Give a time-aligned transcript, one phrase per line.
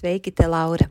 [0.00, 0.90] Sveiki, te Laura!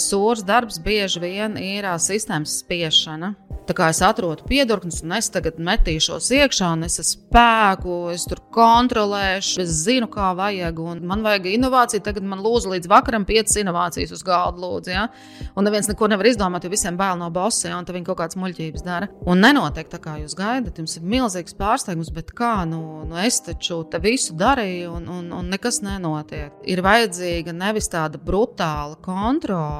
[0.00, 3.34] Sūrs darbs bieži vien ir sistēmas spiešana.
[3.64, 8.42] Tā kā es atrodu piedurknes, un es tagad metīšos iekšā, un es spēku, es tur
[8.52, 12.02] kontrolēšu, es zinu, kā vajag, man vajag inovāciju.
[12.04, 15.06] Tagad man lūdzu līdz vakaram piecas inovācijas uz galda, lūdzu, ja?
[15.56, 17.78] un neviens neko nevar izdomāt, jo visiem bail no bosa, ja?
[17.78, 19.08] un viņi kaut kādas muļķības dara.
[19.24, 23.40] Un nenotiek tā, kā jūs gaidat, jums ir milzīgs pārsteigums, bet kā, nu, nu es
[23.46, 26.52] taču te visu darīju, un, un, un nekas nenotiek.
[26.68, 29.00] Ir vajadzīga nevis tāda brutāla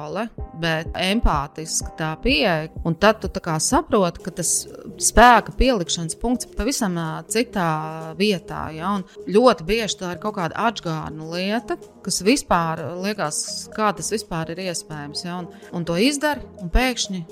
[0.05, 0.27] kontrole,
[0.59, 4.67] bet empātiska tā pieeja, un tad tu saproti, ka tas
[5.01, 6.95] spēka pielikšanas punkts ir pavisam
[7.27, 8.71] citā vietā.
[8.73, 8.95] Ja?
[8.95, 14.51] Un ļoti bieži tā ir kaut kāda atgādna lieta, kas vispār liekas, kā tas vispār
[14.51, 15.25] ir iespējams.
[15.25, 15.39] Ja?
[15.41, 17.25] Un, un to izdara, un pēkšņi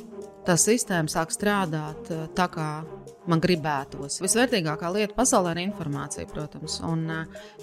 [0.45, 2.83] tā sistēma sāk strādāt tā, kā
[3.29, 4.19] man gribētos.
[4.23, 6.81] Visvērtīgākā lieta pasaulē ir informācija, protams.
[6.83, 7.05] Un,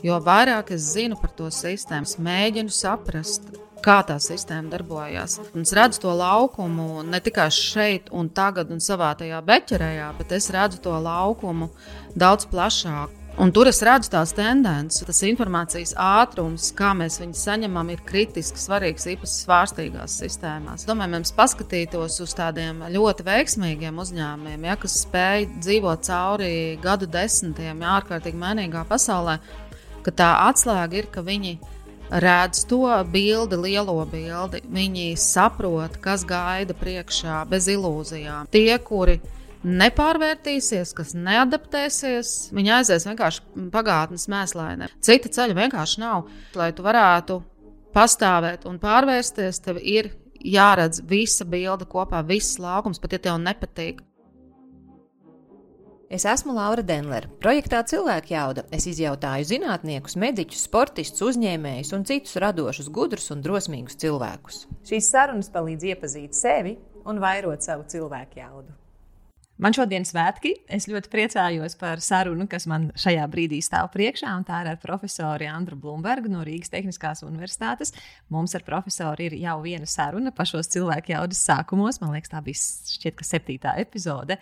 [0.04, 3.50] jo vairāk es zinu par to sistēmu, mēģinu saprast,
[3.84, 5.38] kā tā sistēma darbojas.
[5.54, 10.36] Un es redzu to laukumu ne tikai šeit, un tagad, un savā tajā beķerējā, bet
[10.36, 11.70] es redzu to laukumu
[12.18, 13.16] daudz plašāk.
[13.40, 18.58] Un tur es redzu tās tendences, tas informācijas ātrums, kā mēs viņu saņemam, ir kritiski
[18.60, 20.84] svarīgs īpaši svārstīgās sistēmās.
[20.88, 26.52] Domāju, mums paskatītos uz tādiem ļoti veiksmīgiem uzņēmumiem, ja, kas spēj dzīvot cauri
[26.82, 29.38] gadu desmitiem, ja, ārkārtīgi mainīgā pasaulē,
[30.04, 31.79] ka tā atslēga ir, ka viņi ir
[32.10, 34.62] redz to bildi, lielo bildi.
[34.70, 38.50] Viņi saprot, kas gaida priekšā bez ilūzijām.
[38.52, 39.20] Tie, kuri
[39.60, 44.90] nepārvērtīsies, kas neadaptēsies, viņi aizies vienkārši pagātnes mēslainē.
[45.04, 46.30] Cita ceļa vienkārši nav.
[46.56, 47.40] Lai tu varētu
[47.94, 54.00] pastāvēt un pārvērsties, tev ir jāredz visa bilde kopā, viss laukums, pat ja tev nepatīk.
[56.10, 57.28] Es esmu Laura Denlere.
[57.38, 63.94] Projektā Cilvēka jauda es izjautāju zinātniekus, mediķus, sportistus, uzņēmējus un citus radošus, gudrus un drosmīgus
[64.02, 64.64] cilvēkus.
[64.90, 66.74] Šīs sarunas palīdz iepazīt sevi
[67.06, 68.74] un vairot savu cilvēku jaudu.
[69.62, 70.56] Man šodien svētki.
[70.66, 74.34] Es ļoti priecājos par sarunu, kas man šajā brīdī stāv priekšā.
[74.48, 77.94] Tā ir ar profesoru Andru Blūmbergu no Rīgas Tehniskās Universitātes.
[78.34, 82.02] Mums ar profesoru ir jau viena saruna pašos cilvēku jaudas sākumos.
[82.02, 82.58] Man liekas, tā bija
[82.96, 84.40] šķiet, septītā epizode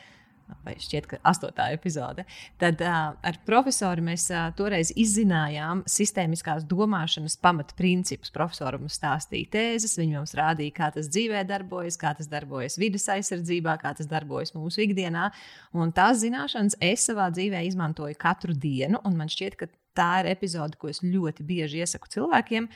[0.64, 2.25] vai šķiet, ka astotā epizode.
[2.60, 8.32] Tad uh, ar profesoru mēs uh, toreiz izzinājām sistēmiskās domāšanas pamatprincipus.
[8.34, 13.78] Profesoram stāstīja tēzes, viņi mums rādīja, kā tas dzīvē darbojas, kā tas darbojas vidas aizsardzībā,
[13.82, 15.31] kā tas darbojas mūsu ikdienā.
[15.76, 20.31] Un tās zināšanas es savā dzīvē izmantoju katru dienu, un man šķiet, ka tā ir
[20.31, 22.69] epizode, ko es ļoti bieži iesaku cilvēkiem.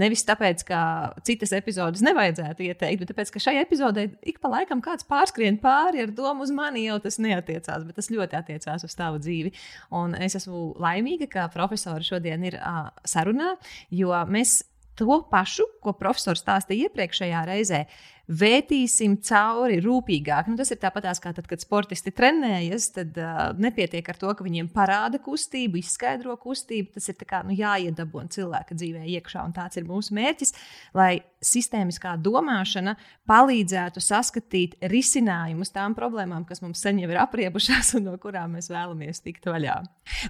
[0.00, 0.80] Nevis tāpēc, ka
[1.26, 6.04] citas epizodes nevajadzētu ieteikt, bet tāpēc, ka šai epizodē ik pa laikam kāds pārskrien pāri
[6.04, 9.52] ar domu uz mani, jau tas neatiecās, bet tas ļoti attiecās uz tavu dzīvi.
[10.00, 13.56] Un es esmu laimīga, ka profesori šodien ir uh, sarunā,
[13.94, 14.60] jo mēs
[15.00, 17.84] to pašu, ko profesors stāstīja iepriekšējā reizē,
[18.30, 20.50] vētīsim cauri rūpīgāk.
[20.50, 24.46] Nu, tas ir tāpat kā tad, kad sportisti trenējas, tad uh, nepietiek ar to, ka
[24.46, 26.94] viņiem parāda kustību, izskaidro kustību.
[26.94, 30.54] Tas ir kā, nu, jāiedabūna cilvēka dzīvē iekšā, un tāds ir mūsu mērķis,
[30.96, 31.12] lai
[31.42, 32.94] sistēmiskā domāšana
[33.30, 38.70] palīdzētu saskatīt risinājumus tām problēmām, kas mums sen jau ir apriebušās un no kurām mēs
[38.70, 39.80] vēlamies tikt vaļā.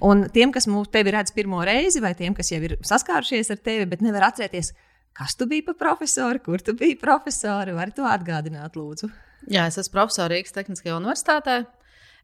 [0.06, 3.60] Un tiem, kas mūs tevi redz pirmo reizi, vai tiem, kas jau ir saskārušies ar
[3.64, 4.72] tevi, bet nevar atcerēties,
[5.16, 7.74] Kas tu biji par profesoru, kur tu biji profesori?
[7.76, 9.10] Vari to atgādināt, lūdzu?
[9.50, 11.62] Jā, es esmu profesors Rīgas Tehniskajā universitātē.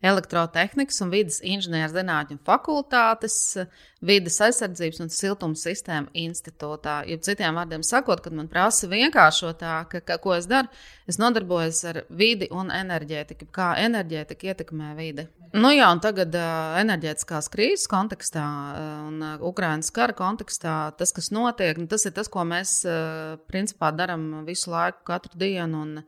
[0.05, 3.39] Elektrotehnikas un vidas inženierzinātņu fakultātes,
[4.05, 6.99] vidas aizsardzības un siltuma sistēmu institūtā.
[7.09, 10.69] Ja citiem vārdiem sakot, kad man prasa vienkāršotāk, ka, ko es daru,
[11.09, 15.27] es nodarbojos ar vidi un enerģētiku, kā enerģētika ietekmē vidi.
[15.57, 18.45] Nu jā, un tagad enerģētiskās krīzes kontekstā
[19.07, 22.83] un Ukraiņas kara kontekstā tas, kas notiek, nu, tas ir tas, ko mēs
[23.49, 25.87] principā darām visu laiku, katru dienu.
[25.87, 26.03] Un,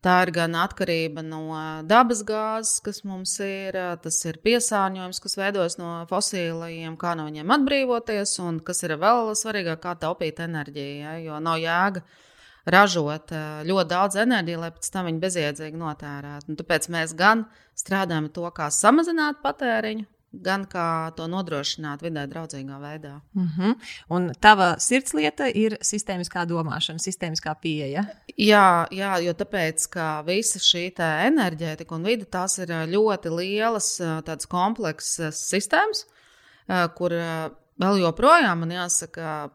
[0.00, 1.42] Tā ir gan atkarība no
[1.84, 7.52] dabas gāzes, kas mums ir, tas ir piesārņojums, kas veidojas no fosilajiem, kā no viņiem
[7.58, 10.94] atbrīvoties, un kas ir vēl svarīgāk, kā taupīt enerģiju.
[11.02, 12.00] Ja, jo nav jēga
[12.72, 13.34] ražot
[13.68, 16.56] ļoti daudz enerģijas, lai pēc tam viņi bezjēdzīgi notērētu.
[16.62, 17.44] Tāpēc mēs gan
[17.76, 23.20] strādājam to, kā samazināt patēriņu, gan kā to nodrošināt vidē draudzīgā veidā.
[23.34, 23.74] Mm -hmm.
[24.08, 28.04] Un tava sirdslieta ir sistēmiskā domāšana, sistēmiskā pieeja.
[28.38, 34.46] Jā, jā jo tāpēc, ka visa šī enerģētika un vide tās ir ļoti lielas, tādas
[34.46, 36.06] kompleksas sistēmas,
[36.94, 37.10] kur
[37.80, 39.50] vēl joprojām man jāsaka,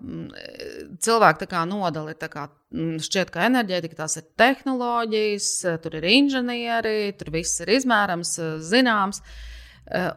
[1.00, 2.50] cilvēki tā kā nodala ir tā kā.
[3.00, 9.20] Šķiet, ka enerģētika tās ir tehnoloģijas, tur ir inženieri, tur viss ir izmērams, zināms.
[9.20, 9.55] Uh,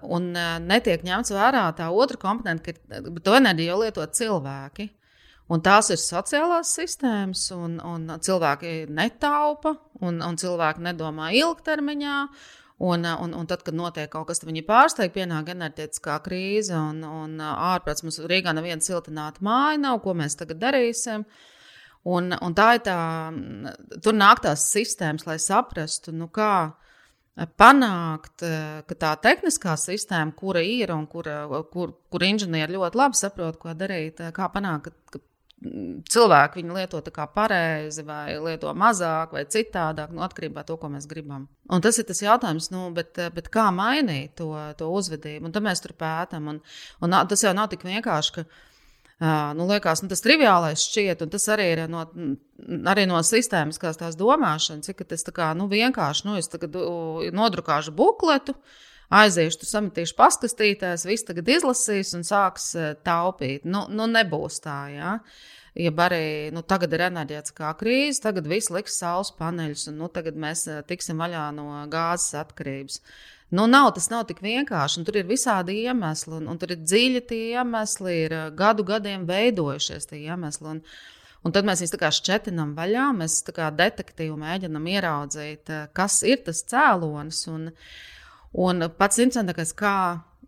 [0.08, 4.88] un eh, netiek ņemts vērā tā otra komponente, ka to enerģiju jau lieto cilvēki.
[5.48, 9.74] Un tās ir sociālās sistēmas, un, un cilvēki netaupa,
[10.04, 12.16] un, un cilvēki nedomā ilgtermiņā.
[12.84, 17.00] Un, un, un tad, kad notiek kaut kas, tad viņi pārsteigti, pienāk enerģētiskā krīze, un,
[17.02, 21.24] un ārprāts mums Rīgā neviena siltināta māja nav, ko mēs tagad darīsim.
[22.06, 22.98] Un, un tā ir tā,
[24.04, 26.87] tur nāk tās sistēmas, lai saprastu, nu kā, uh,
[27.46, 33.14] panākt, eh, ka tā tehniskā sistēma, kura ir un kura, kur, kur inženieri ļoti labi
[33.14, 35.20] saprot, ko darīt, eh, kā panākt, ka, ka
[35.58, 37.00] cilvēki viņu lieto
[37.34, 41.48] pareizi, vai lieto mazāk, vai citādāk, nu, atkarībā no tā, ko mēs gribam.
[41.70, 45.52] Un tas ir tas jautājums, nu, bet, eh, bet kā mainīt to, to uzvedību, un
[45.52, 46.48] tad mēs tur pētām.
[46.48, 46.60] Un,
[47.00, 48.44] un tas jau nav tik vienkārši, ka
[49.58, 52.04] nu, liekas, nu, tas triviālais šķiet, un tas arī ir no,
[52.86, 56.76] arī no sistēmiskās tās domāšanas, ka tas kā, nu, vienkārši, nu, tagad
[57.34, 58.54] nodrukāšu bukletu,
[59.10, 62.70] aiziešu, tur sametīšu paskastītēs, viss tagad izlasīs un sāks
[63.06, 63.66] taupīt.
[63.66, 65.16] Nu, nu nebūs tā, jā.
[65.78, 70.38] Ja arī nu, tagad ir enerģētiskā krīze, tagad viss liks saules paneļus, un nu, tagad
[70.38, 72.98] mēs tiksim vaļā no gāzes atkarības.
[72.98, 75.02] Uh, Nu, nav, tas nav tik vienkārši.
[75.08, 80.10] Tur ir visādi iemesli, un, un tur ir dziļi tie iemesli, ir gadu gadiem veidojušies
[80.10, 80.74] tie iemesli.
[80.74, 80.82] Un,
[81.48, 87.46] un tad mēs viņus šķetinām vaļā, mēs kā detektīvi mēģinām ieraudzīt, kas ir tas cēlonis.
[87.48, 87.70] Un,
[88.52, 89.96] un pats interesantākais, kā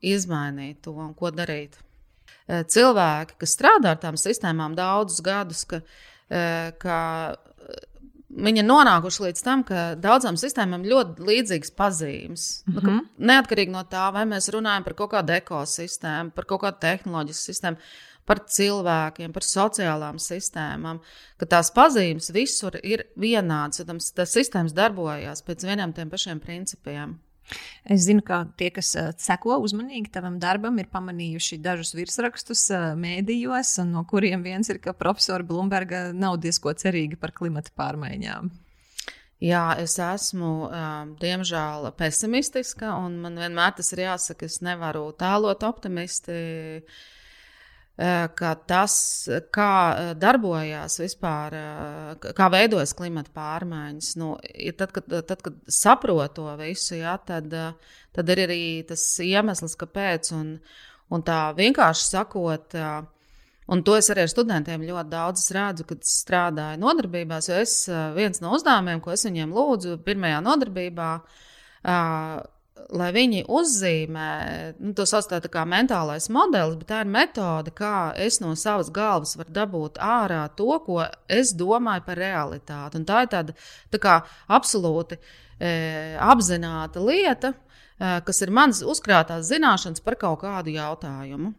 [0.05, 1.81] izmainīt to un ko darīt.
[2.51, 5.81] Cilvēki, kas strādā ar tām sistēmām daudzus gadus, ka,
[6.83, 6.99] ka
[8.31, 12.45] Viņi ir nonākuši līdz tam, ka daudzām sistēmām ir ļoti līdzīgas pazīmes.
[12.67, 12.85] Mm -hmm.
[12.85, 13.09] nu, mhm.
[13.31, 17.77] neatkarīgi no tā, vai mēs runājam par kaut kādu ekosistēmu, par kaut kādu tehnoloģisku sistēmu,
[18.25, 21.01] par cilvēkiem, par sociālām sistēmām,
[21.37, 27.19] ka tās pazīmes visur ir vienādas, un tas sistēmas darbojas pēc vieniem tiem pašiem principiem.
[27.85, 32.67] Es zinu, ka tie, kas seko uzmanīgi tavam darbam, ir pamanījuši dažus virsrakstus
[33.01, 38.51] mēdījos, no kuriem viens ir, ka profesora Blūmberga nav diezko cerīga par klimata pārmaiņām.
[39.41, 40.51] Jā, es esmu,
[41.23, 46.37] diemžēl, pesimistiska, un man vienmēr tas ir jāsaka, es nevaru tēlot optimisti.
[47.91, 48.95] Uh, Eh, ka tas,
[49.53, 54.31] kā eh, darbojas vispār, eh, kā veidojas klimata pārmaiņas, nu,
[54.79, 57.53] tad, kad, tad, kad saprotu to visu, ja, tad,
[58.17, 60.33] tad ir arī tas iemesls, kāpēc.
[60.39, 60.55] Un,
[61.13, 62.79] un tā vienkārši sakot,
[63.69, 67.75] un to es arī ar studentiem ļoti daudz redzu, kad strādāju nodarbībās, jo es
[68.17, 71.11] viens no uzdevumiem, ko es viņiem lūdzu pirmajā nodarbībā,
[72.95, 74.29] lai viņi uzzīmē,
[74.81, 78.91] nu, to sauc par kā mentālais modelis, bet tā ir metode, kā es no savas
[78.95, 83.01] galvas varu dabūt ārā to, ko es domāju par realitāti.
[83.01, 83.57] Un tā ir tāda
[83.93, 84.17] tā kā
[84.49, 85.73] absolūti e,
[86.21, 91.55] apzināta lieta, e, kas ir manas uzkrātās zināšanas par kaut kādu jautājumu.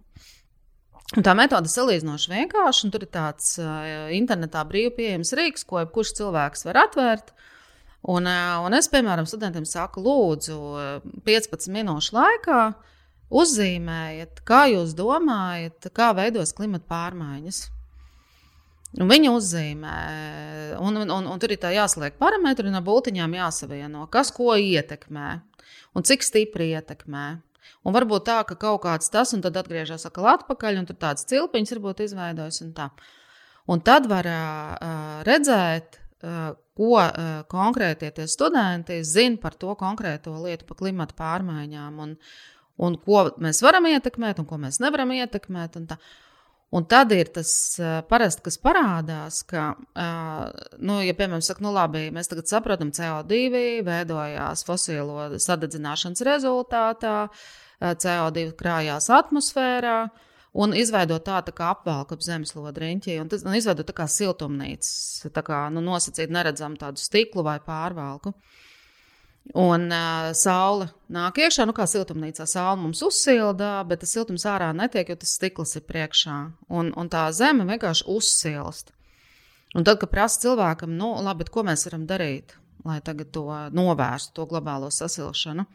[1.11, 5.81] Un tā metode ir salīdzinoši vienkārša, tur ir tāds uh, internetā brīvi pieejams rīks, ko
[5.81, 7.33] jebkurš cilvēks var atvērt.
[7.33, 7.50] Uh,
[8.01, 10.55] Un, un es, piemēram, studentiem saku, lūdzu,
[11.27, 12.61] 15 minūšu laikā
[13.31, 17.61] uzzīmējiet, kā jūs domājat, kā veidos klimata pārmaiņas.
[18.99, 19.93] Un viņi uzzīmē,
[20.83, 25.29] un, un, un, un tur ir jāsliek parametri, un no būtiņām jāsavieno, kas ko ietekmē
[25.95, 27.25] un cik stipri ietekmē.
[27.87, 31.25] Un varbūt tā, ka kaut kāds tas, un tad atgriežas atkal atpakaļ, un tur tāds
[31.29, 32.61] cilpiņš varbūt izveidojas.
[32.65, 32.89] Un, tā.
[33.71, 40.33] un tad var uh, redzēt, uh, ko uh, konkrēti tie studenti zina par to konkrēto
[40.41, 42.17] lietu, par klimatu pārmaiņām, un,
[42.81, 45.77] un ko mēs varam ietekmēt, un ko mēs nevaram ietekmēt.
[45.77, 46.01] Un tā.
[46.71, 47.49] Un tad ir tas
[48.07, 49.73] parasti, kas parādās, ka,
[50.79, 57.17] nu, ja, piemēram, saka, nu, labi, mēs tagad saprotam, CO2 veidojās fosilo sadedzināšanas rezultātā,
[57.81, 59.97] CO2 krājās atmosfērā.
[60.51, 65.29] Un izveidot tādu tā kā apvalku ap zemeslodi riņķī, un, un izveidot tā kā siltumnīcas,
[65.31, 68.33] tā kā nu, nosacīt neredzam tādu stiklu vai pārvalku.
[68.35, 68.67] Uh,
[69.57, 74.69] Un uh, saule nāk iekšā, nu kā siltumnīcā saule mums uzsilda, bet tas siltums ārā
[74.75, 76.37] netiek, jo tas stikls ir priekšā.
[76.69, 78.93] Un, un tā zeme vienkārši uzsilst.
[79.75, 82.53] Un tad, kad prasa cilvēkam, nu, labi, ko mēs varam darīt,
[82.85, 83.43] lai to
[83.75, 85.65] novērstu, to globālo sasilšanu,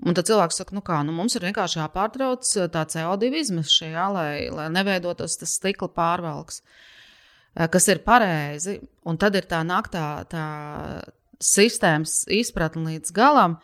[0.00, 4.32] un tad cilvēks saka, nu kā, nu mums ir vienkārši jāpārtrauc tā CO2 izmešana, lai,
[4.52, 6.62] lai neveidotos tas stikla pārvalks,
[7.54, 8.78] kas ir pareizi.
[9.08, 10.46] Un tad ir tā naktā, tā
[11.42, 13.58] sistēmas izpratni līdz galam,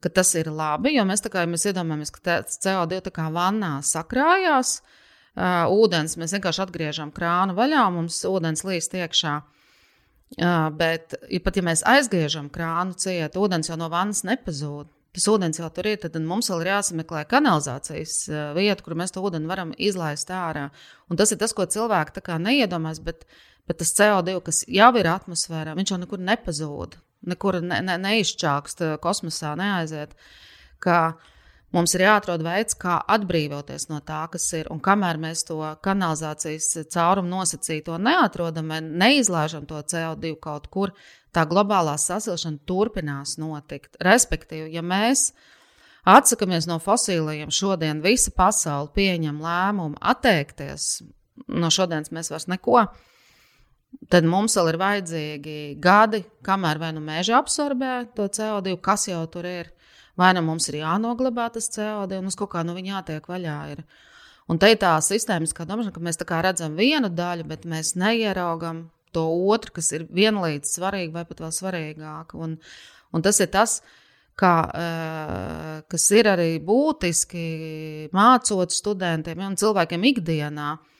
[0.00, 0.94] ka tas ir labi.
[0.96, 4.96] Jo mēs, kā, mēs iedomājamies, ka CO2 tā kā vannā sakrājās, uh,
[5.70, 9.40] ūdens mēs vienkārši atgriežam krānu vaļā, mums ūdens līst iekšā.
[10.78, 14.88] Bet, ja pat ja mēs aizgriežam krānu ciet, ūdens jau no vannas nepazūd.
[15.16, 19.10] Tas ūdens jau tur ir, tad mums vēl ir jāsameklē kanalizācijas uh, vieta, kur mēs
[19.14, 20.68] to ūdeni varam izlaist ārā.
[21.10, 23.26] Un tas ir tas, ko cilvēki neiedomājas, bet,
[23.66, 28.84] bet tas CO2, kas jau ir atmosfērā, viņš jau nekur nepazūd nekur ne, ne, neizčākst,
[28.84, 30.14] eh, kosmosā neaiziet.
[31.70, 34.66] Mums ir jāatrod veids, kā atbrīvoties no tā, kas ir.
[34.74, 40.94] Un kamēr mēs to kanalizācijas caurumu nosacīto neatrodam, neizlaižam to CO2 kaut kur,
[41.30, 44.00] tā globālā sasilšana turpinās notikt.
[44.02, 45.28] Respektīvi, ja mēs
[46.10, 50.96] atsakāmies no fosiliem, šodien visa pasaule pieņem lēmumu atteikties
[51.46, 52.88] no šodienas, mēs vairs neko
[54.10, 59.22] Tad mums vēl ir vajadzīgi gadi, kamēr vai nu meža absorbē to CO2, kas jau
[59.32, 59.70] tur ir,
[60.20, 63.58] vai nu mums ir jānoglabā tas CO2, un uz kaut kā nu viņa jātiek vaļā.
[63.74, 63.84] Ir.
[64.50, 69.24] Un te ir tā sistēmiskā domāšana, ka mēs redzam vienu daļu, bet mēs neieraugam to
[69.50, 72.38] otru, kas ir vienlīdz svarīga vai pat vēl svarīgāka.
[72.38, 72.58] Un,
[73.12, 73.80] un tas ir tas,
[74.38, 80.70] kā, uh, kas ir arī būtiski mācot studentiem ja, un cilvēkiem ikdienā.
[80.76, 80.99] Uh,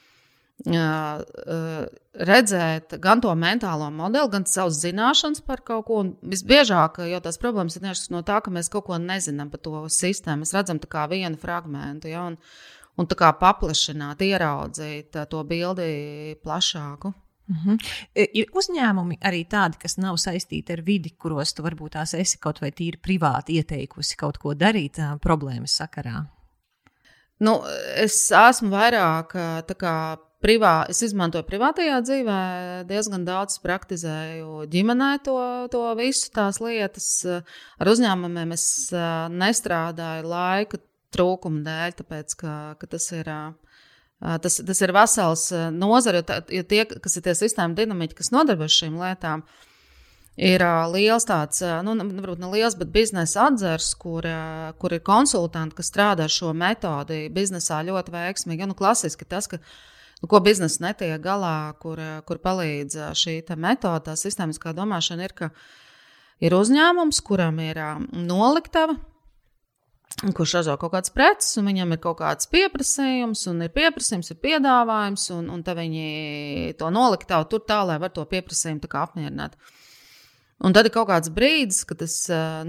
[2.27, 6.01] redzēt gan to mentālo modeli, gan savas zināšanas par kaut ko.
[6.03, 9.63] Un visbiežāk jau tās problēmas ir tieši no tā, ka mēs kaut ko nezinām par
[9.65, 10.43] to sistēmu.
[10.43, 12.37] Mēs redzam tikai vienu fragment, ja, un,
[12.97, 17.13] un tā kā paplašināt, ieraudzīt to bildi plašāku.
[17.51, 17.69] Mhm.
[17.69, 17.77] -huh.
[18.33, 22.61] Ir uzņēmumi arī tādi, kas nav saistīti ar vidi, kuros tu varbūt tās esi kaut
[22.61, 26.25] vai tīri privāti ieteikusi kaut ko darīt problēmas sakarā.
[27.39, 27.63] Nu,
[27.95, 29.33] es esmu vairāk
[29.77, 32.41] kā, privā, es izmantoju privātajā dzīvē,
[32.89, 35.37] diezgan daudz praktizēju ģimenē to,
[35.73, 37.09] to visu, tās lietas.
[37.81, 38.65] Ar uzņēmumiem es
[39.33, 40.81] nestrādāju laika
[41.11, 43.31] trūkuma dēļ, tāpēc ka, ka tas ir.
[44.21, 46.19] Tas, tas ir vesels nozare,
[46.53, 49.41] jo tie, kas ir tie sistēma dinamiķi, kas nodarbojas šīm lietām,
[50.37, 50.61] ir
[50.93, 54.27] liels tāds, nu, varbūt ne liels, bet biznesa atzars, kur,
[54.77, 58.69] kur ir konsultanti, kas strādā ar šo metodi biznesā ļoti veiksmīgi.
[58.69, 59.65] Nu, klasiski tas, ka nu,
[60.29, 65.49] ko biznesa netiek galā, kur, kur palīdz šī metode, tā sistēmiskā domāšana, ir, ka
[66.43, 67.81] ir uzņēmums, kuram ir
[68.13, 68.99] noliktava.
[70.21, 74.41] Kurš ražo kaut kādas preces, un viņam ir kaut kāds pieprasījums, un ir pieprasījums, ir
[74.43, 79.55] piedāvājums, un, un tad viņi to noliktavu tur tā, lai var to pieprasījumu apmierināt.
[80.61, 82.19] Un tad ir kaut kāds brīdis, kad tas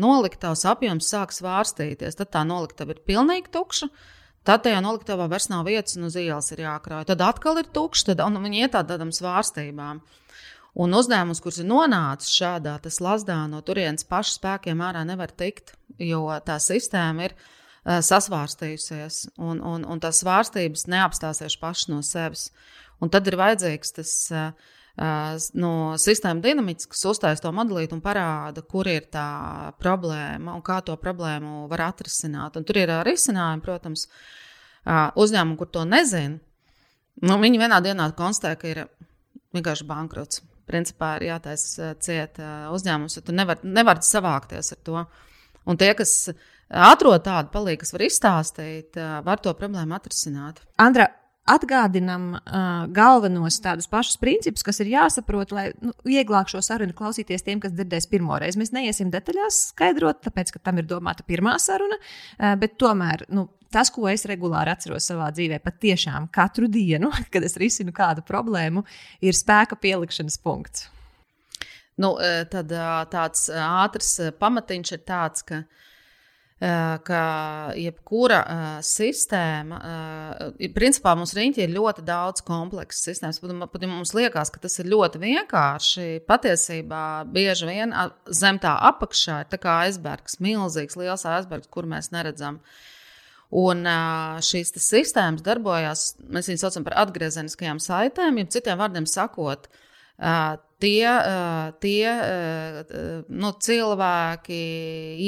[0.00, 2.16] noliktavas apjoms sāk svārstīties.
[2.16, 3.90] Tad tā noliktava ir pilnīgi tukša.
[3.90, 7.06] Uh, Tad tajā noliktavā vairs nav vietas, un uz ielas ir jākrāj.
[7.12, 10.02] Tad atkal ir tukšs, tad viņi iet tādām svārstībām.
[10.82, 16.24] Un uzņēmums, kurš ir nonācis šādā slazdā, no turienes pašu spēkiem ārā nevar tikt, jo
[16.46, 22.48] tā sistēma ir uh, sasvārstījusies, un, un, un tās svārstības neapstāsies pašas no sevis.
[23.04, 28.60] Un tad ir vajadzīgs tas uh, no sistēma dinamikas, kas uztaisa to modelīti un parāda,
[28.62, 32.58] kur ir tā problēma un kā to problēmu var atrisināt.
[32.60, 34.06] Un tur ir risinājumi, protams,
[34.84, 36.38] uzņēmumi, kur to nezina.
[37.22, 38.82] Nu, viņi vienā dienā konstatē, ka ir
[39.56, 40.42] vienkārši bankrots.
[40.68, 42.38] Principā ir jātaisa ciet
[42.72, 45.02] uzņēmums, jo tu nevari nevar savākties ar to.
[45.68, 46.30] Un tie, kas
[46.68, 50.62] atrod tādu palīdzību, kas var izstāstīt, var to problēmu atrisināt.
[50.80, 51.10] Andra,
[51.50, 57.42] Atgādinam uh, galvenos tādus pašus principus, kas ir jāsaprot, lai nu, vieglāk šo sarunu klausīties
[57.42, 58.60] tiem, kas dzirdēs pirmo reizi.
[58.60, 63.48] Mēs neiesim detaļās skaidrot, tāpēc, ka tam ir domāta pirmā saruna, uh, bet tomēr nu,
[63.74, 68.86] tas, ko es regulāri atceros savā dzīvē, patiešām katru dienu, kad es risinu kādu problēmu,
[69.26, 70.90] ir spēka pielikšanas punkts.
[72.00, 72.14] Nu,
[72.50, 72.70] tad
[73.12, 75.82] tāds ātrs pamatiņš ir tāds, ka uh,
[76.62, 77.22] ka
[77.74, 78.38] jebkura
[78.86, 79.80] sistēma,
[80.76, 83.40] principā mums riņķi ir ļoti daudz kompleksu sistēmas.
[83.42, 86.06] Pat, pat mums liekas, ka tas ir ļoti vienkārši.
[86.28, 87.02] Patiesībā
[87.34, 87.96] bieži vien
[88.30, 92.60] zem tā apakšā ir tā kā aizbergs, milzīgs, liels aizbergs, kur mēs neredzam.
[93.52, 93.82] Un
[94.46, 99.66] šīs sistēmas darbojas, mēs viņus saucam par atgriezeniskajām saitēm, jeb citiem vārdiem sakot,
[100.82, 101.06] tie,
[101.82, 102.12] tie
[103.30, 104.60] nu, cilvēki,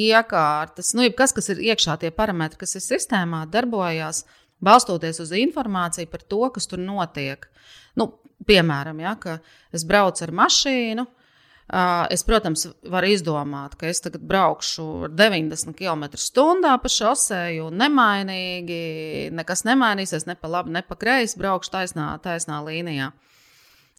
[0.09, 4.25] iekārtas, nu, kas, kas ir iekšā tie parametri, kas ir sistēmā, darbojas
[4.65, 7.47] balstoties uz informāciju par to, kas tur notiek.
[7.99, 8.11] Nu,
[8.49, 9.15] piemēram, ja,
[9.75, 11.07] es braucu ar mašīnu.
[12.13, 18.83] Es, protams, varu izdomāt, ka es tagad braukšu ar 90 km/h pa šoseju, nemainīgi,
[19.33, 23.09] nekas nemainīsies, ne pa labi, ne pa kreisi, braukšu taisnā, taisnā līnijā.
[23.15, 23.34] Uh,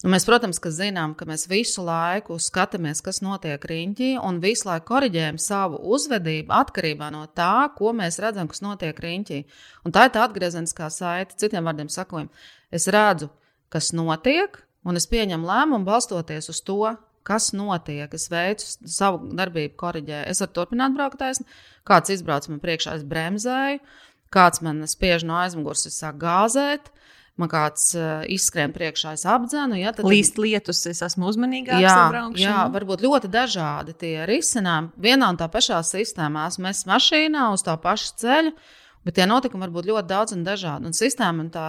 [0.05, 4.67] Un mēs, protams, ka zinām, ka mēs visu laiku skatāmies, kas notiek riņķī, un visu
[4.67, 9.39] laiku korģējam savu uzvedību atkarībā no tā, ko mēs redzam, kas notiek riņķī.
[9.81, 11.33] Un tā ir tā atgriezeniskā saite.
[11.41, 12.29] Citiem vārdiem sakot,
[12.69, 13.31] es redzu,
[13.73, 16.93] kas notiek, un es pieņemu lēmumu balstoties uz to,
[17.25, 18.13] kas notiek.
[18.13, 20.27] Es veicu savu darbību, korģēju.
[20.29, 21.49] Es varu turpināt braukt taisni,
[21.81, 23.81] kāds izbrauc man priekšā, es bremzēju,
[24.29, 26.93] kāds man spiež no aizmugures, es sāku gāzēt
[27.41, 29.77] man kāds uh, izskrien priekšā, es apdzēnu.
[29.81, 31.83] Ja, tad, Līst lietus, es esmu uzmanīgāks.
[31.83, 31.97] Jā,
[32.39, 34.93] jā, varbūt ļoti dažādi tie risinājumi.
[35.07, 38.55] Vienā un tā pašā sistēmā mēs mašīnā uz tā paša ceļa,
[39.05, 40.89] bet tie notikumi var būt ļoti daudz un dažādi.
[40.89, 41.67] Un sistēma un tā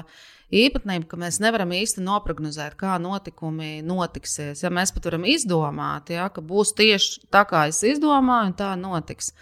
[0.54, 4.62] īpatnība, ka mēs nevaram īsti noprognozēt, kā notikumi notiksies.
[4.62, 8.75] Ja mēs pat varam izdomāt, ja, ka būs tieši tā, kā es izdomāju, un tā
[8.78, 9.32] notiks.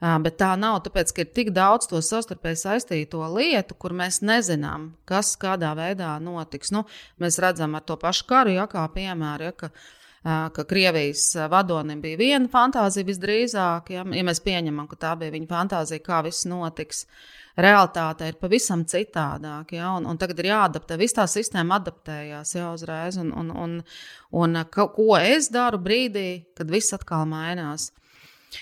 [0.00, 4.94] Bet tā nav, tāpēc, ka ir tik daudz to savstarpēji saistīto lietu, kur mēs nezinām,
[5.04, 6.72] kas kādā veidā notiks.
[6.72, 6.86] Nu,
[7.20, 9.68] mēs redzam ar to pašu karu, ja kā piemēru, ja, ka,
[10.56, 15.50] ka Krievijas vadonim bija viena fantāzija visdrīzāk, ja, ja mēs pieņemam, ka tā bija viņa
[15.52, 17.04] fantāzija, kā viss notiks.
[17.60, 20.96] Realitāte ir pavisam citādāka, ja, un, un tagad ir jāadaptē.
[20.96, 23.80] Viss tā sistēma adaptējās jau uzreiz, un, un, un,
[24.32, 27.90] un ko es daru brīdī, kad viss atkal mainās.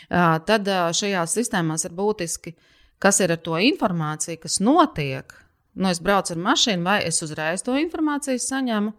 [0.09, 2.55] Tad šajās sistēmās ir būtiski,
[3.03, 5.35] kas ir ar to informāciju, kas notiek.
[5.79, 8.94] Nu, es braucu ar mašīnu, vai es uzreiz to informāciju saņemu,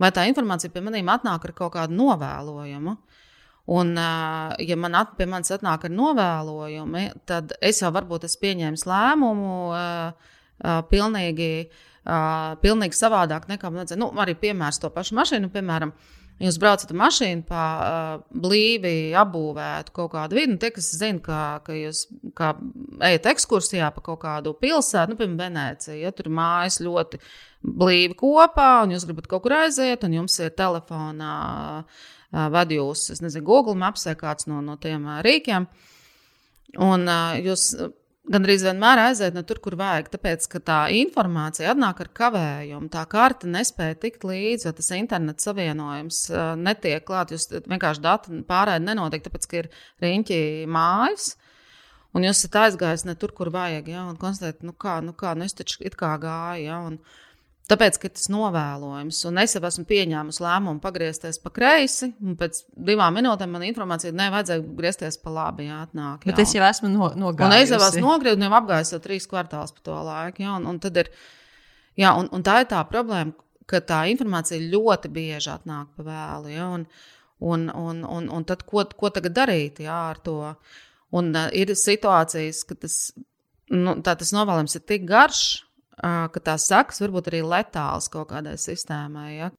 [0.00, 2.96] vai tā informācija pie maniem atnāk ar kaut kādu novēlojumu.
[3.74, 8.84] Un, ja man at, pie manis atnāk ar novēlojumu, tad es jau varbūt esmu pieņēmis
[8.88, 9.52] lēmumu
[10.90, 11.52] pilnīgi,
[12.64, 14.00] pilnīgi savādāk nekā man vajadzēja.
[14.02, 15.94] Nu, arī piemērs to pašu mašīnu, piemēram,
[16.42, 20.50] Jūs braucat ar mašīnu pa uh, blīvi apbūvētu kaut kādu vidi.
[20.50, 22.48] Nu, tie, kas zina, ka, ka jūs kā
[23.06, 27.22] ejat ekskursijā pa kaut kādu pilsētu, nu, piemēram, Venecija, ja tur mājas ļoti
[27.62, 31.34] blīvi kopā, un jūs gribat kaut kur aiziet, un jums ir telefonā
[31.78, 32.04] uh,
[32.50, 33.78] vad jūs, es nezinu, Google
[34.18, 35.70] kāds no, no tiem uh, rīkiem.
[36.82, 37.76] Un uh, jūs
[38.32, 40.08] gandrīz vienmēr aiziet ne tur, kur vajag.
[40.14, 45.48] Tāpēc, ka tā informācija atnāk ar kavējumu, tā karte nespēja tikt līdzi, vai tas internets
[45.48, 46.20] savienojums
[46.60, 47.34] netiek klāt.
[47.34, 49.70] Jūs vienkārši datu pārēdi nenotiek, tāpēc, ka ir
[50.04, 50.38] riņķi
[50.70, 51.34] mājas.
[52.14, 55.32] Un jūs esat aizgājis ne tur, kur vajag, ja, un konstatējat, nu kā, nu kā,
[55.34, 57.00] nu es taču it kā gāju, ja, un,
[57.64, 62.58] Tāpēc, ka tas novēlojums, un es jau esmu pieņēmusi lēmumu pagriezties pa kreisi, un pēc
[62.90, 65.70] divām minūtēm man informācija nevajadzēja griezties pa labi.
[65.70, 66.28] Jā, atnāk, jā.
[66.28, 67.46] Bet es jau esmu no, nogājis.
[67.48, 70.44] Un es jau esmu nogriezis, un jau apgājis jau trīs kvartālus pa to laiku.
[70.44, 71.10] Jā, un, un, ir,
[72.04, 73.32] jā, un, un tā ir tā problēma,
[73.72, 76.52] ka tā informācija ļoti bieži atnāk pa vēlu.
[76.52, 76.88] Jā, un,
[77.40, 80.52] un, un, un, un tad, ko, ko tagad darīt jā, ar to?
[81.16, 83.06] Un uh, ir situācijas, ka tas,
[83.72, 85.63] nu, tas novēlējums ir tik garš
[86.00, 89.28] ka tās sekas var būt arī letāls kaut kādai sistēmai.
[89.36, 89.50] Ja?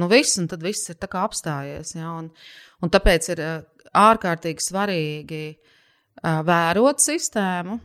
[0.00, 1.94] Nu, viss, un tad viss ir apstājies.
[1.98, 2.14] Ja?
[2.18, 2.30] Un,
[2.80, 3.44] un tāpēc ir
[3.92, 5.44] ārkārtīgi svarīgi
[6.22, 7.78] vērot sistēmu,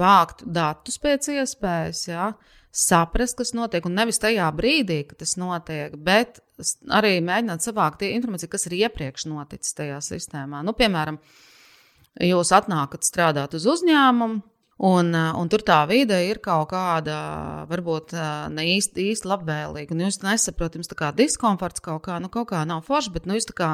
[0.00, 2.30] vākt datus pēc iespējas, ja?
[2.70, 6.38] saprast, kas notiek, un nevis tajā brīdī, kad tas notiek, bet
[6.94, 10.62] arī mēģināt savākt informāciju, kas ir iepriekš noticis tajā sistēmā.
[10.66, 11.18] Nu, piemēram,
[12.22, 14.38] jūs atnākat strādāt uz uzņēmumu,
[14.80, 17.16] Un, eh, un tur tā vide ir kaut kāda,
[17.68, 19.92] varbūt eh, ne īsti, īsti labvēlīga.
[19.92, 23.26] Un jūs nesaprotat, jums tā kā diskomforts kaut kā, nu, kaut kā nav forši, bet
[23.28, 23.70] nu, jūs tā kā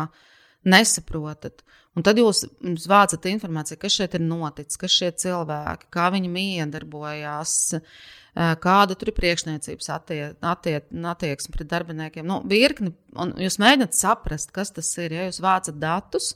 [0.67, 1.63] nesaprotat.
[1.95, 2.43] Un tad jūs
[2.91, 9.13] vācat informāciju, kas šeit ir noticis, kas šie cilvēki, kā viņi miedarbojās, eh, kāda tur
[9.13, 10.81] ir priekšniecības attie, attie,
[11.13, 12.27] attieksme pret darbiniekiem.
[12.27, 16.35] Nu, virkni, un jūs mēģināt saprast, kas tas ir, ja jūs vācat datus.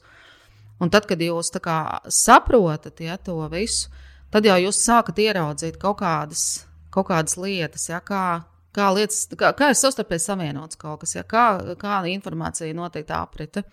[0.80, 3.90] Un tad, kad jūs kā, saprotat ja, to visu,
[4.34, 6.64] tad jau jūs sākat ieraudzīt kaut kādas,
[6.94, 8.42] kaut kādas lietas, ja, kā,
[8.76, 11.24] kā lietas, kā, kā ir savstarpēji savienots kaut kas, ja?
[11.26, 13.64] kā, kā informācija noteikti aprita.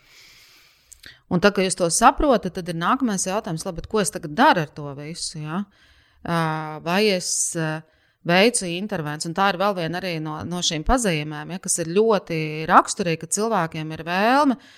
[1.32, 4.64] Un tā, kad jūs to saprotat, tad ir nākamais jautājums, labi, ko es tagad daru
[4.66, 5.40] ar to visu.
[5.44, 5.62] Ja?
[6.84, 7.30] Vai es
[8.28, 12.40] veicu intervenciju, un tā ir vēl viena no, no šīm pazīmēm, ja, kas ir ļoti
[12.68, 14.72] raksturīga, ka cilvēkiem ir vēlme uh,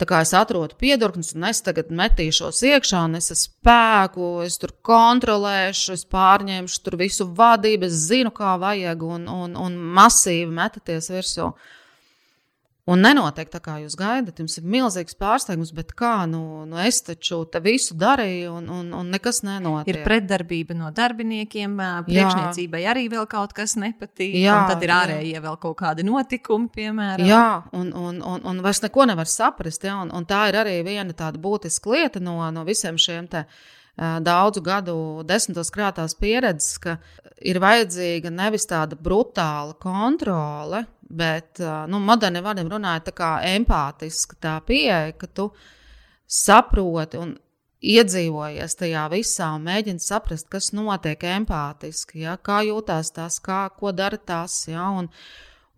[0.00, 4.56] Tā kā es atrodu piedurknes, un es tagad metīšos iekšā, un es ar spēku, es
[4.62, 10.48] tur kontrolēšu, es pārņemšu tur visu vadību, es zinu, kā vajag, un, un, un masīvi
[10.56, 11.50] metaties virsū.
[12.90, 14.40] Un nenotiek tā, kā jūs gaidat.
[14.42, 19.10] Jums ir milzīgs pārsteigums, bet kā nu, nu es taču visu darīju, un, un, un
[19.14, 19.92] nekas nenotiek.
[19.92, 21.76] Ir pretdarbība no darbiniekiem,
[22.08, 22.94] priekšniecībai jā.
[22.94, 24.34] arī vēl kaut kas nepatīk.
[24.42, 25.44] Jā, tad ir ārējie jā.
[25.46, 27.26] vēl kaut kādi notikumi, piemēram.
[27.30, 27.44] Jā,
[27.76, 29.86] un, un, un, un vairs neko nevar saprast.
[29.86, 30.00] Ja?
[30.04, 33.46] Un, un tā ir arī viena tāda būtiska lieta no, no visiem šiem te
[34.00, 34.94] daudzu gadu
[35.28, 36.96] desmitos krātās pieredzes, ka
[37.40, 41.58] ir vajadzīga nevis tāda brutāla kontrole, Bet
[41.90, 45.48] nu, moderni vārdiem runājot, tā kā empātiska tā pieeja, ka tu
[46.30, 47.32] saproti un
[47.80, 52.36] iedzīvojies tajā visā un mēģini saprast, kas notiek empātiski, ja?
[52.36, 54.62] kā jūtas tas, kā, ko dara tas.
[54.68, 54.90] Ja?
[55.00, 55.08] Un,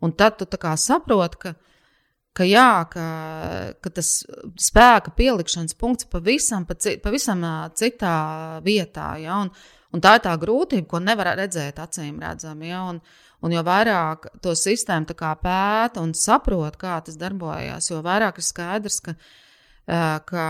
[0.03, 1.53] un tad tu saproti, ka,
[2.35, 3.05] ka, jā, ka,
[3.81, 4.11] ka tas
[4.59, 8.17] spēka pielikšanas punkts pavisam, pavisam citā
[8.65, 9.15] vietā.
[9.23, 9.39] Ja?
[9.47, 9.53] Un,
[9.93, 12.71] un tā ir tā grūtība, ko nevar redzēt acīm redzami.
[12.73, 12.87] Ja?
[12.89, 13.03] Un,
[13.43, 19.01] Un jo vairāk to sistēmu pēta un saprot, kā tas darbojas, jo vairāk ir skaidrs,
[19.03, 19.15] ka,
[20.29, 20.45] ka,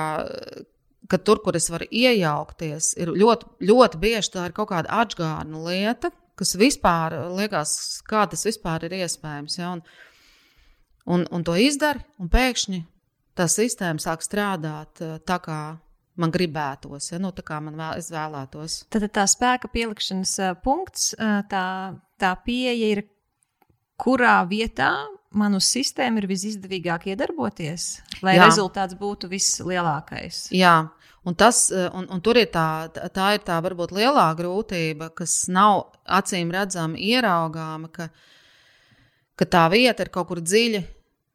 [1.10, 5.64] ka tur, kur es varu iejaukties, ir ļoti, ļoti bieži tā ir kaut kāda atgādna
[5.66, 9.58] lieta, kas vispār liekas, kā tas vispār ir iespējams.
[9.58, 9.74] Ja?
[9.74, 9.82] Un,
[11.10, 12.84] un, un to izdara, un pēkšņi
[13.34, 15.62] tā sistēma sāk strādāt tā, kā
[16.20, 17.20] man gribētos, ja?
[17.22, 18.84] nu, tā kā man vēl, vēlētos.
[18.94, 21.14] Tad tā spēka pielikšanas punkts,
[21.50, 21.66] tā
[22.24, 23.04] tā pieeja ir,
[24.00, 24.92] kurā vietā
[25.34, 27.88] man uz sistēmu ir visizdevīgāk iedarboties,
[28.26, 28.48] lai Jā.
[28.48, 30.48] rezultāts būtu vislielākais.
[30.54, 30.90] Jā.
[31.24, 35.86] Un, tas, un, un tur ir tā, tā ir tā varbūt lielā grūtība, kas nav
[36.04, 38.10] acīm redzama, ieraugāma, ka,
[39.40, 40.84] ka tā vieta ir kaut kur dziļi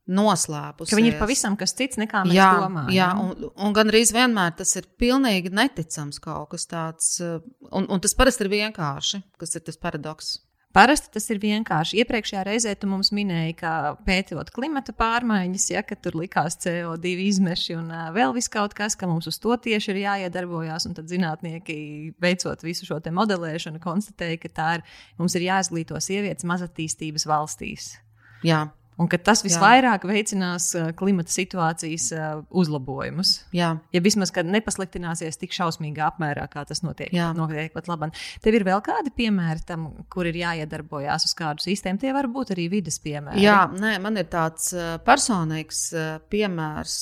[0.09, 0.91] noslēpusies.
[0.93, 2.91] Ka viņi ir pavisam kas cits nekā mēs jā, domājam.
[2.97, 7.15] Jā, un, un gandrīz vienmēr tas ir pilnīgi neticams kaut kas tāds.
[7.21, 10.39] Un, un tas parasti ir vienkārši, kas ir tas paradoks.
[10.77, 11.97] Parasti tas ir vienkārši.
[12.03, 13.71] Iepriekšējā reizē tu mums minēji, ka
[14.05, 19.27] pētot klimata pārmaiņas, ja tur likās CO2 izmeši un uh, vēl kaut kas, ka mums
[19.27, 20.87] uz to tieši ir jāiedarbojas.
[20.95, 21.79] Tad zinātnieki,
[22.21, 24.85] veicot visu šo modelēšanu, konstatēja, ka tā ir,
[25.19, 27.97] mums ir jāizglīto sievietes mazatīstības valstīs.
[28.45, 28.69] Jā.
[28.99, 30.11] Un ka tas visvairāk Jā.
[30.11, 30.65] veicinās
[30.99, 32.09] klimata situācijas
[32.51, 33.35] uzlabojumus.
[33.55, 33.71] Jā.
[33.95, 37.13] Ja vismaz nepasliktināsies tik šausmīgā apmērā, kā tas notiek.
[37.15, 37.31] Jā.
[37.37, 38.11] notiek pat labam.
[38.43, 42.03] Tev ir vēl kādi piemēri tam, kur ir jāiedarbojas uz kādu sistēmu.
[42.03, 43.45] Tie var būt arī vidas piemēri.
[43.45, 44.73] Jā, nē, man ir tāds
[45.07, 45.87] personīgs
[46.33, 46.99] piemērs,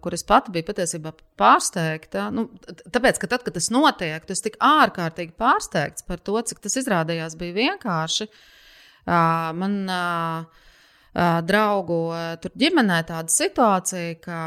[0.00, 2.30] kur es pati biju patiesībā pārsteigta.
[2.32, 6.80] Nu, tāpēc, ka tad, kad tas notiek, tas tik ārkārtīgi pārsteigts par to, cik tas
[6.80, 8.32] izrādījās bija vienkārši.
[9.06, 10.64] Man uh,
[11.16, 11.98] draugu
[12.42, 14.40] tur ģimenē tāda situācija, ka,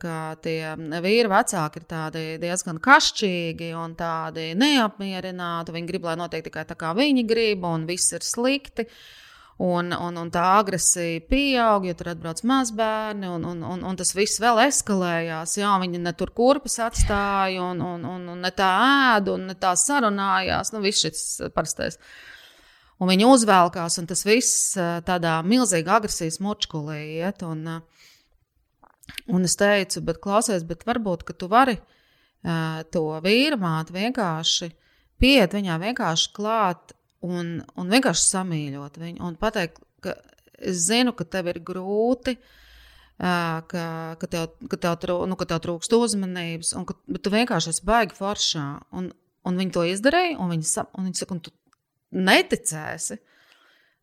[0.00, 5.74] ka tie vīri vecāki ir diezgan kašķīgi un tādi neapmierināti.
[5.76, 8.88] Viņi grib, lai notiek tikai tā, kā viņi grib, un viss ir slikti.
[9.60, 14.14] Un, un, un tā agresija pieaug, jo tur atbrauc mazbērni, un, un, un, un tas
[14.16, 15.58] viss vēl eskalējās.
[15.60, 18.70] Jā, viņi ne tur kurpes atstāja, un, un, un, un ne tā
[19.18, 20.72] ēda, un ne tā sarunājās.
[20.72, 22.00] Nu, viss šis parastais.
[22.00, 22.29] Uh,
[23.00, 24.74] un viņi uzvelkās, un tas viss
[25.06, 27.42] tādā milzīgā agresijas mučkulī iet.
[27.46, 27.80] Un,
[29.30, 31.78] un es teicu, bet klausies, bet varbūt, tu vari
[32.92, 34.70] to vīru māti vienkārši
[35.20, 40.16] pieiet viņā vienkārši klāt un, un vienkārši samīļot viņu un pateikt, ka
[40.60, 42.38] es zinu, ka tev ir grūti.
[43.20, 43.82] Ka,
[44.16, 48.16] ka, tev, ka, tev, nu, ka tev trūkst uzmanības, un ka, tu vienkārši esi baigi
[48.16, 48.62] foršā.
[48.96, 49.10] Un,
[49.44, 51.52] un viņi to izdarīja, un viņi, un viņi saka, un tu
[52.14, 53.18] neticēsi.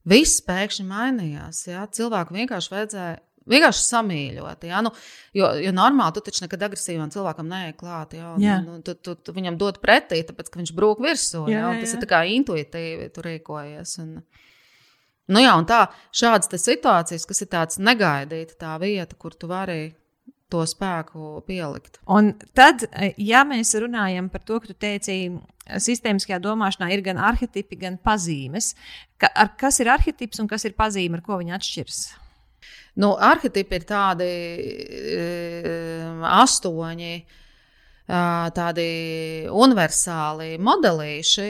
[0.08, 1.66] Viss pēkšņi mainījās.
[1.68, 1.84] Jā.
[1.92, 3.16] Cilvēku vienkārši vajadzēja
[3.52, 4.66] vienkārši samīļot.
[4.68, 4.82] Ja?
[4.86, 4.92] Nu,
[5.36, 8.18] jo, jo normāli tu taču nekad agresīvam cilvēkam neej klāt.
[8.18, 8.34] Ja?
[8.36, 8.58] Un, jā.
[8.64, 11.46] nu, tu, tu, tu viņam dod pretī, tāpēc ka viņš brūk virsū.
[11.52, 11.76] Jā, ja?
[11.82, 12.02] Tas jā.
[12.02, 13.96] ir kā intuitīvi tur rīkojies.
[14.04, 14.18] Un,
[15.32, 19.96] nu, jā, un tā, šādas situācijas, kas ir tādas negaidītas, tā vieta, kur tu vari
[20.52, 22.00] to spēku pielikt.
[22.08, 22.86] Un tad,
[23.20, 25.18] ja mēs runājam par to, ka tu teici,
[25.68, 28.72] sistēmiskajā domāšanā ir gan arhitekti, gan pazīmes,
[29.20, 32.00] ka, ar, kas ir arhitekts un kas ir pazīme, ar ko viņi atšķiras?
[32.98, 35.26] Nu, arhitekti ir tādi e,
[36.32, 37.12] astoņi.
[38.08, 38.88] Tādi
[39.52, 41.48] universāli modelīši,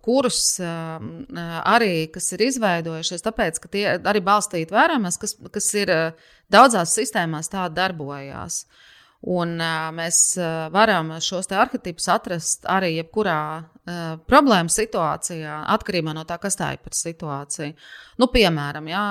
[0.00, 5.92] kurus arī ir izveidojušies, tāpēc, ka tie arī balstīti vērāmies, kas, kas ir
[6.48, 8.62] daudzās sistēmās tā darbojās.
[9.26, 16.22] Un uh, mēs uh, varam šos arhetipus atrast arī jebkurā uh, problēmu situācijā, atkarībā no
[16.22, 17.74] tā, kas tā ir par situāciju.
[18.22, 19.06] Nu, piemēram, jā,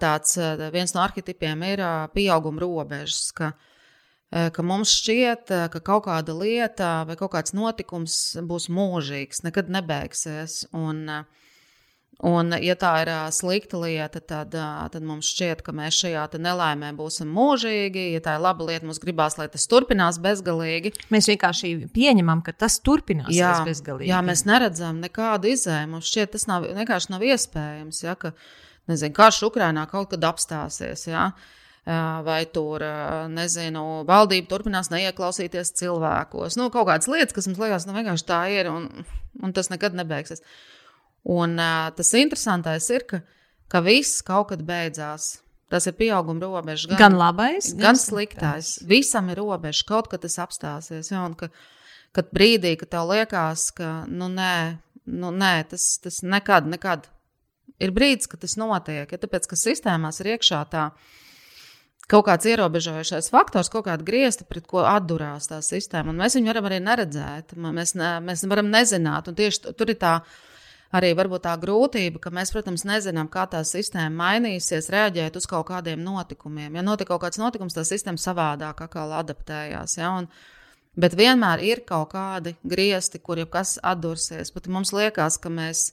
[0.00, 0.38] tāds
[0.72, 1.82] viens no arhetipiem ir
[2.14, 3.28] pieauguma robežas.
[3.36, 3.52] Ka,
[4.30, 8.16] ka mums šķiet, ka kaut kāda lieta vai kaut kāds notikums
[8.46, 10.62] būs mūžīgs, nekad nebeigsies.
[10.76, 11.40] Un, uh,
[12.20, 16.26] Un, ja tā ir uh, slikta lieta, tad, uh, tad mums šķiet, ka mēs šajā
[16.36, 18.10] nelaimē būsim mūžīgi.
[18.12, 20.92] Ja tā ir laba lieta, mums gribās, lai tas turpinās bezgalīgi.
[21.14, 24.10] Mēs vienkārši pieņemam, ka tas turpinās jā, bezgalīgi.
[24.12, 25.88] Jā, mēs neredzam nekādu izēju.
[25.94, 28.02] Mums šķiet, tas nav, vienkārši nav iespējams.
[28.04, 28.34] Ja, ka,
[28.90, 31.06] nezinu, karš Ukrainā kaut kad apstāsies.
[31.08, 31.30] Ja.
[32.24, 32.82] Vai tur,
[33.32, 36.58] nezinu, valdība turpinās neieklausīties cilvēkos.
[36.60, 39.06] Nu, kaut kādas lietas, kas mums liekas, nu, vienkārši tā ir, un,
[39.40, 40.44] un tas nekad nebeigsies.
[41.24, 43.22] Un uh, tas interesantais ir, ka,
[43.72, 45.38] ka viss kaut kad beidzās.
[45.70, 46.88] Tas ir pieauguma robeža.
[46.90, 48.74] Gan, gan labais, gan, gan sliktais.
[48.74, 48.88] sliktais.
[48.90, 49.84] Visam ir robeža.
[49.86, 51.12] Kaut kad tas apstāsies.
[51.12, 51.46] Ja, ka,
[52.16, 54.54] kad brīdī, kad tev liekas, ka nu, nē,
[55.06, 57.06] nu, nē tas, tas nekad, nekad
[57.78, 59.06] ir brīdis, kad tas notiek.
[59.14, 60.88] Ja, tāpēc, ka sistēmās ir iekšā tā
[62.10, 66.12] kaut kāds ierobežojošais faktors, kaut kāda griezta, pret ko atdurās tā sistēma.
[66.12, 67.54] Un mēs viņu varam arī neredzēt.
[67.54, 69.30] Mēs, ne, mēs varam nezināt.
[69.30, 70.18] Un tieši tur ir tā
[70.96, 76.02] arī tā grūtība, ka mēs, protams, nezinām, kā tā sistēma mainīsies, reaģēt uz kaut kādiem
[76.02, 76.74] notikumiem.
[76.74, 79.98] Ja notiek kaut kāds notikums, tā sistēma savādāk adaptējās.
[79.98, 80.10] Ja?
[80.18, 80.26] Un,
[80.98, 84.50] bet vienmēr ir kaut kādi griezti, kur jau kas atdursies.
[84.50, 85.92] Pat mums liekas, ka mēs,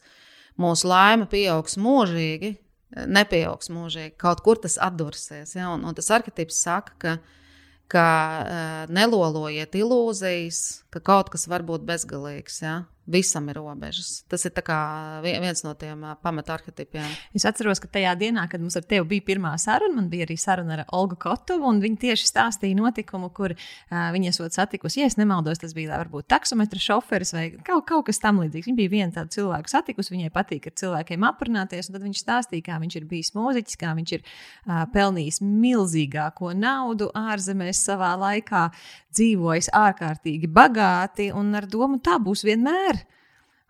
[0.58, 2.56] mūsu laime pieaugs mūžīgi,
[2.95, 4.15] nepieaugs mūžīgi.
[4.21, 5.56] Kaut kur tas atdursies.
[5.58, 5.71] Ja?
[5.73, 7.17] Un, un tas arhitekts saka, ka
[7.91, 12.62] ka uh, nelolojiet ilūzijas, ka kaut kas var būt bezgalīgs.
[12.63, 12.82] Ja?
[13.08, 14.26] Visam ir robežas.
[14.28, 14.52] Tas ir
[15.24, 17.08] viens no tiem pamatarhetipiem.
[17.38, 20.36] Es atceros, ka tajā dienā, kad mums ar tevi bija pirmā saruna, man bija arī
[20.36, 25.00] saruna ar Olgu Kotovu, un viņa tieši stāstīja notikumu, kur uh, viņa esot satikusi.
[25.00, 28.67] Ja es nemaldos, tas bija varbūt taksometra šoferis vai kaut, kaut kas tamlīdzīgs.
[28.67, 32.67] Viņa bija viena tāda cilvēka satikusi, viņai patīk ar cilvēkiem aprunāties, un tad viņš stāstīja,
[32.67, 38.67] kā viņš ir bijis mūziķis, kā viņš ir uh, pelnījis milzīgāko naudu ārzemēs savā laikā,
[39.15, 42.96] dzīvojis ārkārtīgi bagāti un ar domu, tā būs vienmēr.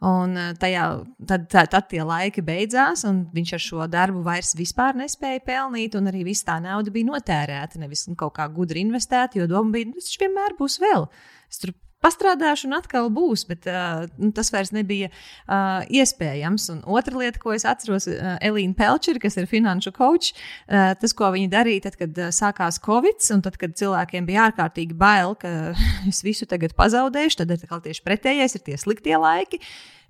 [0.06, 0.84] Un eh, tajā,
[1.26, 4.54] tad, tad, tad tie laiki beidzās, un viņš ar šo darbu vairs
[4.94, 7.80] nespēja pelnīt, un arī viss tā nauda bija notērēta.
[7.82, 11.08] Nevis kaut kā gudri investēta, jo doma bija, nu, tas vienmēr būs vēl.
[11.50, 11.74] Es tur
[12.08, 16.70] pastrādāšu, un atkal būs, bet uh, nu, tas vairs nebija uh, iespējams.
[16.74, 21.16] Un otra lieta, ko es atceros, uh, Elīna Pelčera, kas ir finanšu coach, uh, tas,
[21.18, 25.36] ko viņa darīja tad, kad uh, sākās Covid, un tad, kad cilvēkiem bija ārkārtīgi bail,
[25.40, 25.54] ka
[26.12, 29.62] es visu tagad pazaudēšu, tad ir tieši pretējais, ir tie sliktie laiki.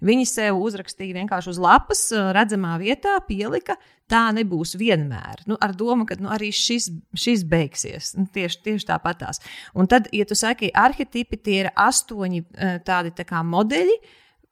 [0.06, 2.02] Viņi sev uzrakstīja vienkārši uz lapas,
[2.36, 3.78] redzamā vietā, pielika,
[4.10, 5.42] tā nebūs vienmēr.
[5.50, 8.14] Nu, ar domu, ka nu, arī šis, šis beigsies.
[8.18, 9.42] Nu, tieši, tieši tāpatās.
[9.74, 12.44] Un tad, ja tu saki, arhetipi tie ir astoņi
[12.86, 13.98] tādi tā kā modeļi,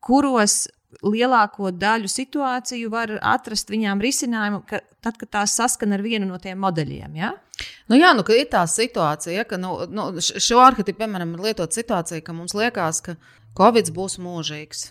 [0.05, 0.65] kuros
[1.05, 6.39] lielāko daļu situāciju var atrast viņām risinājumu, ka, tad, kad tās saskana ar vienu no
[6.41, 7.19] tiem modeļiem.
[7.19, 7.33] Ja?
[7.91, 12.23] Nu jā, nu, ir tā situācija, ka nu, nu, šo arhitektu, piemēram, ir lietot situācija,
[12.25, 13.19] ka mums liekas, ka
[13.59, 14.89] Covid būs mūžīgs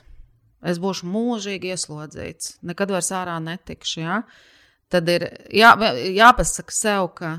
[0.64, 3.98] es būšu mūžīgi ieslodzīts, nekad vairs ārā netikšu.
[4.00, 4.20] Ja?
[4.92, 5.74] Tad ir jā,
[6.14, 7.34] jāpasaka sev, ka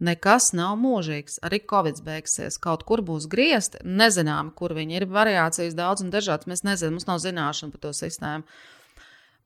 [0.00, 1.40] nekas nav mūžīgs.
[1.46, 3.80] Arī Covid beigsies, kaut kur būs griezti.
[3.84, 5.08] Nezinām, kur viņi ir.
[5.12, 6.48] Variācijas daudz un dažādas.
[6.50, 8.60] Mēs nezinām, mums nav zināšanu par to sistēmu.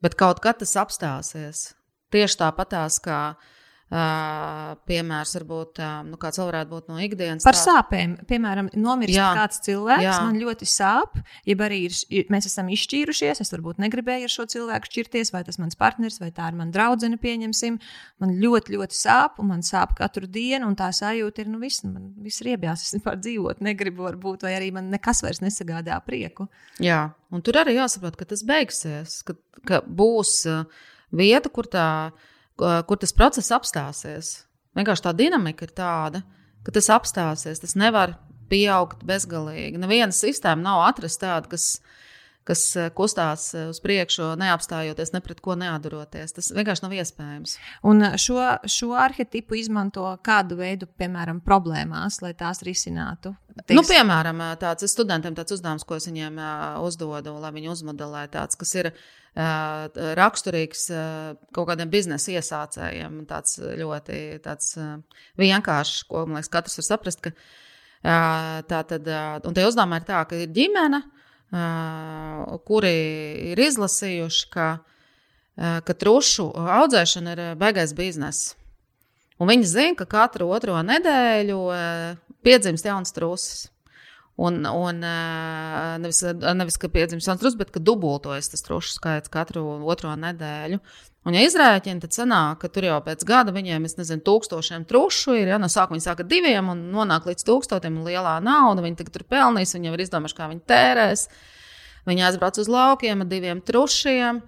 [0.05, 1.73] Bet kaut kad tas apstāsies.
[2.14, 3.20] Tieši tāpatās kā
[3.94, 7.44] Uh, piemērs, varbūt uh, nu, kāds varētu būt no ikdienas.
[7.46, 7.61] Par tā.
[7.61, 9.28] sāpēm, piemēram, nomirst jā.
[9.38, 10.16] kāds cilvēks, jā.
[10.24, 14.90] man ļoti sāp, ja arī ir, mēs esam izšķīrušies, es varbūt negribēju ar šo cilvēku
[14.90, 17.78] šķirties, vai tas mans partneris, vai tā ir mana draudzene, pieņemsim.
[18.24, 21.87] Man ļoti, ļoti sāp, un man sāp katru dienu, un tā sajūta ir, nu, viss,
[21.87, 26.50] man viss riebjās, es vispār dzīvot negribu, varbūt, vai arī man nekas vairs nesagādā prieku.
[26.83, 29.38] Jā, un tur arī jāsaprot, ka tas beigsies, ka,
[29.70, 30.40] ka būs
[31.14, 34.35] vieta, kur tā ir kur tas process apstāsies.
[34.75, 36.23] Vienkārši tā dinamika ir tāda,
[36.67, 37.62] ka tas apstāsies.
[37.62, 38.17] Tas nevar
[38.51, 39.81] pieaugt bezgalīgi.
[39.81, 41.69] Neviena sistēma nav atrasta tāda, kas,
[42.48, 42.62] kas
[42.96, 46.35] kustās uz priekšu, neapstājoties, ne pret ko neaduroties.
[46.37, 47.57] Tas vienkārši nav iespējams.
[47.88, 53.35] Un šo, šo arhetipu izmanto kādu veidu, piemēram, problēmās, lai tās risinātu.
[53.62, 53.76] Teiks...
[53.78, 56.40] Nu, piemēram, tāds studentiem tāds uzdevums, ko es viņiem
[56.85, 58.92] uzdodu, lai viņi uzmodelē tāds, kas ir
[59.35, 60.88] raksturīgs
[61.54, 63.24] kaut kādiem biznesa iesācējiem.
[63.30, 64.76] Tāds ļoti tāds
[65.40, 67.24] vienkāršs, ko man liekas, katrs var saprast.
[67.24, 67.35] Ka,
[68.04, 69.07] Tā tad,
[69.48, 70.98] un tie uzdevumi ir tā, ka ir ģimene,
[71.50, 72.94] kuri
[73.52, 74.68] ir izlasījuši, ka,
[75.57, 78.54] ka trušu audzēšana ir baigais bizness.
[79.38, 81.61] Un viņi zina, ka katru otro nedēļu
[82.46, 83.68] piedzimst jauns trusis.
[84.35, 84.98] Un, un
[86.02, 86.24] nevis,
[86.59, 90.80] nevis ka piedzimst jauns trusis, bet ka dubultojas tas trušu skaits katru otro nedēļu.
[91.24, 95.38] Un, ja izrēķina, tad sanāk, ka tur jau pēc gada viņiem, es nezinu, tūkstošiem trušu
[95.38, 95.54] ir.
[95.54, 99.24] Ja, no sākuma viņi sāka diviem un nonāk līdz tūkstošiem, un lielā nauda viņi tur
[99.32, 101.22] pelnīs, viņi jau ir izdomājuši, kā viņi tērēs.
[102.04, 104.42] Viņi aizbrauc uz laukiem ar diviem trušiem.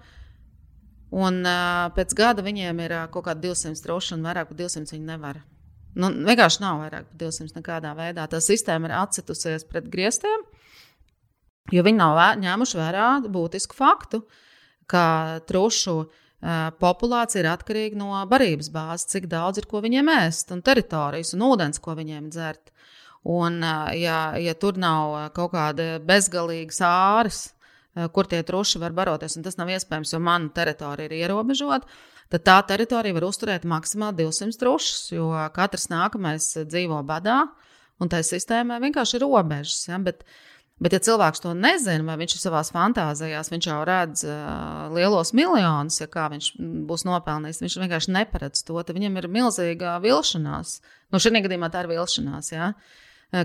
[1.17, 4.93] Un uh, pēc gada viņiem ir uh, kaut kādi 200 truši, un vairāk par 200
[4.93, 5.41] viņi nevar.
[5.97, 8.27] Nu, vienkārši nav vairāk par 200 nekādā veidā.
[8.29, 10.45] Tā sistēma ir atcitusies pret griestiem,
[11.73, 14.21] jo viņi nav vē, ņēmuši vērā būtisku faktu,
[14.91, 15.07] ka
[15.49, 16.23] trušu uh,
[16.81, 21.45] populācija ir atkarīga no barības bāzes, cik daudz ir ko viņiem ēst, un teritorijas un
[21.49, 22.71] ūdens, ko viņiem dzert.
[23.27, 23.59] Un,
[23.97, 27.41] ja, ja tur nav kaut kāda bezgalīga sāras,
[28.13, 31.89] kur tie truši var baroties, un tas nav iespējams, jo mana teritorija ir ierobežota,
[32.29, 37.47] tad tā teritorija var uzturēt maksimāli 200 trušus, jo katrs nākamais dzīvo badā,
[37.97, 39.87] un tai sistēmai vienkārši ir robežas.
[39.89, 39.97] Ja?
[39.97, 44.21] Bet, uh, Bet, ja cilvēks to nezina, vai viņš ir savā fantāzijā, viņš jau redz
[44.29, 46.51] uh, lielos miljonus, ja kā viņš
[46.85, 48.77] būs nopelnījis, viņš vienkārši neparedz to.
[48.77, 50.77] Viņam ir milzīga vilšanās.
[51.09, 52.51] Nu, šajā gadījumā tā ir vilšanās.
[52.53, 52.69] Ja?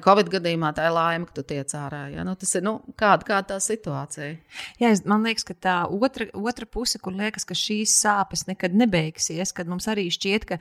[0.04, 2.04] Covid gadījumā tā ir laime, ka tu tiec ārā.
[2.12, 2.28] Ja?
[2.28, 4.36] Nu, tas ir nu, kāda, kāda tā situācija.
[4.82, 9.56] Jā, man liekas, ka tā otra, otra puse, kur liekas, ka šīs sāpes nekad nebeigsies,
[9.56, 10.60] kad mums arī šķiet, ka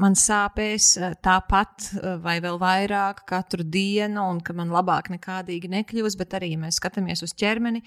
[0.00, 5.70] man sāpēs eh, tāpat eh, vai vēl vairāk katru dienu, un ka man labāk nekādīgi
[5.72, 7.82] nekļūs, bet arī, mēs skatāmies uz ķermeni,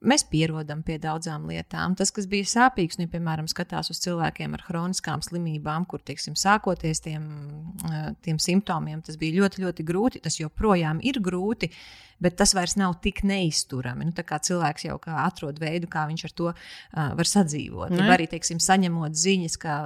[0.00, 1.94] mēs pierodam pie daudzām lietām.
[1.98, 7.02] Tas, kas bija sāpīgs, nu, piemēram, skatās uz cilvēkiem ar chroniskām slimībām, kur, teiksim, sākoties
[7.06, 7.26] tiem,
[7.90, 10.22] eh, tiem simptomiem, tas bija ļoti, ļoti grūti.
[10.22, 11.70] Tas joprojām ir grūti,
[12.20, 14.06] bet tas vairs nav tik neizturami.
[14.08, 17.94] Nu, cilvēks jau atrod veidu, kā viņš ar to uh, var sadzīvot.
[17.96, 19.76] Ja arī, teiksim, saņemot ziņas, ka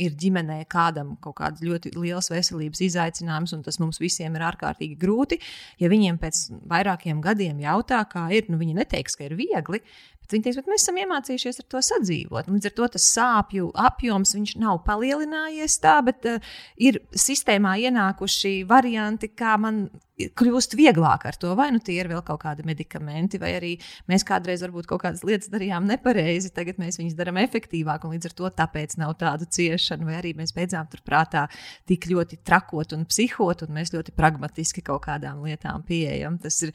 [0.00, 4.98] ir ģimenē kādam kaut kāds ļoti liels veselības izaicinājums, un tas mums visiem ir ārkārtīgi
[5.00, 5.40] grūti.
[5.82, 9.80] Ja viņiem pēc vairākiem gadiem jautā, kā ir, nu, viņi neteiks, ka ir viegli,
[10.24, 12.46] Bet viņi teiks, ka mēs esam iemācījušies ar to sadzīvot.
[12.48, 19.28] Līdz ar to tas sāpju apjoms nav palielinājies tā, bet uh, ir sistēmā ienākuši varianti,
[19.36, 19.84] kā man
[20.14, 21.50] kļūst vieglāk ar to.
[21.58, 23.74] Vai nu tie ir vēl kaut kādi medikamenti, vai arī
[24.08, 28.30] mēs kādreiz varbūt kaut kādas lietas darījām nepareizi, tagad mēs viņus darām efektīvāk, un līdz
[28.30, 31.48] ar to tāpēc nav tādu ciešanu, vai arī mēs beidzām turprātā
[31.90, 36.38] tik ļoti trakot un psihot, un mēs ļoti pragmatiski kaut kādām lietām pieejam.
[36.40, 36.72] Tas ir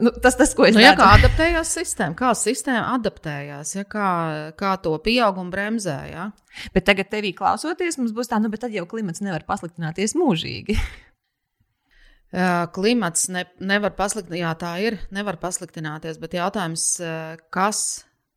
[0.00, 4.08] nu, tas, tas, ko es nu, ja, kā adaptējās sistēma, kā sistēma adaptējās, ja, kā,
[4.58, 5.98] kā to pieaugumu bremzē.
[6.10, 6.30] Ja?
[6.74, 10.78] Bet tagad, tevī klausoties, mums būs tā, nu, bet tad jau klimats nevar pasliktināties mūžīgi.
[12.76, 16.90] Klimats ne, nevar pasliktināties, jā, tā ir, nevar pasliktināties, bet jautājums,
[17.54, 17.86] kas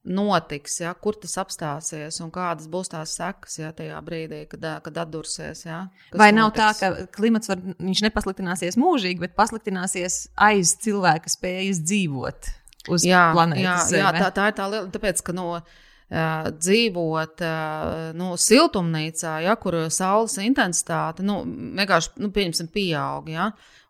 [0.08, 5.02] notiks, ja, kur tas apstāsies un kādas būs tās sekas ja, tajā brīdī, kad, kad
[5.04, 5.66] atdursies.
[5.68, 5.84] Ja,
[6.18, 6.80] Vai nav notiks?
[6.80, 12.52] tā, ka klimats var, nepasliktināsies mūžīgi, bet pasliktināsies aiz cilvēka spējas dzīvot
[12.90, 13.92] uz jā, planētas?
[13.94, 15.48] Jā, jā tā, tā ir tā liela, tāpēc, ka no.
[15.60, 21.38] Uh, dzīvot uh, nu, siltumnīcā, ja, kur saules intensitāte nu,
[21.80, 22.28] vienkārši nu,
[22.68, 23.30] pieaug.
[23.32, 23.46] Ja,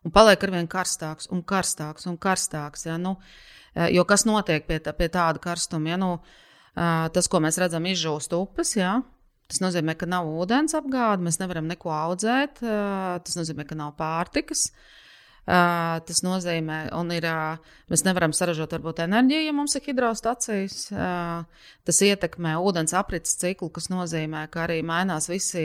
[0.06, 2.86] un paliek ar vien karstāks un karstāks un karstāks.
[2.86, 3.16] Ja, nu,
[3.90, 5.96] jo kas notiek pie, tā, pie tāda karstuma?
[5.96, 8.76] Ja, nu, uh, tas, ko mēs redzam, izžūst upes.
[8.78, 9.00] Ja,
[9.50, 12.62] Tas nozīmē, ka nav ūdens apgāde, mēs nevaram neko audzēt.
[12.62, 14.70] Tas nozīmē, ka nav pārtikas.
[14.70, 15.01] Uh,
[15.42, 16.76] Uh, tas nozīmē,
[17.16, 20.76] ir, uh, mēs nevaram saražot varbūt enerģiju, ja mums ir hidrostacijas.
[20.94, 25.64] Uh, tas ietekmē ūdens aprits ciklu, kas nozīmē, ka arī mainās visi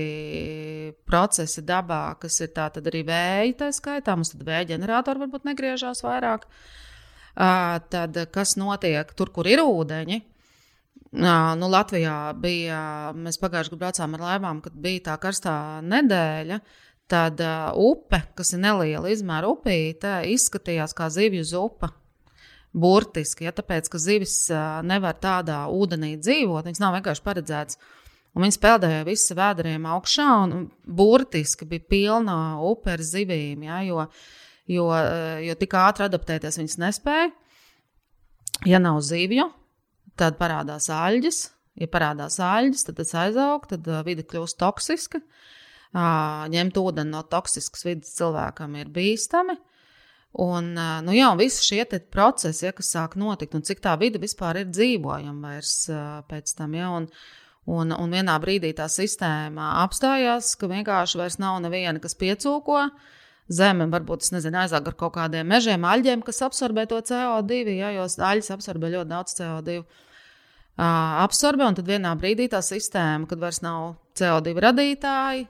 [1.06, 4.16] procesi dabā, kas ir tātad arī vēja, tā skaitā.
[4.18, 6.50] Mums vēja ģeneratori varbūt negriežās vairāk.
[7.38, 10.20] Uh, tad kas notiek tur, kur ir ūdeņi?
[11.22, 12.82] Uh, nu, Latvijā bija,
[13.14, 16.58] mēs pagājušajā gadā braucām ar laivām, kad bija tā karstā nedēļa.
[16.58, 21.92] Uh, tad uh, upe, kas ir neliela izmēra upīte, izskatījās kā zivju zupa.
[22.78, 27.80] Burtiski, ja tāpēc, ka zivis uh, nevar tādā ūdenī dzīvot, viņas nav vienkārši paredzētas.
[28.36, 34.04] Un viņas peldēja visu vēderiem augšā, un burtiski bija pilna upe ar zivīm, ja, jo,
[34.70, 34.88] jo,
[35.42, 37.32] jo tik ātri adaptēties viņas nespēja.
[38.68, 39.48] Ja nav zivju,
[40.20, 41.46] tad parādās aļģis.
[41.78, 45.22] Ja parādās aļģis, tad tas aizaug, tad vide kļūst toksiska.
[45.22, 45.57] Uh,
[45.98, 49.58] ņemt ūdeni no toksiskas vidas cilvēkam ir bīstami.
[50.38, 51.84] Un, nu, jā, un visi šie
[52.14, 55.88] procesi, ja, kas sāk notikt, un cik tā vide vispār ir dzīvojama vairs
[56.30, 56.76] pēc tam.
[56.78, 57.08] Ja, un,
[57.66, 62.90] un, un vienā brīdī tā sistēma apstājās, ka vienkārši vairs nav neviena, kas piecūko.
[63.50, 68.04] zeme, varbūt nezinu, aizāk ar kaut kādiem mežiem, aļģiem, kas absorbē to CO2, ja, jo
[68.04, 69.78] aļas absorbē ļoti daudz CO2.
[70.78, 75.48] Uh, absorbē, un tad vienā brīdī tā sistēma, kad vairs nav CO2 radītāji,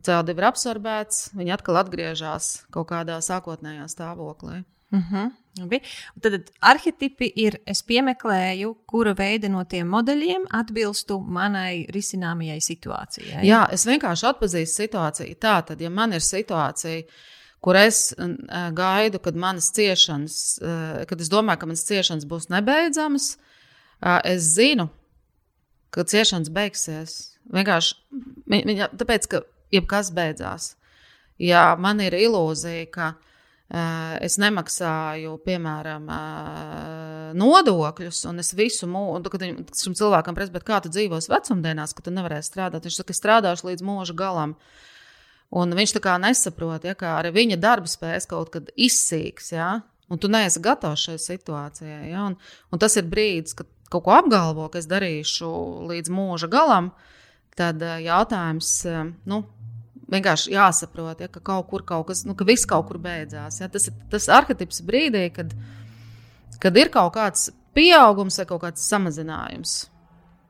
[0.00, 4.62] CO2 ir absorbēts, viņi atkal atgriežas kaut kādā sākotnējā stāvoklī.
[4.92, 5.30] Uh -huh.
[5.58, 5.80] Labi.
[6.20, 13.44] Tad arhitekti ir, es piemeklēju, kura veida no tiem modeļiem atbilstu manai risināmajai situācijai.
[13.44, 15.36] Jā, es vienkārši atpazīstu situāciju.
[15.36, 17.02] Tā tad, ja man ir situācija,
[17.60, 18.14] kur es
[18.72, 20.58] gaidu, kad manas ciešanas,
[21.08, 23.36] kad es domāju, ka manas ciešanas būs nebeidzamas,
[24.24, 24.88] es zinu,
[25.90, 27.38] ka ciešanas beigsies.
[27.52, 27.94] Vienkārši
[28.96, 29.42] tāpēc, ka
[29.72, 30.74] jebkas beidzās.
[31.40, 33.12] Ja man ir ilūzija, ka
[33.72, 40.82] Eh, es nemaksāju, piemēram, eh, nodokļus, un es visu mūžu, kad šim cilvēkam prasa, kā
[40.82, 42.84] tu dzīvos vecumdienās, ka tu nevarēsi strādāt.
[42.84, 44.56] Viņš saka, es strādāšu līdz mūža galam.
[45.50, 49.82] Un viņš tā kā nesaprot, ja, ka arī viņa darba spējas kaut kad izsīks, ja,
[50.10, 52.10] un tu neesi gatavs šai situācijai.
[52.10, 52.36] Ja, un,
[52.72, 56.92] un tas ir brīdis, kad kaut ko apgalvo, ka es darīšu līdz mūža galam,
[57.56, 58.84] tad eh, jautājums,
[59.24, 59.46] nu,
[60.12, 63.60] vienkārši jāsaprot, ja, ka kaut kur kaut kas, nu, ka viss kaut kur beidzās.
[63.62, 63.70] Ja.
[63.72, 65.54] Tas ir tas arhitekts brīdī, kad,
[66.62, 69.76] kad ir kaut kāds pieaugums vai kaut kāds samazinājums,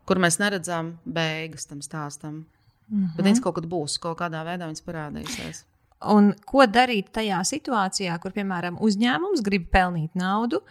[0.08, 2.44] kur mēs neredzam beigas tam stāstam.
[2.88, 3.16] Mm -hmm.
[3.16, 5.64] Bet viņš kaut kad būs, kaut kādā veidā viņš parādīsies.
[6.10, 10.62] Un ko darīt tajā situācijā, kur, piemēram, uzņēmums grib pelnīt naudu,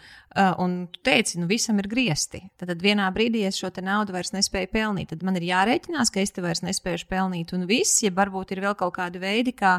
[0.59, 2.41] un tu teici, nu visam ir griezti.
[2.59, 5.11] Tad, tad vienā brīdī es šo naudu vairs nespēju pelnīt.
[5.13, 8.63] Tad man ir jārēķinās, ka es te vairs nespēju pelnīt, un viss, ja varbūt ir
[8.65, 9.77] vēl kaut kādi veidi, kā,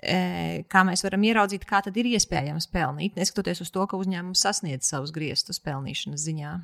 [0.00, 4.88] kā mēs varam ieraudzīt, kā tad ir iespējams pelnīt, neskatoties uz to, ka uzņēmums sasniedz
[4.88, 6.56] savus griestus pelnīšanas ziņā.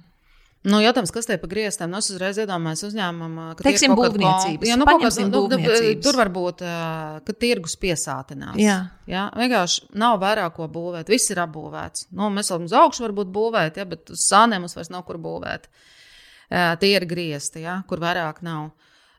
[0.63, 1.91] Nu, jautājums, kas te pa grieztām?
[1.91, 4.69] Nu, es uzreiz iedomājos uzņēmumu, ka Teiksim, būvniecības.
[4.69, 5.41] Jā, nu, kaut kāds, nu,
[6.05, 6.63] tur var būt,
[7.27, 8.61] ka tirgus piesātinās.
[8.63, 8.77] Jā.
[9.11, 11.11] Jā, vienkārši nav vairāk ko būvēt.
[11.11, 12.07] Viss ir apbūvēts.
[12.15, 15.19] Nu, mēs vēl uz augšu varbūt būvēt, ja, bet uz sāniem mums vairs nav kur
[15.23, 15.67] būvēt.
[16.79, 18.71] Tie ir griezti, ja, kur vairāk nav.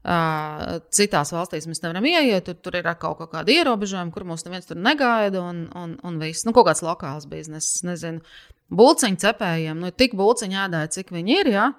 [0.03, 4.75] Citās valstīs mēs nevaram ieiet, tur, tur ir kaut kāda ierobežojuma, kur mums neviens tur
[4.75, 6.43] negaida, un, un, un viss.
[6.43, 8.19] Nu, kaut kāds lokāls bizness, nezinu
[8.73, 11.51] būciņu cepējiem, nu, tik būciņu ēdāja, cik viņi ir.
[11.53, 11.69] Ja?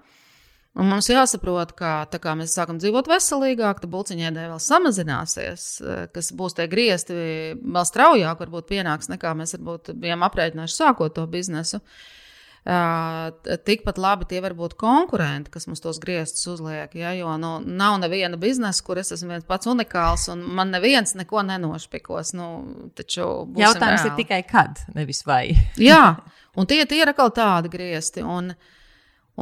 [0.74, 5.68] Un mums jāsaprot, ka kā mēs sākam dzīvot veselīgāk, tad būciņēdē vēl samazināsies,
[6.16, 7.14] kas būs tie griezti
[7.60, 11.84] vēl straujāk, varbūt pienāks nekā mēs varbūt bijām aprēķinājuši sākot to biznesu.
[11.84, 12.23] Uh,
[12.64, 16.94] tikpat labi tie var būt konkurenti, kas mums tos griestus uzliek.
[16.96, 17.12] Ja?
[17.12, 21.44] Jo nu, nav neviena biznesa, kur es esmu viens pats unikāls, un man neviens neko
[21.44, 22.32] nenošpikos.
[22.38, 22.48] Nu,
[22.96, 24.12] Jautājums reāli.
[24.12, 25.50] ir tikai kad, nevis vai.
[25.76, 26.16] Jā,
[26.54, 28.22] Un tie, tie ir atkal tādi griezti.
[28.22, 28.52] Un,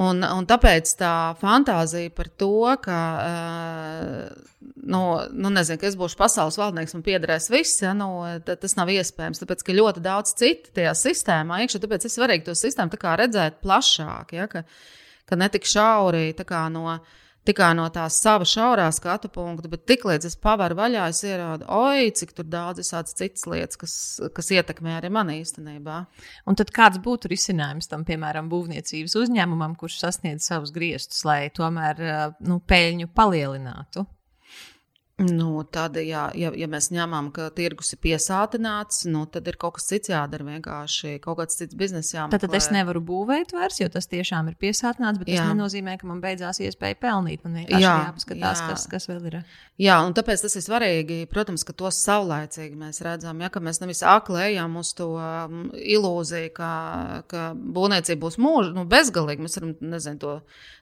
[0.00, 5.02] un, un tāpēc tā fantāzija par to, ka, uh, nu,
[5.36, 8.08] nu nezinu, ka es būšu pasaules valdnieks un piederēs viss, ja, nu,
[8.48, 9.42] tas nav iespējams.
[9.42, 14.36] Tāpēc, ka ļoti daudz citu tajā sistēmā iekšā, tāpēc es varēju to sistēmu redzēt plašāk,
[14.38, 14.64] ja, ka,
[15.28, 16.30] ka ne tik šauri
[16.72, 16.98] no
[17.48, 22.12] tikai no tās sava šaurā skatu punkta, bet tiklīdz es pavaru vaļā, es ieraudu, oi,
[22.18, 23.96] cik daudz visādas citas lietas, kas,
[24.36, 25.98] kas ietekmē arī mani īstenībā.
[26.46, 32.02] Un tad kāds būtu risinājums tam, piemēram, būvniecības uzņēmumam, kurš sasniedz savus griestus, lai tomēr
[32.46, 34.06] nu, peļņu palielinātu?
[35.22, 39.76] Nu, tad, ja, ja, ja mēs ņemam, ka tirgus ir piesātināts, nu, tad ir kaut
[39.78, 40.46] kas cits jādara.
[40.46, 42.38] Vienkārši kaut kāds cits biznesa jāmeklē.
[42.38, 45.42] Tad, tad es nevaru būvēt vairs, jo tas tiešām ir piesātināts, bet jā.
[45.42, 47.44] tas nenozīmē, ka man beidzās iespēja pelnīt.
[47.46, 48.68] Man vienkārši jā, jāpaskatās, jā.
[48.72, 49.38] Kas, kas vēl ir.
[49.82, 53.42] Jā, un tāpēc tas ir svarīgi, protams, ka to saulēcīgi mēs redzam.
[53.42, 56.72] Ja, mēs nevis akli ejam uz to um, ilūziju, ka,
[57.30, 59.44] ka būvniecība būs mūža, nu, bezgalīga.
[59.44, 60.38] Mēs varam, nezinu, to,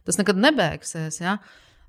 [0.08, 1.20] tas nekad nebeigsies.
[1.22, 1.38] Ja.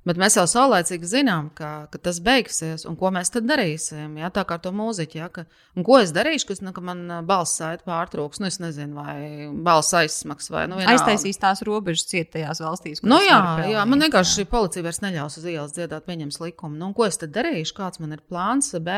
[0.02, 4.16] Bet mēs jau saulēcīgi zinām, ka, ka tas beigsies, un ko mēs tad darīsim.
[4.18, 5.44] Jā, tā kā ar to mūziķi, jā, ka,
[5.78, 8.42] un ko es darīšu, kas nu, ka man balss saita pārtrūks.
[8.42, 13.04] Nu, es nezinu, vai balss aizsmaks vai nu, aiztaisīs tās robežas cietajās valstīs.
[13.06, 13.38] Nu, jā,
[13.70, 16.80] jā, man vienkārši policija vairs neļaus uz ielas dziedāt, pieņems likumu.
[16.82, 18.98] Nu, ko es tad darīšu, kāds man ir plāns B?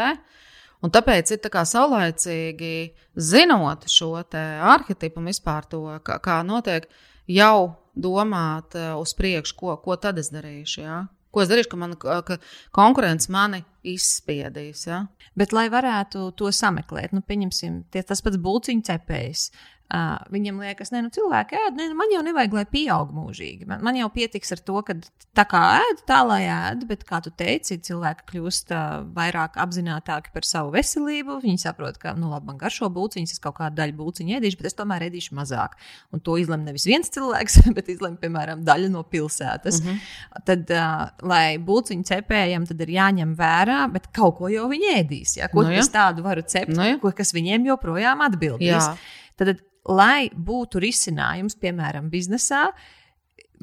[0.84, 2.74] Un tāpēc ir tā saulēcīgi
[3.16, 6.88] zinot šo arhitektu un vispār to, kā, kā notiek,
[7.28, 10.82] jau domāt uh, uz priekšu, ko, ko tad es darīšu.
[10.84, 11.04] Ja?
[11.34, 12.38] Ko es darīšu, ka, man, ka
[12.76, 14.86] konkurence mani izspiedīs.
[14.90, 15.04] Ja?
[15.40, 19.48] Bet, lai varētu to sameklēt, nu, pieņemsim, tie, tas pats būciņu cepējs.
[19.94, 23.68] Uh, viņam liekas, ka nu, cilvēki ēd, ne, nu, man jau nevajag, lai pieaug mūžīgi.
[23.70, 24.96] Man, man jau pietiks ar to, ka
[25.38, 30.32] tā kā ēd, tā lai ēd, bet, kā tu teici, cilvēki kļūst uh, vairāk apzinātāki
[30.34, 31.36] par savu veselību.
[31.44, 34.70] Viņi saprot, ka, nu, labi, man garšo būciņas, es kaut kādu daļu būciņu ēdīšu, bet
[34.72, 35.76] es tomēr ēdīšu mazāk.
[36.10, 39.78] Un to izlemj nevis viens cilvēks, bet izlemj, piemēram, daļa no pilsētas.
[39.84, 40.40] Mm -hmm.
[40.50, 45.38] Tad, uh, lai būciņu cepējam, tad ir jāņem vērā, bet kaut ko jau viņi ēdīs.
[45.38, 45.54] Ja?
[45.54, 45.86] Ko no, ja?
[45.86, 46.98] es tādu varu cept, no, nu ja?
[46.98, 48.74] ko, kas viņiem joprojām atbildīs?
[48.74, 48.98] Jā.
[49.38, 52.68] Tad, lai būtu risinājums, piemēram, biznesā,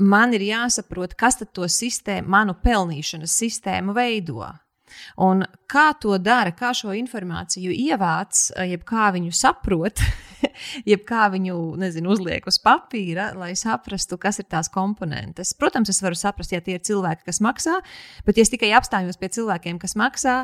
[0.01, 4.49] man ir jāsaprot, kas tad to sistēmu, manu pelnīšanas sistēmu veido.
[5.23, 10.03] Un kā to dara, kā šo informāciju ievāc, jeb kā viņu saprot,
[10.91, 15.55] jeb kā viņu nezinu, uzliek uz papīra, lai saprastu, kas ir tās komponentes.
[15.59, 17.79] Protams, es varu saprast, ja tie ir cilvēki, kas maksā,
[18.27, 20.41] bet ja es tikai apstājos pie cilvēkiem, kas maksā,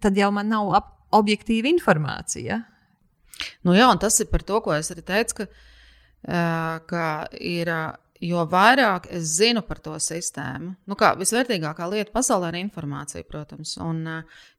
[0.00, 0.72] tad jau man nav
[1.16, 2.62] objektīva informācija.
[3.66, 6.34] Nu, jā, tas ir par to, ko es arī teicu, ka,
[6.90, 7.06] ka
[7.40, 7.72] ir.
[8.24, 13.74] Jo vairāk es zinu par to sistēmu, nu kā visvērtīgākā lieta pasaulē ir informācija, protams.
[13.84, 13.98] Un,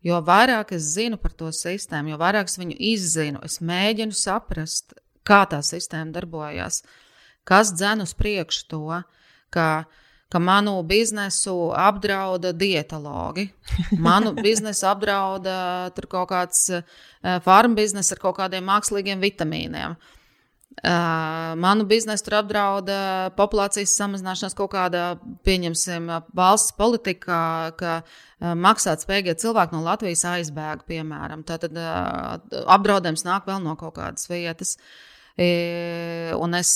[0.05, 4.93] jo vairāk es zinu par to sistēmu, jo vairāk es viņu izzinu, es mēģinu saprast,
[5.25, 6.84] kā tā sistēma darbojas,
[7.49, 9.01] kas dzen uz priekšu to,
[9.49, 13.49] ka uh, ka manu biznesu apdrauda dietologi.
[13.99, 15.57] Manu biznesu apdrauda
[16.09, 16.84] kaut kāds uh,
[17.43, 19.97] farmu biznesa ar kaut kādiem mākslīgiem vitamīniem.
[20.78, 22.97] Uh, manu biznesu tur apdrauda
[23.39, 25.05] populācijas samazināšanās kaut kādā,
[25.47, 27.41] pieņemsim, valsts politikā,
[27.80, 31.47] ka uh, maksāt spējīgie cilvēki no Latvijas aizbēga, piemēram.
[31.47, 34.75] Tātad apdraudējums nāk vēl no kaut kādas vietas.
[34.78, 36.69] Uh, un es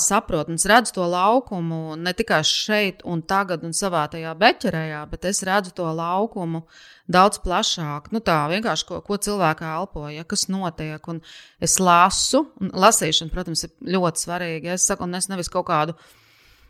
[0.00, 5.02] saprotu, un es redzu to laukumu ne tikai šeit, un tagad, un savā tajā beķerējā,
[5.10, 6.62] bet es redzu to laukumu
[7.04, 8.08] daudz plašāk.
[8.12, 11.04] Nu, tā vienkārši, ko, ko cilvēkā elpoja, kas notiek.
[11.08, 11.20] Un
[11.60, 14.78] es lasu, un lasīšana, protams, ir ļoti svarīga.
[14.78, 15.96] Es saku, un es nevis kaut kādu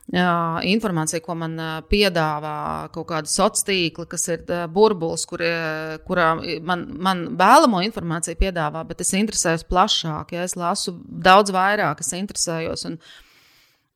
[0.08, 1.56] informācija, ko man
[1.90, 5.42] piedāvā kaut kāda sociāla tīkla, kas ir burbulis, kur,
[6.06, 6.28] kurā
[6.64, 12.14] man, man vēlamo informāciju piedāvā, bet es interesējos plašāk, ja es lasu daudz vairāk, es
[12.16, 12.86] interesējos.
[12.88, 12.96] Un,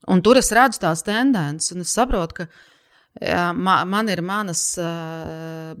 [0.07, 2.47] un tur es redzu tās tendences, un es saprotu, ka
[3.17, 4.67] jā, man, man ir manas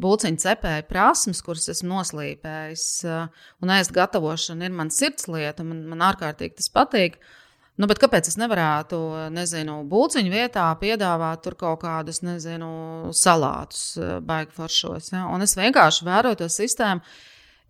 [0.01, 2.89] būciņu cepēja prasmes, kuras esmu noslīpējis,
[3.61, 7.21] un ēst gatavošana ir mans sirdslieta, man, man ārkārtīgi tas patīk.
[7.21, 7.39] Uh,
[7.73, 8.97] Nu, kāpēc es nevarētu,
[9.33, 15.09] nezinu, būciņu vietā piedāvāt tur kaut kādus, nezinu, salātus, eh, baigi foršos?
[15.15, 15.25] Ja?
[15.33, 17.01] Un es vienkārši vēroju to sistēmu.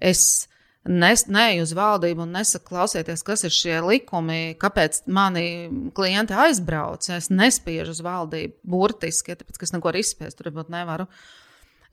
[0.03, 0.49] Es
[0.83, 7.07] neju uz valdību un nesaku, klausieties, kas ir šie likumi, kāpēc mani klienti aizbrauc.
[7.07, 11.07] Es nespiežu uz valdību burtiski, tāpēc, ka es neko izspiest tur varbūt nevaru.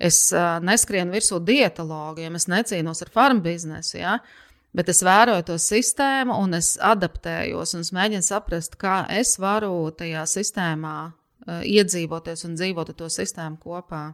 [0.00, 4.00] Es uh, neskrienu virsū dietologiem, es necīnos ar farmu biznesu.
[4.00, 4.18] Ja?
[4.18, 9.35] Uh, Bet es vēroju to sistēmu, un es adaptējos, un es mēģinu saprast, kā es
[9.43, 14.05] varu tajā sistēmā uh, iedzīvoties un dzīvot ar to sistēmu kopā.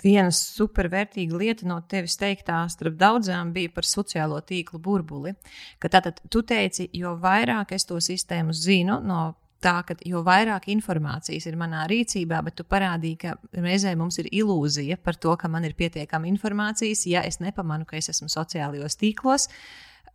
[0.00, 5.34] Viena supervērtīga lieta no tevis teiktā, starp daudzām, bija par sociālo tīklu burbuli.
[5.78, 9.26] Ka tātad tu teici, jo vairāk es to sistēmu zinu no
[9.62, 14.30] tā, ka jo vairāk informācijas ir manā rīcībā, bet tu parādīji, ka reizē mums ir
[14.32, 18.98] ilūzija par to, ka man ir pietiekami informācijas, ja es nepamanu, ka es esmu sociālajos
[19.00, 19.48] tīklos.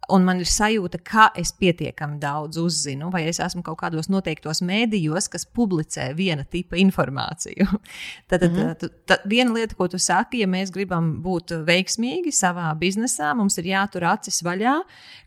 [0.08, 4.62] Un man ir sajūta, ka es pietiekami daudz uzzinu, vai es esmu kaut kādos noteiktos
[4.64, 7.66] mēdījos, kas publicē viena tipa informāciju.
[8.32, 8.78] tad, mm -hmm.
[8.80, 13.58] tad, tad viena lieta, ko tu saki, ja mēs gribam būt veiksmīgi savā biznesā, mums
[13.58, 14.78] ir jātur acis vaļā,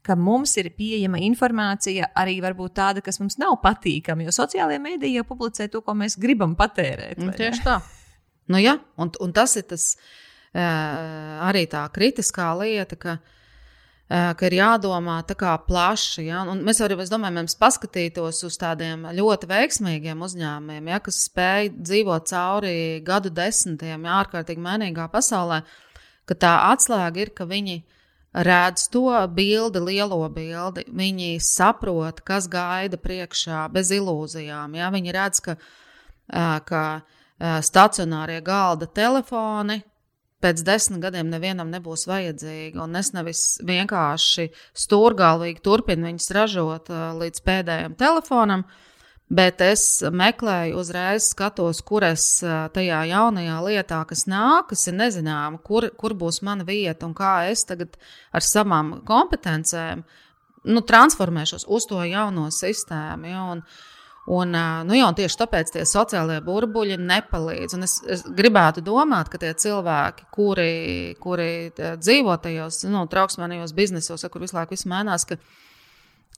[0.03, 5.17] ka mums ir pieejama informācija arī varbūt tāda, kas mums nav patīkama, jo sociālajie mēdīji
[5.17, 7.19] jau publicē to, ko mēs gribam patērēt.
[7.19, 7.81] Nu, tieši tā.
[8.49, 9.97] Nu, ja, un, un tas ir tas,
[10.55, 13.37] uh, arī tā kritiskā lieta, ka uh,
[14.11, 16.25] ka ir jādomā tā kā plaši.
[16.27, 16.43] Ja?
[16.51, 20.99] Un mēs arī, es domāju, mēs paskatītos uz tādiem ļoti veiksmīgiem uzņēmumiem, ja?
[21.05, 22.75] kas spēj dzīvot cauri
[23.07, 24.19] gadu desmitiem, ja?
[24.25, 25.61] ārkārtīgi mainīgā pasaulē,
[26.27, 27.79] ka tā atslēga ir, ka viņi
[28.35, 30.85] redz to bildi, lielo bildi.
[30.91, 34.75] Viņi saprot, kas gaida priekšā bez ilūzijām.
[34.79, 34.91] Ja?
[34.91, 35.57] Viņi redz, ka,
[36.35, 39.83] eh, ka eh, stacionārie galda telefoni
[40.45, 42.81] pēc desmit gadiem nevienam nebūs vajadzīga.
[42.85, 44.51] Un es nevis vienkārši
[44.85, 48.65] stūrgalvīgi turpinu viņus ražot uh, līdz pēdējiem telefonam,
[49.31, 54.99] bet es meklēju, uzreiz skatos, kur es uh, tajā jaunajā lietā, kas nāk, kas ir
[54.99, 58.01] nezināma, kur, kur būs mana vieta un kā es tagad
[58.33, 60.03] ar savām kompetencēm
[60.71, 63.31] nu, transformēšos uz to jauno sistēmu.
[63.31, 63.90] Ja, un, uh,
[64.31, 64.55] Un,
[64.87, 67.75] nu, jā, un tieši tāpēc tie sociālie burbuļi nepalīdz.
[67.75, 70.75] Un es, es gribētu domāt, ka tie cilvēki, kuri,
[71.19, 75.41] kuri dzīvo tajos nu, trauksmīgajos biznesos, kur visu laiku viss mainās, ka,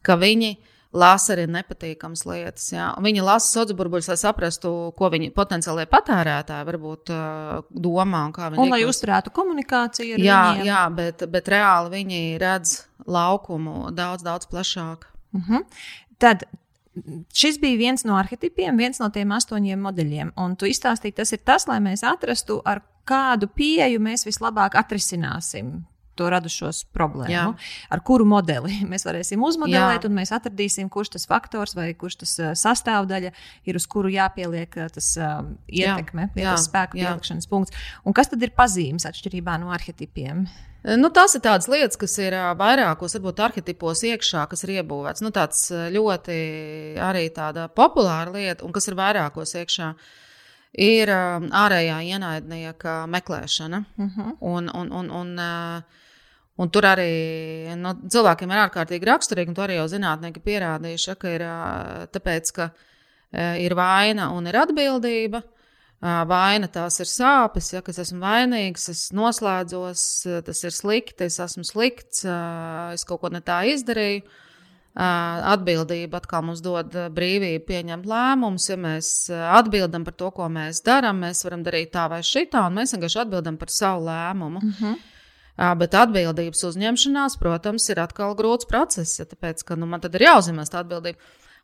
[0.07, 0.55] ka viņi
[0.97, 2.71] lasa arī nepatīkamas lietas.
[2.73, 2.87] Jā.
[3.05, 8.25] Viņi lasa sociālos burbuļus, lai saprastu, ko viņi potenciāli patērētāji varbūt uh, domā.
[8.31, 10.71] Un, un lai uzturētu komunikāciju ar jā, viņiem.
[10.71, 15.09] Jā, bet, bet reāli viņi redz laukumu daudz, daudz plašāk.
[15.37, 15.61] Uh mhm.
[15.61, 15.87] -huh.
[16.23, 16.45] Tad
[17.33, 20.35] Šis bija viens no arhetipiem, viens no tiem astoņiem modeļiem.
[20.41, 25.79] Un tu izstāstīji, tas ir tas, lai mēs atrastu, ar kādu pieeju mēs vislabāk atrisināsim
[26.19, 27.45] to radušos problēmu, Jā.
[27.93, 30.09] ar kuru modeli mēs varēsim uzmodelēt, Jā.
[30.11, 33.33] un mēs atradīsim, kurš tas faktors vai kurš tas sastāvdaļa
[33.69, 36.53] ir, uz kuru jāpieliek tas uh, ietekme, Jā.
[36.53, 37.89] tas spēku pielikšanas punkts.
[38.05, 40.47] Un kas tad ir pazīmes atšķirībā no arhetipiem?
[40.83, 45.23] Nu, tas ir tādas lietas, kas ir vairākos, varbūt, arhetipos iekšā, kas ir iebūvēts.
[45.23, 46.39] Nu, tāds ļoti
[46.99, 49.93] arī tāda populāra lieta, un kas ir vairākos iekšā.
[50.83, 53.85] Ir ārējā ienaidnieka meklēšana.
[53.95, 54.21] Uh mhm.
[54.21, 54.37] -huh.
[54.41, 55.39] un, un, un, un,
[56.63, 61.33] un tur arī nu, cilvēkiem ir ārkārtīgi raksturīgi, un to arī jau zinātnieki pierādījuši, ka
[61.37, 61.47] ir
[62.15, 62.71] tāpēc, ka
[63.63, 65.43] ir vaina un ir atbildība.
[66.03, 70.07] Vaina tās ir sāpes, ja es esmu vainīgs, es noslēdzos,
[70.49, 74.25] tas ir slikti, es esmu slikts, es kaut ko ne tā izdarīju.
[74.93, 78.67] Atbildība atkal mums dod brīvību pieņemt lēmumus.
[78.69, 82.77] Ja mēs atbildam par to, ko mēs darām, mēs varam darīt tā vai šitā, un
[82.81, 84.59] mēs vienkārši atbildam par savu lēmumu.
[84.59, 84.85] Uh mhm.
[84.91, 85.12] -huh.
[85.57, 90.73] Bet atbildības uzņemšanās, protams, ir atkal grūts process, tāpēc, ka nu, man tad ir jāuzņemas
[90.73, 91.21] tā atbildība.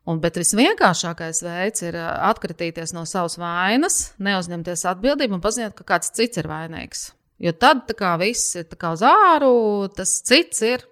[0.09, 6.13] Un, bet visvienkāršākais veids ir atkritīties no savas vainas, neuzņemties atbildību un paziņot, ka kāds
[6.17, 7.09] cits ir vainīgs.
[7.43, 10.85] Jo tad kā, viss ir kā uz āru, tas cits ir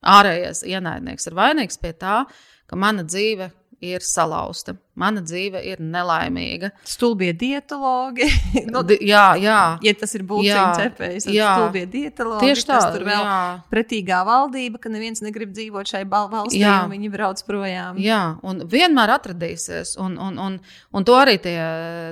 [0.00, 2.22] ārējais ienaidnieks ir vainīgs pie tā,
[2.70, 3.50] ka mana dzīve
[3.80, 4.74] ir salauzta.
[5.00, 6.70] Mana dzīve ir nelaimīga.
[6.84, 8.26] Stulbie dietologi.
[8.72, 9.60] nu, Di jā, jā.
[9.84, 11.50] Ja tas ir būtisks cepējs, tad jā.
[11.56, 12.50] stulbie dietologi.
[12.50, 12.80] Tieši tā.
[12.92, 13.38] Tur vēl jā.
[13.72, 16.82] pretīgā valdība, ka neviens negrib dzīvot šai valstī, jā.
[16.84, 18.00] un viņi brauc projām.
[18.00, 19.96] Jā, un vienmēr atradīsies.
[20.02, 20.58] Un, un, un,
[20.92, 21.56] un to arī tie,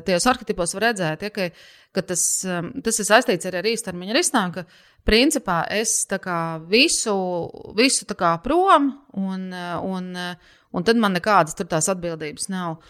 [0.08, 1.50] tajos arhitipos var redzēt, ja, ka,
[1.98, 4.68] ka tas, um, tas ir saistīts arī ar īstermiņa risinājumu
[5.08, 6.06] principā es
[6.68, 7.16] visu,
[7.76, 8.06] visu
[8.44, 10.16] prom, un, un,
[10.72, 12.80] un tad man nekādas tās atbildības nav.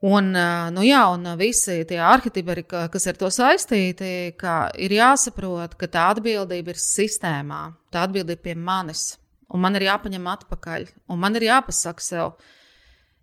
[0.00, 0.32] Un,
[0.72, 6.72] nu jā, un visi tie arhitekti, kas ar to saistīti, ir jāsaprot, ka tā atbildība
[6.72, 9.18] ir sistēmā, tā atbildība pie manis,
[9.52, 12.32] un man ir jāpaņem atpakaļ, un man ir jāpasaka sev,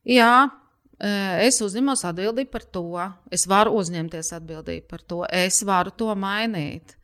[0.05, 0.47] jā,
[0.97, 2.87] es uzņemos atbildību par to,
[3.33, 6.97] es varu uzņemties atbildību par to, es varu to mainīt.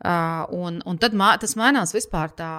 [0.00, 2.50] Uh, un, un tad mā, tas mainās vispār tā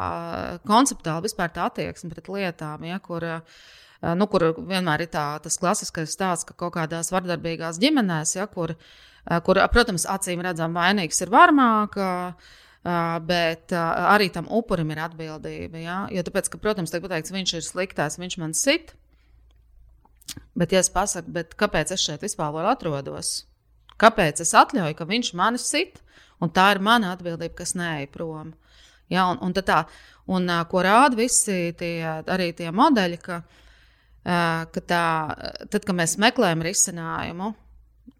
[0.70, 5.58] konceptuāli, vispār tā attieksme pret lietām, ja, kur, uh, nu, kur vienmēr ir tā, tas
[5.58, 11.26] klasiskais stāsts, ka kaut kādās vardarbīgās ģimenēs, ja, kur, uh, kur, protams, acīm redzam, vainīgs
[11.26, 11.98] ir varmāk.
[11.98, 12.58] Uh,
[13.26, 15.78] bet uh, arī tam upurim ir atbildība.
[15.78, 15.98] Ja?
[16.10, 18.96] Jo, tāpēc, ka, protams, tiek pateikts, viņš ir sliktais, viņš man sit.
[20.56, 23.46] Bet, ja es pasaku, kāpēc es šeit vispār atrodos,
[24.00, 26.00] kāpēc es atļauju, ka viņš mani sit,
[26.42, 28.56] Un tā ir mana atbildība, kas neej prom.
[29.12, 29.84] Ja, un, un tā,
[30.32, 31.96] un, ko rāda visi tie,
[32.32, 33.42] arī tie modeļi, ka,
[34.24, 35.04] ka tā,
[35.68, 37.52] tad, kad mēs meklējam risinājumu,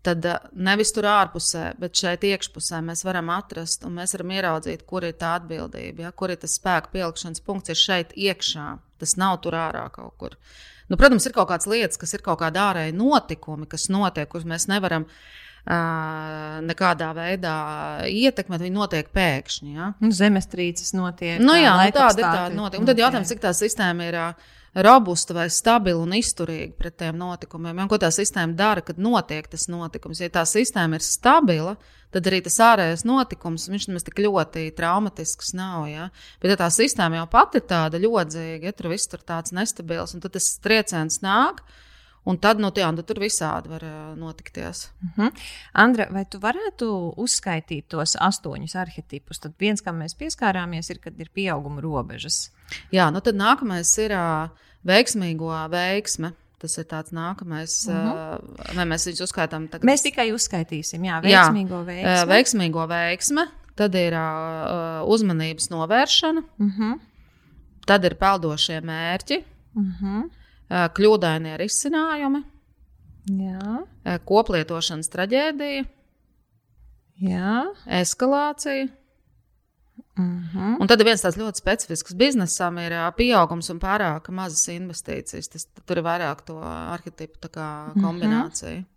[0.06, 5.08] tad nevis tur ārpusē, bet šeit iekšpusē mēs varam atrast un mēs varam ieraudzīt, kur
[5.08, 8.68] ir tā atbildība, ja, kur ir tas spēka pielikšanas punkts, ir šeit iekšā.
[9.02, 10.36] Tas nav tur ārā kaut kur.
[10.92, 14.48] Nu, protams, ir kaut kādas lietas, kas ir kaut kādi ārēji notikumi, kas notiek, kurus
[14.50, 17.56] mēs nevaram uh, nekādā veidā
[18.12, 19.76] ietekmēt, viņi notiek pēkšņi.
[19.78, 19.92] Ja?
[20.04, 21.40] Nu, zemestrīces notiek.
[21.40, 22.84] Nu, jā, nu, tāda ir tāda notiek.
[22.84, 24.20] Un tad jautājums, cik tā sistēma ir
[24.74, 27.84] robusta vai stabila un izturīga pret tiem notikumiem.
[27.84, 30.22] Un ko tā sistēma dara, kad notiek tas notikums?
[30.24, 31.76] Ja tā sistēma ir stabila,
[32.16, 35.86] tad arī tas ārējais notikums, viņš nemaz tik ļoti traumatisks nav.
[35.92, 36.10] Ja?
[36.44, 40.16] Bet ja tā sistēma jau pati ir tāda ļodzīga, ja tur viss ir tāds nestabils,
[40.16, 41.64] un tad tas trieciens nāk.
[42.24, 43.84] Un tad, nu, jā, nu, tur visādi var
[44.18, 44.90] notikties.
[45.02, 45.28] Uh mhm.
[45.28, 45.40] -huh.
[45.74, 49.40] Andra, vai tu varētu uzskaitīt tos astoņus arhetipus?
[49.40, 52.52] Tad viens, kam mēs pieskārāmies, ir, kad ir pieauguma robežas.
[52.92, 54.50] Jā, nu tad nākamais ir uh,
[54.86, 56.34] veiksmīgo veiksme.
[56.60, 58.40] Tas ir tāds nākamais, uh -huh.
[58.40, 59.90] uh, vai mēs viņus uzskaitām tagad?
[59.90, 62.24] Mēs tikai uzskaitīsim, jā, veiksmīgo jā, veiksmi.
[62.24, 66.92] Uh, veiksmīgo veiksme, tad ir uh, uzmanības novēršana, uh mhm.
[66.92, 67.00] -huh.
[67.86, 69.44] tad ir peldošie mērķi.
[69.76, 70.06] Uh mhm.
[70.06, 70.41] -huh
[70.72, 72.44] kļūdainie risinājumi,
[73.42, 73.82] Jā.
[74.26, 75.86] koplietošanas traģēdija,
[77.22, 77.56] Jā.
[78.02, 78.88] eskalācija.
[80.18, 80.78] Mm -hmm.
[80.80, 85.48] Un tad viens tāds ļoti specifisks biznesam, ir pieaugums un pārāk mazas investīcijas.
[85.50, 87.48] Tas, tur ir vairāk to arhitektu
[87.96, 88.78] kombināciju.
[88.78, 88.92] Mm -hmm.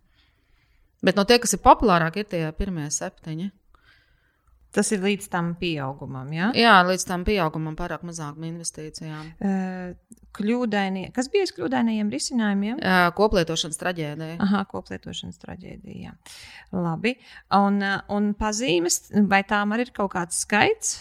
[1.03, 3.51] Bet no tie, kas ir populārākie, ir tie pirmie septiņi.
[4.75, 6.51] Tas ir līdz tam pieaugumam, jā?
[6.59, 9.31] Jā, līdz tam pieaugumam pārāk mazākam investīcijām.
[10.35, 12.83] Kļūdainie, kas bija kļūdainajiem risinājumiem?
[13.15, 14.35] Koplietošanas traģēdija.
[14.43, 16.11] Aha, koplietošanas traģēdija.
[16.75, 17.15] Labi.
[17.55, 17.79] Un,
[18.11, 20.97] un pazīmes, vai tām arī ir kaut kāds skaits?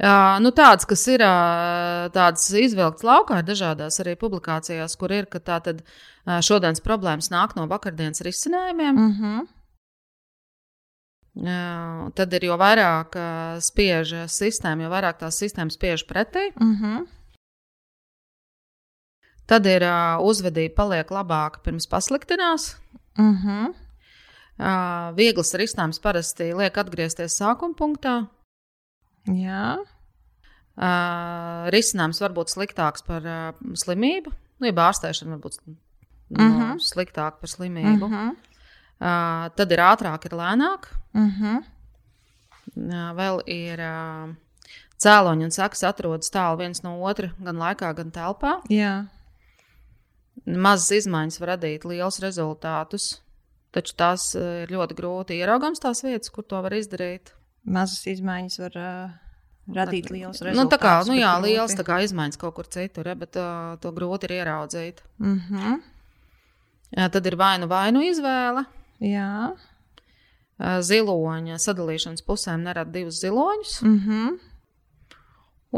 [0.00, 5.26] Uh, nu, tāds, kas ir uh, tāds izvilkts laukā, ir dažādās arī publikācijās, kur ir,
[5.28, 8.96] ka tā tad uh, šodienas problēmas nāk no vakardienas risinājumiem.
[8.96, 9.24] Uh mhm.
[9.24, 9.56] -huh.
[11.30, 13.14] Tad ir jo vairāk
[13.62, 16.50] spiež sistēma, jo vairāk tās sistēmas spiež pretī.
[16.56, 16.84] Uh mhm.
[16.84, 17.06] -huh.
[19.46, 19.82] Tad ir
[20.22, 22.76] uzvedība paliek labāka pirms pasliktinās.
[23.18, 23.74] Uh -huh.
[24.58, 28.26] uh, viegls risinājums parasti liek atgriezties sākuma punktā.
[29.26, 29.78] Jā.
[31.70, 33.22] Risinājums var būt sliktāks par
[33.74, 34.32] slimību.
[34.60, 35.74] Nu, ja ārstēšana var būt uh
[36.38, 36.74] -huh.
[36.74, 38.06] nu, sliktāka par slimību.
[38.06, 38.36] Uh -huh.
[39.00, 40.90] Uh, tad ir ātrāk, ir lēnāk.
[41.16, 41.62] Uh -huh.
[42.76, 44.34] uh, vēl ir uh,
[45.00, 48.60] cēloņi un sekas atrodas tālu viens no otra, gan laikā, gan telpā.
[48.68, 49.06] Jā.
[50.44, 53.20] Mazas izmaiņas var radīt liels rezultātus,
[53.72, 57.32] taču tās ir ļoti grūti ieraugams tās vietas, kur to var izdarīt.
[57.64, 59.10] Mazas izmaiņas var uh,
[59.76, 60.60] radīt liels rezultātus.
[60.60, 63.78] Nu, tā kā, nu jā, liels tā kā izmaiņas kaut kur citur, ja, bet uh,
[63.80, 65.00] to grūti ir ieraudzīt.
[65.20, 65.80] Uh -huh.
[66.96, 68.64] jā, tad ir vainu vainu izvēle.
[69.00, 69.56] Jā.
[70.60, 73.82] Ziloņa sadalīšanas pusēm nerada divus ziloņus.
[73.82, 74.38] Mm -hmm.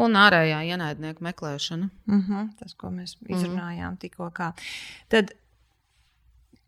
[0.03, 1.91] Un ārējā ienaidnieka meklēšana.
[2.07, 2.49] Mm -hmm.
[2.59, 3.99] Tas, ko mēs izrunājām mm -hmm.
[3.99, 4.31] tikko.
[5.09, 5.33] Tad,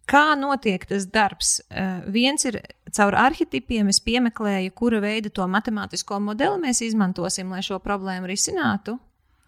[0.07, 1.61] kā notiek tas darbs?
[1.71, 2.61] Uh, viens ir
[2.93, 8.99] caur arhitipiem, es piemeklēju, kura veida to matemātisko modeli mēs izmantosim, lai šo problēmu risinātu.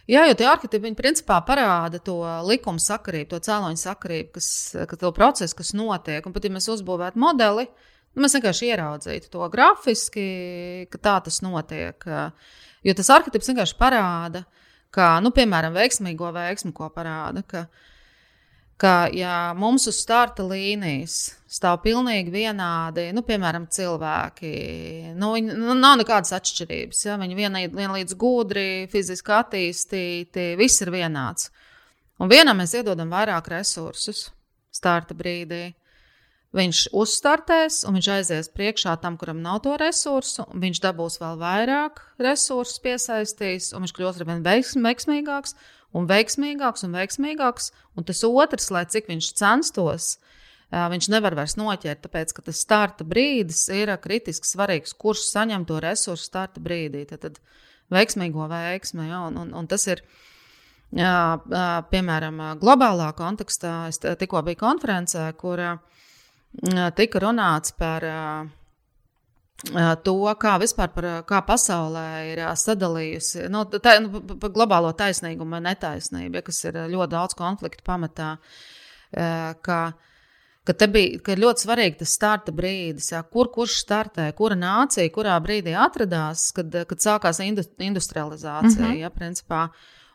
[0.06, 4.48] Jā, jo tie arhitekti principā parāda to likuma sakarību, to cēloņa sakarību, kas,
[4.86, 6.26] ka to procesu, kas notiek.
[6.26, 7.66] Un pat ja mēs uzbūvētu modeli,
[8.14, 10.28] nu, mēs vienkārši ieraudzītu to grafiski,
[10.92, 12.06] ka tā tas notiek.
[12.86, 14.44] Jo tas arhitekts vienkārši parāda,
[14.94, 17.42] ka, nu, piemēram, veiksmīgo veiksmu, ko parāda.
[17.50, 17.66] Ka,
[18.80, 24.52] ka ja mums uz starta līnijas stāv pilnīgi vienādi, nu, piemēram, cilvēki.
[25.16, 27.04] Nu, viņi, nu, nav nekādas atšķirības.
[27.06, 27.16] Ja?
[27.20, 31.50] Viņi vien, vienlīdz gudri, fiziski attīstīti, viss ir vienāds.
[32.20, 34.26] Un vienam mēs iedodam vairāk resursus
[34.76, 35.74] starta brīdī.
[36.56, 40.46] Viņš uzstartēs, un viņš aizies priekšā tam, kuram nav to resursu.
[40.56, 45.56] Viņš dabūs vēl vairāk resursu, piesaistīs, un viņš kļūs ar vien veiksmīgāks,
[45.94, 47.70] un veiksmīgāks, un veiksmīgāks.
[47.96, 52.60] Un tas otrs, lai cik viņš censtos, uh, viņš nevar vairs noķert, tāpēc ka tas
[52.62, 54.96] starta brīdis ir kritiski svarīgs.
[54.98, 57.06] Kurš saņem to resursu starta brīdī?
[57.08, 57.40] Tad, tad
[57.94, 60.02] veiksmīgo veiksmi, ja, un, un, un tas ir.
[60.96, 61.42] Jā,
[61.90, 65.58] piemēram, globālā kontekstā es tikko biju konferencē, kur
[66.94, 68.06] tika runāts par
[70.04, 75.62] to, kā vispār par, kā pasaulē ir sadalījusi nu, tā, nu, par globālo taisnīgumu vai
[75.70, 78.36] netaisnību, ja, kas ir ļoti daudz konfliktu pamatā.
[79.64, 79.78] Ka,
[80.66, 85.12] ka te bija ka ļoti svarīgi tas starta brīdis, jā, kur kurš startē, kura nācija,
[85.14, 88.82] kurā brīdī atradās, kad, kad sākās industrializācija.
[88.82, 89.00] Mm -hmm.
[89.00, 89.68] ja, principā,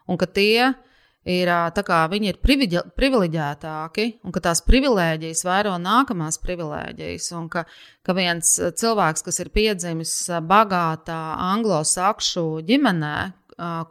[0.07, 0.90] un ka tie ir,
[1.21, 7.65] kā, viņi ir privileģētāki, un ka tās privilēģijas vairo nākamās privilēģijas, un ka,
[8.01, 11.19] ka viens cilvēks, kas ir piedzimis bagātā
[11.51, 13.17] anglosakšu ģimenē,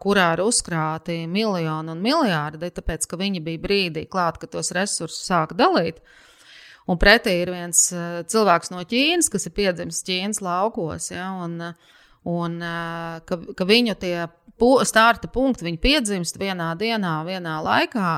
[0.03, 5.29] kurā ir uzkrāti miljoni un miljardi, tāpēc ka viņi bija brīdī klāt, kad tos resursus
[5.29, 6.01] sāk dalīt.
[6.91, 7.85] Un pretī ir viens
[8.33, 11.13] cilvēks no Ķīnas, kas ir piedzimis Ķīnas laukos.
[11.13, 11.61] Ja, un,
[12.27, 12.57] un
[13.23, 14.27] ka, ka viņu tie
[14.89, 18.13] starta punkti, viņi piedzimst vienā dienā, vienā laikā.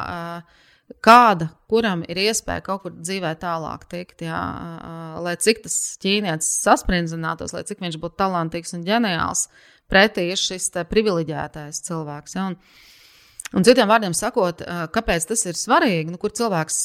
[1.02, 4.40] Kāda, kuram ir iespēja kaut kur dzīvē tālāk tikt, jā,
[5.24, 9.46] lai cik tas ķīnietis sasprindzinātos, lai cik viņš būtu talantīgs un ģeniāls,
[9.88, 12.36] pretī ir šis privileģētais cilvēks.
[12.36, 12.58] Ja, un,
[13.52, 14.62] Un citiem vārdiem sakot,
[14.94, 16.78] kāpēc tas ir svarīgi, nu, kur cilvēks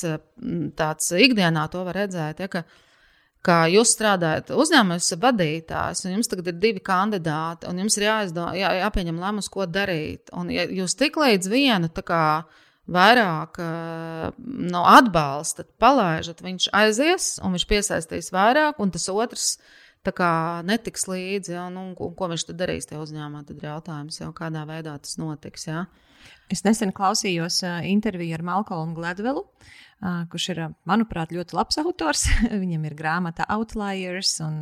[0.75, 2.65] tāds ikdienā to var redzēt, ja, ka,
[3.45, 8.47] ka jūs strādājat esat vadītājs, un jums tagad ir divi kandidāti, un jums ir jāizdo,
[8.57, 10.31] jā, jāpieņem lēmums, ko darīt.
[10.33, 12.43] Un ja jūs tik līdz vienu kā,
[12.87, 13.59] vairāk
[14.71, 19.57] no atbalsta palaižat, viņš aizies, un viņš piesaistīs vairāk, un tas otrs
[20.07, 21.51] kā, netiks līdzi.
[21.57, 23.43] Ja, nu, ko, ko viņš tad darīs tajā uzņēmumā?
[23.47, 25.67] Tad ir jautājums, jau, kādā veidā tas notiks.
[25.67, 25.83] Ja.
[26.51, 32.27] Es nesen klausījos interviju ar Malkolmu Gladvelu, uh, kurš ir, manuprāt, ļoti labs autors.
[32.63, 34.59] Viņam ir grāmata Outliers un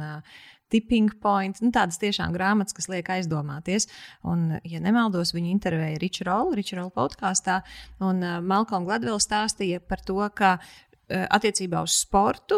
[0.74, 1.60] Tipping Point.
[1.62, 3.86] Nu, tādas tiešām grāmatas, kas liek aizdomāties.
[4.26, 7.62] Un, ja nemaldos, viņa intervēja Riču Rolu, Riču Rolu podkāstā.
[8.04, 10.58] Un Malkolms Gladvels stāstīja par to, ka
[11.10, 12.58] attiecībā uz sportu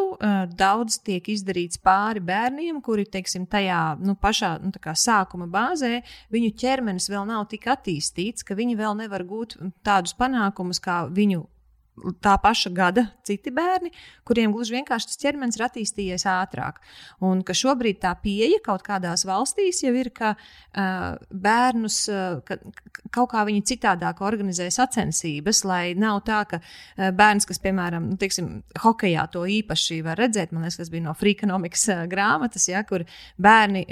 [0.56, 6.00] daudz tiek izdarīts pāri bērniem, kuri, teiksim, tajā nu, pašā nu, sākuma bāzē,
[6.32, 11.44] viņu ķermenis vēl nav tik attīstīts, ka viņi vēl nevar gūt tādus panākumus, kā viņu
[12.22, 13.92] tā paša gada citi bērni,
[14.28, 16.80] kuriem gluži vienkārši tas ķermenis ir attīstījies ātrāk.
[17.26, 22.60] Un ka šobrīd tā pieeja kaut kādās valstīs jau ir, ka uh, bērnus uh, ka,
[23.14, 28.20] kaut kā viņi citādāk organizē sacensības, lai nav tā, ka uh, bērns, kas, piemēram, nu,
[28.22, 28.52] teiksim,
[28.84, 33.08] hokejā to īpaši var redzēt, man liekas, tas bija no Freakonomikas uh, grāmatas, ja, kur
[33.42, 33.86] bērni,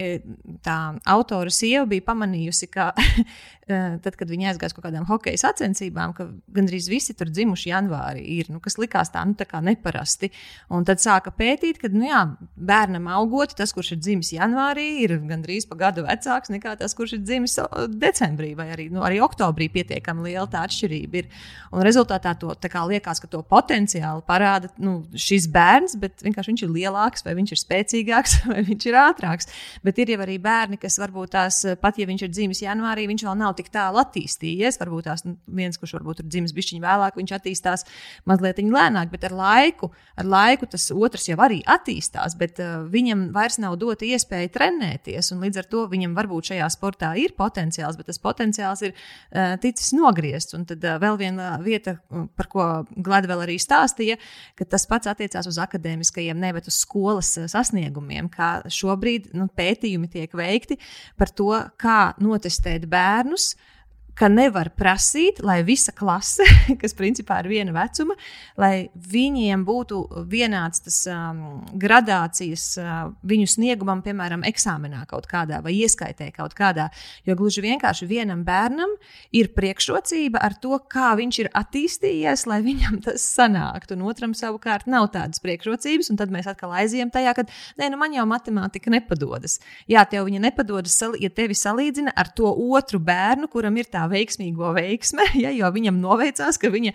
[0.66, 0.80] tā
[1.10, 2.92] autora sieva bija pamanījusi, ka
[3.68, 8.22] tad, kad viņi aizgāja uz kaut kādām hokeja sacensībām, ka gandrīz visi tur dzimuši janvārī
[8.38, 10.30] ir, nu, kas likās tā, nu, tā neparasti.
[10.76, 12.22] Un tad sāka pētīt, ka nu, jā,
[12.56, 17.18] bērnam augot, tas, kurš ir dzimis janvārī, ir gandrīz pa gadu vecāks nekā tas, kurš
[17.18, 17.58] ir dzimis
[17.98, 19.72] decembrī vai arī, nu, arī oktobrī.
[19.76, 21.32] Pietiekami liela tā atšķirība ir.
[21.74, 22.54] Un rezultātā to
[22.86, 27.56] liekas, ka to potenciāli parāda nu, šis bērns, bet vienkārši viņš ir lielāks, vai viņš
[27.56, 29.50] ir spēcīgāks, vai viņš ir ātrāks.
[29.84, 33.26] Bet ir jau arī bērni, kas varbūt tās, pat ja viņš ir dzimis janvārī, viņš
[33.26, 34.80] vēl nav tik tālu attīstījies.
[34.82, 37.86] Varbūt tās nu, viens, kurš varbūt ir dzimis bišķiņu vēlāk, viņš attīstās
[38.30, 43.28] mazliet lēnāk, bet ar laiku, ar laiku tas otrs jau arī attīstās, bet uh, viņam
[43.36, 45.32] vairs nav dota iespēja trenēties.
[45.36, 49.94] Līdz ar to viņam varbūt šajā sportā ir potenciāls, bet tas potenciāls ir uh, ticis
[49.98, 50.56] nogriezts.
[50.58, 51.98] Un tad uh, vēl viena vieta,
[52.38, 54.18] par ko Glada vēl arī stāstīja,
[54.58, 60.12] ka tas pats attiecās uz akadēmiskajiem, nevis uz skolas uh, sasniegumiem, kā šobrīd nu, pētījumi
[60.12, 60.80] tiek veikti
[61.20, 61.52] par to,
[61.82, 63.45] kā notestēt bērnus.
[63.54, 63.75] Uh,
[64.16, 66.46] ka nevar prasīt, lai visa klase,
[66.82, 68.16] kas principā ir viena vecuma,
[68.60, 70.02] lai viņiem būtu
[70.32, 71.42] vienāds tas um,
[71.76, 72.94] gradācijas uh,
[73.28, 76.88] viņu sniegumam, piemēram, eksāmenā kaut kādā vai ieskaitē kaut kādā.
[77.28, 78.96] Jo gluži vienkārši vienam bērnam
[79.36, 84.88] ir priekšrocība ar to, kā viņš ir attīstījies, lai viņam tas sanāktu, un otram savukārt
[84.92, 87.48] nav tādas priekšrocības, un tad mēs atkal aizjām tajā, ka
[87.82, 89.60] nē, nu man jau matemātika nepadodas.
[89.92, 94.72] Jā, tev viņa nepadodas, ja tevi salīdzina ar to otru bērnu, kuram ir tā veiksmīgo
[94.76, 96.94] veiksme, ja, jo viņam noveicās, ka viņa,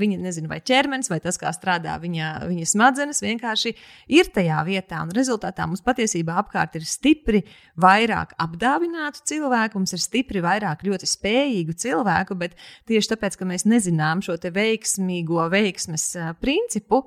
[0.00, 3.74] viņa nezinu, vai ķermenis, vai tas, kā strādā viņa, viņa smadzenes, vienkārši
[4.18, 5.02] ir tajā vietā.
[5.04, 7.44] Un rezultātā mums patiesībā apkārt ir stipri
[7.80, 12.58] vairāk apdāvinātu cilvēku, mums ir stipri vairāk ļoti spējīgu cilvēku, bet
[12.90, 17.04] tieši tāpēc, ka mēs nezinām šo veiksmīgo veiksmes principu,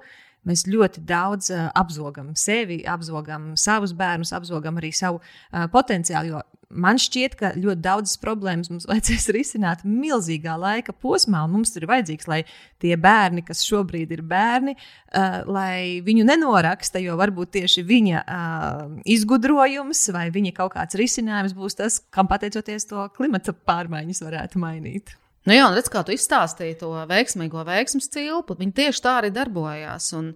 [0.47, 6.33] mēs ļoti daudz uh, apzogam sevi, apzogam savus bērnus, apzogam arī savu uh, potenciālu.
[6.33, 11.73] Jo man šķiet, ka ļoti daudzas problēmas mums vajadzēs risināt milzīgā laika posmā, un mums
[11.77, 12.41] ir vajadzīgs, lai
[12.81, 18.83] tie bērni, kas šobrīd ir bērni, uh, lai viņu nenoraksta, jo varbūt tieši viņa uh,
[19.09, 25.15] izgudrojums vai viņa kaut kāds risinājums būs tas, kam pateicoties to klimata pārmaiņas varētu mainīt.
[25.47, 29.31] Nu jā, un redz, kā tu izstāstīji to veiksmīgo veiksmības cilpu, viņi tieši tā arī
[29.33, 30.11] darbojās.
[30.19, 30.33] Un,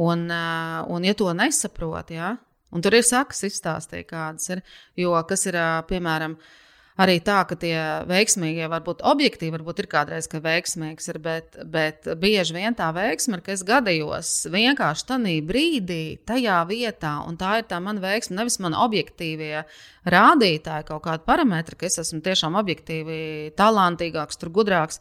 [0.00, 2.36] un, uh, un ja to nesaprot, jā,
[2.74, 4.64] Un tur ir sakas izstāstīja, kādas ir.
[4.98, 5.56] Jo kas ir,
[5.88, 6.34] piemēram,
[7.00, 7.76] arī tā, ka tie
[8.10, 13.38] veiksmīgie varbūt objektīvi, varbūt ir kādreiz, ka veiksmīgs ir, bet, bet bieži vien tā veiksme
[13.38, 18.36] ir, ka es gadījos vienkārši tajā brīdī, tajā vietā, un tā ir tā mana veiksme,
[18.40, 19.64] nevis man objektīvie
[20.04, 23.22] rādītāji, kaut kādi parametri, ka es esmu tiešām objektīvi
[23.56, 25.00] talantīgāks, tur gudrāks.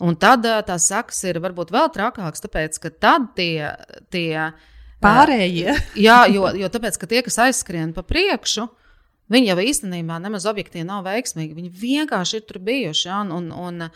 [0.00, 3.74] Un tad tās sakas ir varbūt vēl trakākas, tāpēc ka tad tie,
[4.08, 4.48] tie
[5.00, 5.74] Pārējie.
[5.96, 8.66] Jā, jo, jo tāpēc, ka tie, kas aizskrien pa priekšu,
[9.32, 11.56] viņi jau īstenībā nemaz objektīvi nav veiksmīgi.
[11.56, 13.06] Viņi vienkārši ir tur bijuši.
[13.08, 13.22] Ja?
[13.24, 13.88] Un, un,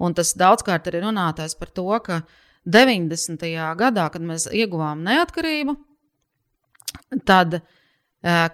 [0.00, 2.22] un tas daudzkārt ir runātājs par to, ka
[2.64, 3.46] 90.
[3.78, 5.76] gadā, kad mēs ieguvām neatkarību,
[7.28, 7.60] tad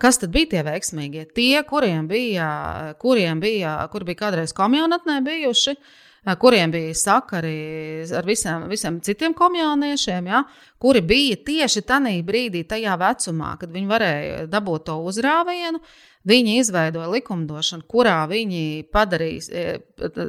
[0.02, 1.28] kas tad bija tie veiksmīgie?
[1.32, 2.48] Tie, kuriem bija,
[3.00, 6.00] kuriem bija, kur bija kādreiz komjonatnē bijuši, uh,
[6.38, 10.44] kuriem bija sakari ar visiem, visiem citiem komjāniešiem, ja,
[10.78, 15.82] kuri bija tieši tajā brīdī, tajā vecumā, kad viņi varēja dabūt to uzrāvienu.
[16.22, 19.80] Viņi izveidoja likumdošanu, kurā viņi padarīja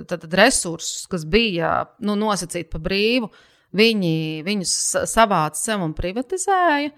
[0.09, 3.29] tad, resursus, kas bija nu, nosacīti pa brīvu,
[3.77, 4.73] viņi viņus
[5.13, 6.89] savāca sev un privatizēja.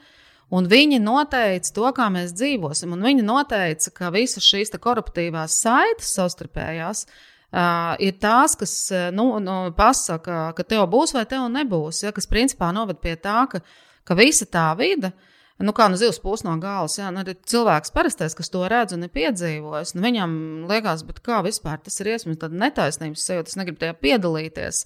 [0.55, 2.93] Un viņi noteica to, kā mēs dzīvosim.
[2.95, 7.23] Un viņi noteica, ka visas šīs koruptīvās saites savstarpējās uh,
[7.55, 8.73] uh, ir tās, kas
[9.15, 12.03] nu, nu, pasaka, ka tev būs vai tev nebūs.
[12.03, 13.63] Ja, kas principā noved pie tā, ka,
[14.05, 15.13] ka visa tā vide.
[15.55, 19.07] Nu, kā nu zivs pūs no galvas, jā, nu, cilvēks parastais, kas to redz un
[19.07, 20.33] ir piedzīvojis, nu, viņam
[20.67, 24.81] liekas, kā vispār tas ir iespējams, tad netaisnības sajūta, es negribu tajā piedalīties.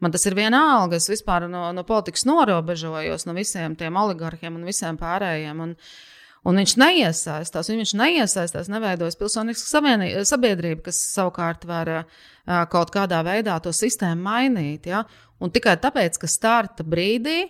[0.00, 4.64] Man tas ir vienalga, es vispār no, no politikas norobežojos, no visiem tiem oligarkiem un
[4.64, 5.60] visiem pārējiem.
[5.66, 6.15] Un, uh,
[6.46, 9.82] Un viņš neiesaistās, viņš neiesaistās, neveidojas pilsoniska
[10.28, 12.22] sabiedrība, kas savukārt var uh,
[12.70, 14.86] kaut kādā veidā to sistēmu mainīt.
[14.86, 15.02] Ja?
[15.42, 17.48] Un tikai tāpēc, ka starta brīdī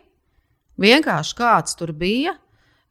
[0.81, 2.39] vienkārši kāds tur bija.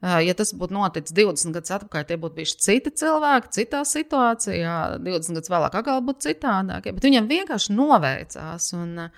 [0.06, 4.74] Ja tas būtu noticis 20 gadus atpakaļ, tie būtu bijuši citi cilvēki, citā situācijā.
[5.02, 6.90] 20 gadus vēlāk, atkal būtu citādāk.
[6.92, 8.68] Bet viņam vienkārši noveicās.
[8.76, 9.08] Un,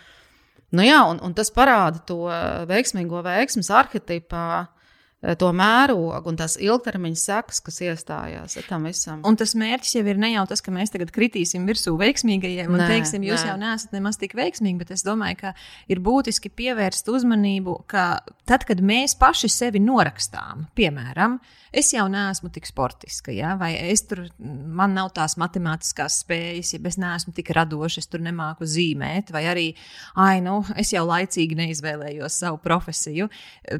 [0.71, 2.23] nu jā, un, un tas parāda to
[2.71, 4.78] veiksmīgo veiksmes arhetipā Eh,
[5.19, 9.23] to mērogu un tās ilgtermiņa sekas, kas iestājās ar tam visam.
[9.27, 12.83] Un tas mērķis jau ir ne jau tas, ka mēs tagad kritīsim virsū veiksmīgajiem un
[12.85, 13.51] nē, teiksim, jūs nē.
[13.51, 15.55] jau neesat nemaz tik veiksmīgi, bet es domāju, ka
[15.91, 18.07] ir būtiski pievērst uzmanību, ka
[18.47, 21.41] tad, kad mēs paši sevi norakstām, piemēram,
[21.73, 23.55] es jau neesmu tik sportiska, ja?
[23.61, 28.25] vai es tur, man nav tās matemātiskās spējas, ja es neesmu tik radoša, es tur
[28.25, 29.69] nemāku zīmēt, vai arī,
[30.17, 33.29] ai, nu, es jau laicīgi neizvēlējos savu profesiju.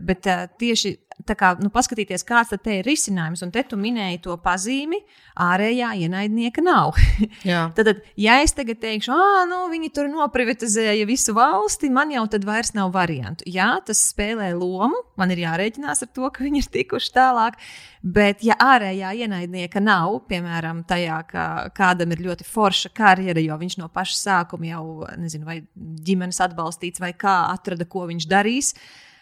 [0.05, 0.97] Bet uh, tieši
[1.39, 3.43] kā, nu, paskatīties, kāds te ir risinājums.
[3.43, 5.01] Un te tu minēji to pazīmi,
[5.43, 6.97] ārējā ienaidnieka nav.
[7.77, 12.25] tad, tad, ja es tagad teikšu, ah, nu, viņi tur noprivatizēja visu valsti, man jau
[12.31, 13.47] tad vairs nav variantu.
[13.51, 17.59] Jā, tas spēlē lomu, man ir jārēķinās ar to, ka viņi ir tikuši tālāk.
[18.03, 23.79] Bet, ja ārējā ienaidnieka nav, piemēram, tajā, ka kādam ir ļoti forša karjera, jo viņš
[23.81, 24.85] no paša sākuma jau,
[25.19, 28.75] nezinu, vai ģimenes atbalstīts, vai kā atrada, ko viņš darīs,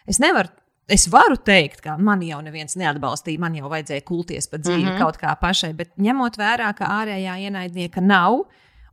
[0.06, 0.52] es nevaru
[0.86, 4.90] Es varu teikt, ka man jau neviens neatbalstīja, man jau vajadzēja kulties pa dzīvi mm
[4.92, 4.98] -hmm.
[5.02, 8.44] kaut kā pašai, bet ņemot vērā, ka ārējā ienaidnieka nav,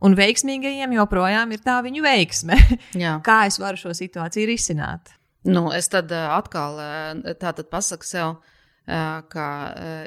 [0.02, 2.58] un veiksmīgajiem joprojām ir tā viņu veiksme,
[3.28, 5.14] kā es varu šo situāciju risināt?
[5.44, 6.80] Nu, es tad atkal
[7.70, 8.34] pasaku sev,
[8.84, 9.46] ka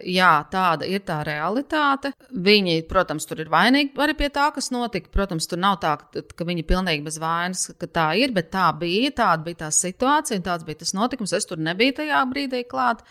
[0.06, 2.12] jā, tāda ir tā realitāte.
[2.30, 5.10] Viņi, protams, tur ir vainīgi arī pie tā, kas notika.
[5.14, 8.68] Protams, tur nav tā, ka viņi ir pilnīgi bez vainas, ka tā ir, bet tā
[8.78, 11.34] bija, tāda bija tā situācija, tāds bija tas notikums.
[11.34, 13.02] Es tur nebiju tajā brīdī klāt.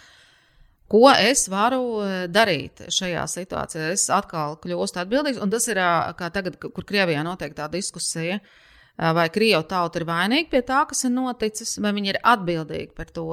[0.87, 1.99] Ko es varu
[2.31, 3.89] darīt šajā situācijā?
[3.97, 5.83] Es atkal kļūstu atbildīgs, un tas ir
[6.15, 8.39] kā tagad, kur Krievijā notiek tā diskusija.
[8.39, 8.63] Uh,
[8.97, 13.11] vai Krievu tauta ir vainīga pie tā, kas ir noticis, vai viņi ir atbildīgi par
[13.13, 13.29] to,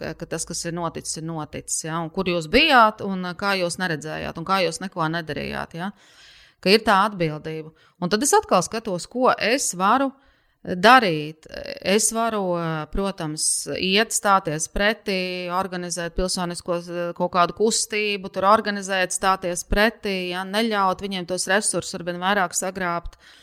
[0.00, 1.84] ka, ka tas, kas ir noticis, ir noticis.
[1.84, 2.00] Ja?
[2.00, 5.76] Un kur jūs bijāt, un kā jūs neredzējāt, un kā jūs neko nedarījāt.
[5.76, 5.92] Ja?
[6.64, 7.74] Ka ir tā atbildība.
[8.00, 10.08] Un tad es atkal skatos, ko es varu
[10.62, 11.44] darīt.
[11.82, 12.54] Es varu,
[12.94, 16.78] protams, iet, stāties pretī, organizēt pilsonisko
[17.18, 23.18] kaut kādu kustību, tur organizēt, stāties pretī, ja, neļaut viņiem tos resursus arvien vairāk sagrābt.
[23.18, 23.38] Uh,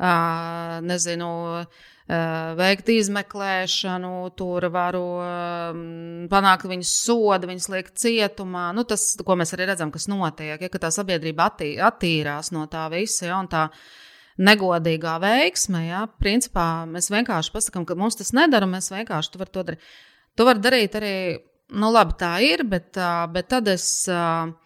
[0.00, 1.30] nezinu,
[2.58, 5.04] veikt izmeklēšanu, tur varu
[6.30, 8.70] panākt viņus sodu, viņus liekt cietumā.
[8.74, 12.88] Nu, tas, ko mēs arī redzam, kas notiek, ja tā sabiedrība attī, attīrās no tā
[12.92, 13.28] visa.
[13.28, 13.68] Ja, tā
[14.40, 19.68] negodīgā veiksme, ja, principā mēs vienkārši pasakām, ka mums tas nedara, mēs vienkārši to varam
[19.68, 19.92] darīt.
[20.38, 21.14] To var darīt arī,
[21.76, 22.96] nu, labi, tā ir, bet,
[23.34, 23.86] bet tad es.
[24.08, 24.56] Uh,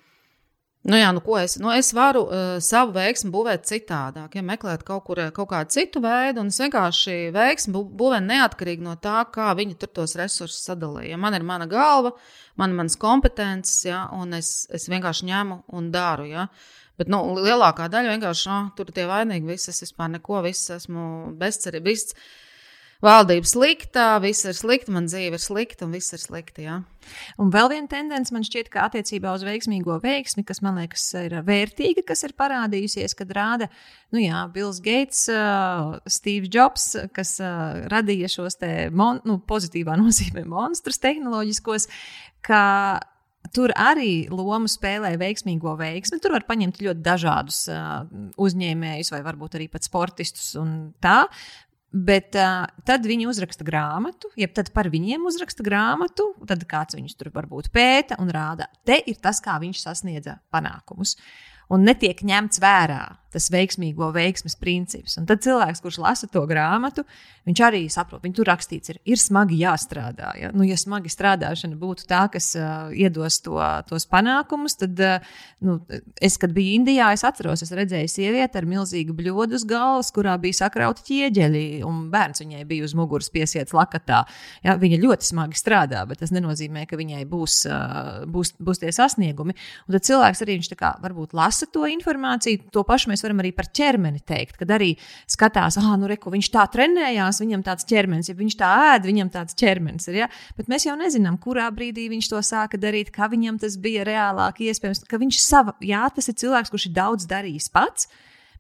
[0.85, 4.83] Nu, jā, nu, ko es, nu, es varu uh, savu veiksmu būvēt citādāk, ja meklēt
[4.85, 9.55] kaut, kur, kaut kādu citu veidu, un es vienkārši veiksmu būvēju neatkarīgi no tā, kā
[9.57, 11.15] viņi tur tos resursus sadalīja.
[11.15, 12.13] Ja man ir mana galva,
[12.61, 16.29] man ir manas kompetences, ja, un es, es vienkārši ņemu un daru.
[16.29, 16.51] Ja.
[17.01, 19.55] Bet nu, lielākā daļa vienkārši no, tur ir tie vainīgi.
[19.55, 21.07] Visi es vispār neko, viss esmu
[21.41, 22.13] bezcerības
[23.05, 26.67] valdība slikta, viss ir slikti, man dzīve ir slikta un viss ir slikti.
[26.67, 26.81] Jā.
[27.41, 31.37] Un vēl viena tendence man šķiet, ka attiecībā uz veiksmīgo veiksmi, kas man liekas ir
[31.45, 33.69] vērtīga, kas ir parādījusies, kad rāda,
[34.15, 39.99] nu jā, Bills Gates, uh, Steve Jobs, kas uh, radīja šos te, mon, nu, pozitīvā
[40.05, 41.91] nozīmē monstrus tehnoloģiskos,
[42.45, 42.63] ka
[43.55, 46.17] Tur arī lomu spēlē veiksmīgo veiksmi.
[46.23, 48.01] Tur var paņemt ļoti dažādus uh,
[48.41, 50.55] uzņēmējus, vai varbūt arī pat sportistus
[51.05, 51.19] tā.
[51.95, 57.15] Bet uh, tad viņi uzraksta grāmatu, jeb tad par viņiem uzraksta grāmatu, tad kāds viņus
[57.21, 61.15] tur varbūt pēta un rāda, te ir tas, kā viņš sasniedza panākumus.
[61.71, 63.05] Un netiek ņemts vērā
[63.35, 65.19] tas veiksmīgo veiksmes princips.
[65.21, 67.05] Un tad cilvēks, kurš lasa to grāmatu,
[67.49, 70.31] viņš arī saprot, viņa tur rakstīts, ir, ir smagi jāstrādā.
[70.41, 70.51] Ja?
[70.55, 73.59] Nu, ja smagi strādāšana būtu tā, kas uh, iedos to,
[73.89, 75.79] tos panākumus, tad uh, nu,
[76.23, 80.37] es, kad biju Indijā, es atceros, es redzēju sievieti ar milzīgu bļodu uz galvas, kurā
[80.41, 84.25] bija sakrauti ķieģeļi, un bērns viņai bija uz muguras piesiets lakatā.
[84.65, 84.79] Ja?
[84.81, 89.57] Viņa ļoti smagi strādā, bet tas nenozīmē, ka viņai būs, uh, būs, būs tie sasniegumi.
[89.89, 93.41] Un tad cilvēks arī viņš tā kā varbūt lasa to informāciju, to pašu mēs varam
[93.43, 94.93] arī par ķermeni teikt, kad arī
[95.31, 99.33] skatās, ah, nu, reku, viņš tā trenējās, viņam tāds ķermenis, ja viņš tā ēd, viņam
[99.35, 100.21] tāds ķermenis ir.
[100.25, 100.29] Ja?
[100.59, 104.63] Bet mēs jau nezinām, kurā brīdī viņš to sāka darīt, kā viņam tas bija reālāk
[104.69, 108.09] iespējams, ka viņš sava, jā, tas ir cilvēks, kurš ir daudz darījis pats,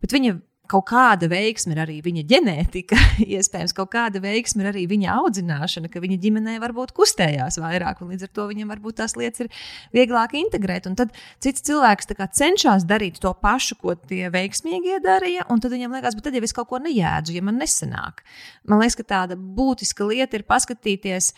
[0.03, 0.39] bet viņa
[0.71, 2.99] kaut kāda veiksme ir arī viņa ģenētika,
[3.37, 8.15] iespējams, kaut kāda veiksme ir arī viņa audzināšana, ka viņa ģimenē varbūt kustējās vairāk, un
[8.15, 9.51] līdz ar to viņam varbūt tās lietas ir
[9.97, 10.89] vieglāk integrēt.
[10.91, 11.12] Un tad
[11.45, 16.29] cits cilvēks cenšas darīt to pašu, ko tie veiksmīgie darīja, un tad viņam liekas, bet
[16.29, 18.25] tad jau es kaut ko nejēdzu, ja man nesanāk.
[18.65, 21.35] Man liekas, ka tāda būtiska lieta ir paskatīties,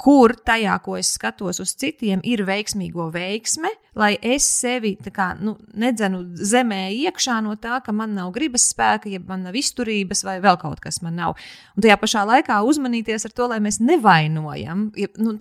[0.00, 5.56] kur tajā, ko es skatos uz citiem, ir veiksmīgo veiksme, lai es sevi kā, nu,
[5.78, 10.38] nedzenu zemē iekšā no tā, ka man nav gribas spēka, ja man nav izturības vai
[10.42, 11.36] vēl kaut kas man nav.
[11.76, 15.34] Un tajā pašā laikā uzmanīties ar to, lai mēs nevainojam, ja, nu,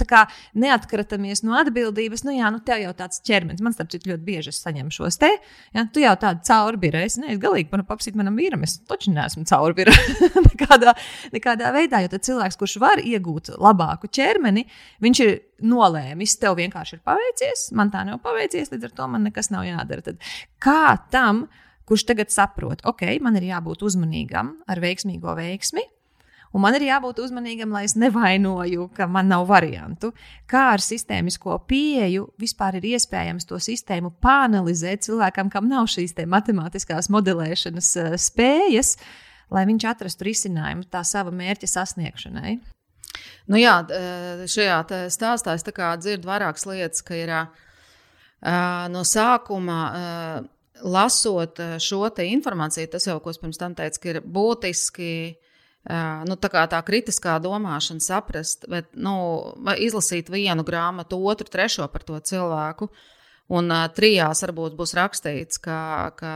[0.59, 2.25] neatkratamies no atbildības.
[2.27, 5.31] Nu, jā, nu, tev jau tāds ķermenis, man starp citu ļoti bieži saņem šos te,
[5.75, 9.45] ja, tu jau tādu caurbīru, es neesmu galīgi, man papsīt manam vīram, es taču neesmu
[9.49, 9.93] caurbīra
[10.49, 10.95] nekādā,
[11.35, 14.65] nekādā veidā, jo tad cilvēks, kurš var iegūt labāku ķermeni,
[15.03, 18.38] viņš ir nolēmis, tev vienkārši ir paveicies, man tā nav paveicies,
[18.73, 20.05] līdz ar to man nekas nav jādara.
[20.05, 20.19] Tad
[20.63, 21.45] kā tam,
[21.89, 25.85] kurš tagad saprot, ok, man ir jābūt uzmanīgam ar veiksmīgo veiksmi,
[26.49, 30.09] Un man ir jābūt uzmanīgam, lai es nevainoju, ka man nav variantu.
[30.49, 37.11] Kā ar sistēmisko pieeju vispār ir iespējams to sistēmu pāanalizēt cilvēkam, kam nav šīs matemātiskās
[37.13, 38.95] modelēšanas uh, spējas,
[39.53, 42.57] lai viņš atrastu risinājumu tā sava mērķa sasniegšanai.
[43.49, 43.75] Nu jā,
[44.49, 44.81] šajā
[45.13, 47.33] stāstā es dzirdu vairākas lietas, ka ir
[48.41, 49.81] no sākuma.
[50.79, 55.09] Lasot šo informāciju, tas jau, ko es pirms tam teicu, ir būtiski
[56.27, 62.19] nu, tā, tā kritiskā domāšana, saprast, bet, nu, izlasīt vienu grāmatu, otru, trešo par to
[62.19, 62.89] cilvēku.
[63.49, 66.33] Un uh, trijās varbūt būs rakstīts, ka, ka,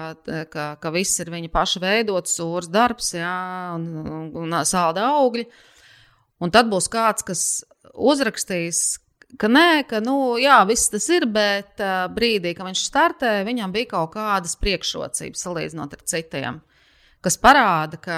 [0.50, 3.36] ka, ka viss ir viņa paša veidots, sūrs darbs, jā,
[3.76, 5.46] un, un, un sāla augļi.
[6.42, 7.44] Un tad būs kāds, kas
[7.94, 8.98] uzrakstīs,
[9.40, 13.74] ka nē, ka nu, jā, viss tas ir, bet uh, brīdī, kad viņš startē, viņam
[13.74, 16.62] bija kaut kādas priekšrocības salīdzinot ar citiem,
[17.24, 18.18] kas parāda, ka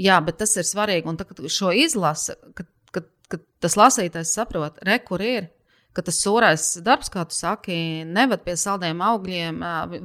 [0.00, 1.08] jā, tas ir svarīgi.
[1.10, 5.50] Un tad, šo izlasa, kad, kad, kad tas lasītājs saprot, re, kur ir.
[5.90, 7.74] Ka tas sūrais darbs, kā tu saki,
[8.06, 9.56] neved pie saldiem augļiem,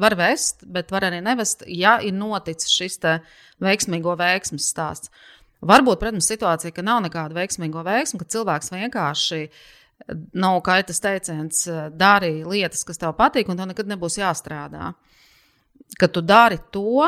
[0.01, 2.97] var vest, bet var arī nevest, ja ir noticis šis
[3.61, 5.13] veiksmīgo veiksmes stāsts.
[5.65, 9.43] Varbūt, protams, situācija, ka nav nekāda veiksmīga veiksma, ka cilvēks vienkārši
[10.35, 11.65] nav kā tas teiciens,
[11.97, 14.93] darīja lietas, kas tev patīk, un tev nekad nebūs jāstrādā.
[15.99, 17.05] Ka tu dari to,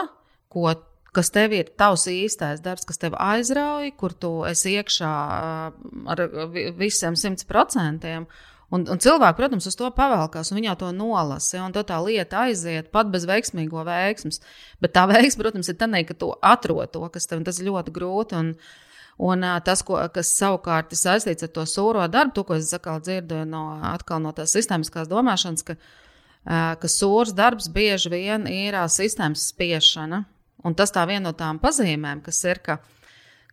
[0.54, 0.68] ko,
[1.16, 5.14] kas tev ir tavs īstais darbs, kas tev aizrauja, kur tu esi iekšā
[6.14, 6.24] ar
[6.78, 8.28] visiem simt procentiem.
[8.68, 12.42] Un, un cilvēki, protams, uz to pavēlkās, un viņi jau to nolasa, un tā lieta
[12.50, 14.42] aiziet pat bez veiksmīgo veiksmes.
[14.84, 18.42] Bet tā veiksme, protams, ir tā, ka tu atrod to, kas tev ir ļoti grūti.
[18.42, 18.52] Un,
[19.18, 23.02] un tas, ko, kas savukārt ir saistīts ar to sūro darbu, to, ko es atkal
[23.02, 23.64] dzirdu no,
[24.22, 25.78] no tās sistēmiskās domāšanas, ka,
[26.82, 30.24] ka sūrs darbs bieži vien ir sistēmas spiešana.
[30.66, 32.80] Un tas tā viena no tām pazīmēm, kas ir, ka,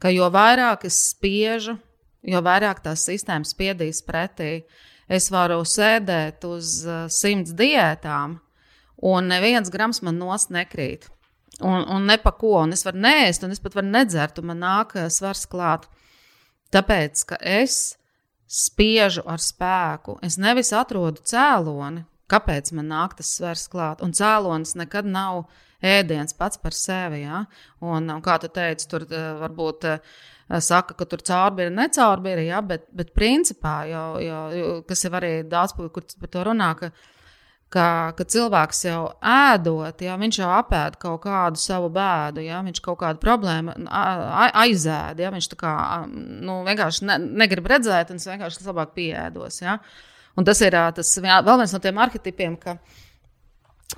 [0.01, 1.77] ka jo vairāk es spiežu,
[2.25, 4.65] jo vairāk tās sistēmas spiedīs pretī.
[5.09, 6.79] Es varu sēdēt uz
[7.12, 8.39] simts diētām,
[9.05, 11.11] un neviens grams man nost nekrīt.
[11.63, 14.51] Un, un ne pa ko, un es varu nēst, un es pat varu nedzert, un
[14.51, 15.87] man nāk uh, svars klāt.
[16.75, 17.95] Tāpēc, ka es
[18.51, 24.75] spiežu ar spēku, es nevis atrodu cēloni, kāpēc man nāk tas svars klāt, un cēlonis
[24.81, 25.45] nekad nav
[25.85, 27.23] ēdiens pats par sevi.
[27.23, 27.45] Ja?
[27.85, 29.91] Un, un kā tu teici, tur uh, varbūt.
[29.91, 30.23] Uh,
[30.61, 35.73] saka, ka tur caurbīra, necaurbīra, ja, bet, bet principā jau, jau, kas jau arī daudz
[35.73, 35.89] kur
[36.21, 36.91] par to runā, ka,
[37.73, 42.81] ka, ka cilvēks jau ēdot, ja, viņš jau apēd kaut kādu savu bēdu, ja, viņš
[42.85, 45.77] kaut kādu problēmu aizēd, ja, viņš tā kā
[46.09, 49.62] nu, vienkārši ne, negrib redzēt, un es vienkārši labāk pieēdos.
[49.65, 49.79] Ja.
[50.39, 52.79] Un tas ir tas vēl viens no tiem arhetipiem, ka,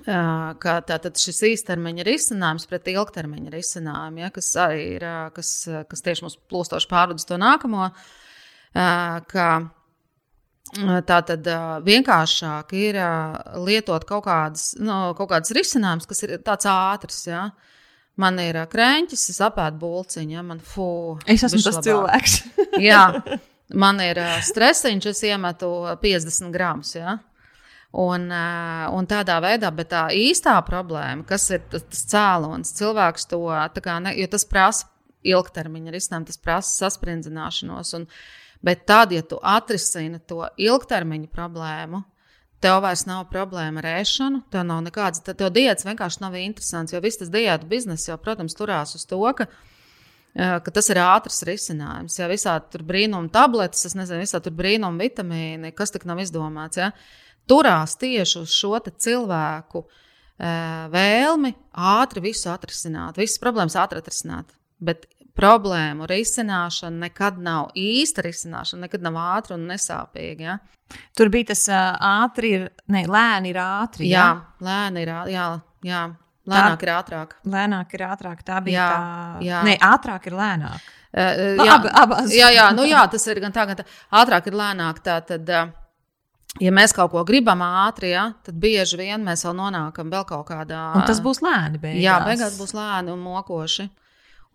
[0.05, 5.57] ka tātad šis īstermiņa risinājums pret ilgtermiņa risinājumu, ja, kas arī ir, kas,
[5.91, 7.89] kas tieši mums plūstoši pārvadus to nākamo,
[8.77, 9.49] ka
[11.07, 11.47] tā tad
[11.87, 12.99] vienkāršāk ir
[13.63, 17.49] lietot kaut kādas, nu, kaut kādas risinājumus, kas ir tāds ātrs, ja.
[18.17, 20.89] Man ir krēķis, es apēdu bulciņu, ja man fū.
[21.29, 21.85] Es esmu tas labāk.
[21.85, 22.37] cilvēks.
[22.89, 23.03] Jā,
[23.77, 25.69] man ir stresiņš, es iemetu
[26.01, 27.19] 50 gramus, ja.
[27.97, 33.45] Un, un tādā veidā, bet tā īstā problēma, kas ir tas, cēlonis, cilvēks to
[34.05, 34.89] ne, jo tas prasa
[35.27, 37.95] ilgtermiņa risinājumu, tas prasa sasprindzināšanos.
[38.01, 38.09] Un,
[38.67, 42.03] bet tad, ja tu atrisini to ilgtermiņa problēmu,
[42.63, 46.95] tev vairs nav problēma ar ēšanu, tev nav nekādas, tad tev diētas vienkārši nav interesants,
[46.95, 51.03] jo viss tas diētu bizness jau, protams, turās uz to, ka eh, ka tas ir
[51.05, 52.19] ātrs risinājums.
[52.19, 56.83] Ja visādi tur brīnuma tabletes, es nezinu, visādi tur brīnuma vitamīni, kas tik nav izdomāts.
[56.83, 56.91] Ja?
[57.49, 59.87] turās tieši uz šo cilvēku
[60.93, 64.53] vēlmi ātri visu atrisināt, visas problēmas ātri atrisināt.
[64.79, 65.07] Bet
[65.37, 70.43] problēmu risināšana nekad nav īsta risināšana, nekad nav ātra un nesāpīga.
[70.47, 70.59] Ja?
[71.17, 74.11] Tur bija tas uh, ātri, ir, ne, lēni ir ātri.
[74.11, 74.67] Jā, ja?
[74.67, 75.35] lēni ir ātri.
[75.37, 75.49] Jā,
[75.87, 76.05] jā.
[76.47, 77.33] Lēnāk tā, ir ātrāk.
[77.51, 78.45] Lēnāk ir ātrāk.
[78.47, 79.41] Tā bija jā, tā.
[79.43, 79.63] Jā.
[79.67, 80.85] Nē, ātrāk ir lēnāk.
[81.17, 82.31] Uh, jā, Ab, abās.
[82.35, 83.87] jā, jā, nu jā, tas ir gan tā, gan tā.
[84.15, 85.01] Ātrāk ir lēnāk.
[85.03, 85.73] Tā, tad, uh,
[86.63, 90.47] ja mēs kaut ko gribam ātri, ja, tad bieži vien mēs vēl nonākam vēl kaut
[90.53, 90.85] kādā.
[90.95, 91.83] Un tas būs lēni.
[91.83, 92.05] Beigās.
[92.05, 93.89] Jā, beigās būs lēni un mokoši.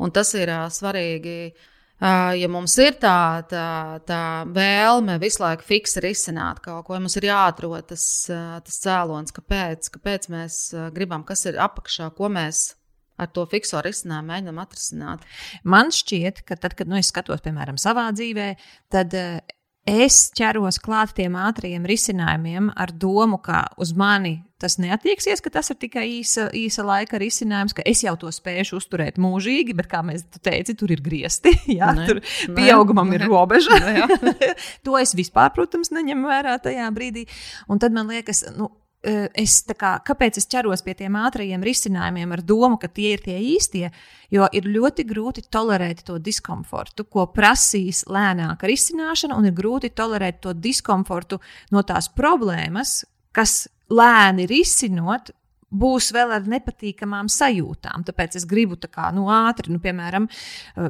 [0.02, 1.54] Un tas ir uh, svarīgi.
[2.02, 7.04] Uh, ja mums ir tā, tā, tā vēlme visu laiku fiksi risināt kaut ko, ja
[7.04, 12.10] mums ir jāatrod tas, uh, tas cēlonis, kāpēc, kāpēc mēs uh, gribam, kas ir apakšā,
[12.18, 12.72] ko mēs
[13.22, 15.30] ar to fikso risinājumu mēģinām atrisināt.
[15.62, 18.48] Man šķiet, ka tad, kad nu, es skatos, piemēram, savā dzīvē,
[18.90, 19.14] tad
[19.88, 25.72] es ķeros klāt tiem ātriem risinājumiem ar domu, ka uz mani tas neatieksies, ka tas
[25.74, 30.04] ir tikai īsa, īsa laika risinājums, ka es jau to spēšu uzturēt mūžīgi, bet, kā
[30.06, 31.56] mēs teici, tur ir griezti.
[31.80, 32.22] Jā, ne, tur
[32.54, 33.80] pieaugumam ne, ir robeža.
[33.82, 34.36] Ne,
[34.86, 37.26] to es vispār, protams, neņemu vērā tajā brīdī.
[37.72, 38.70] Un tad man liekas, nu,
[39.02, 43.38] es kā, kāpēc es ķeros pie tiem ātrajiem risinājumiem ar domu, ka tie ir tie
[43.56, 43.88] īstie,
[44.30, 50.42] jo ir ļoti grūti tolerēt to diskomfortu, ko prasīs lēnāka risināšana, un ir grūti tolerēt
[50.46, 51.42] to diskomfortu
[51.74, 53.02] no tās problēmas,
[53.34, 55.34] kas lēni risinot,
[55.72, 58.04] būs vēl ar nepatīkamām sajūtām.
[58.08, 60.28] Tāpēc es gribu tā kā nu, ātri, nu, piemēram,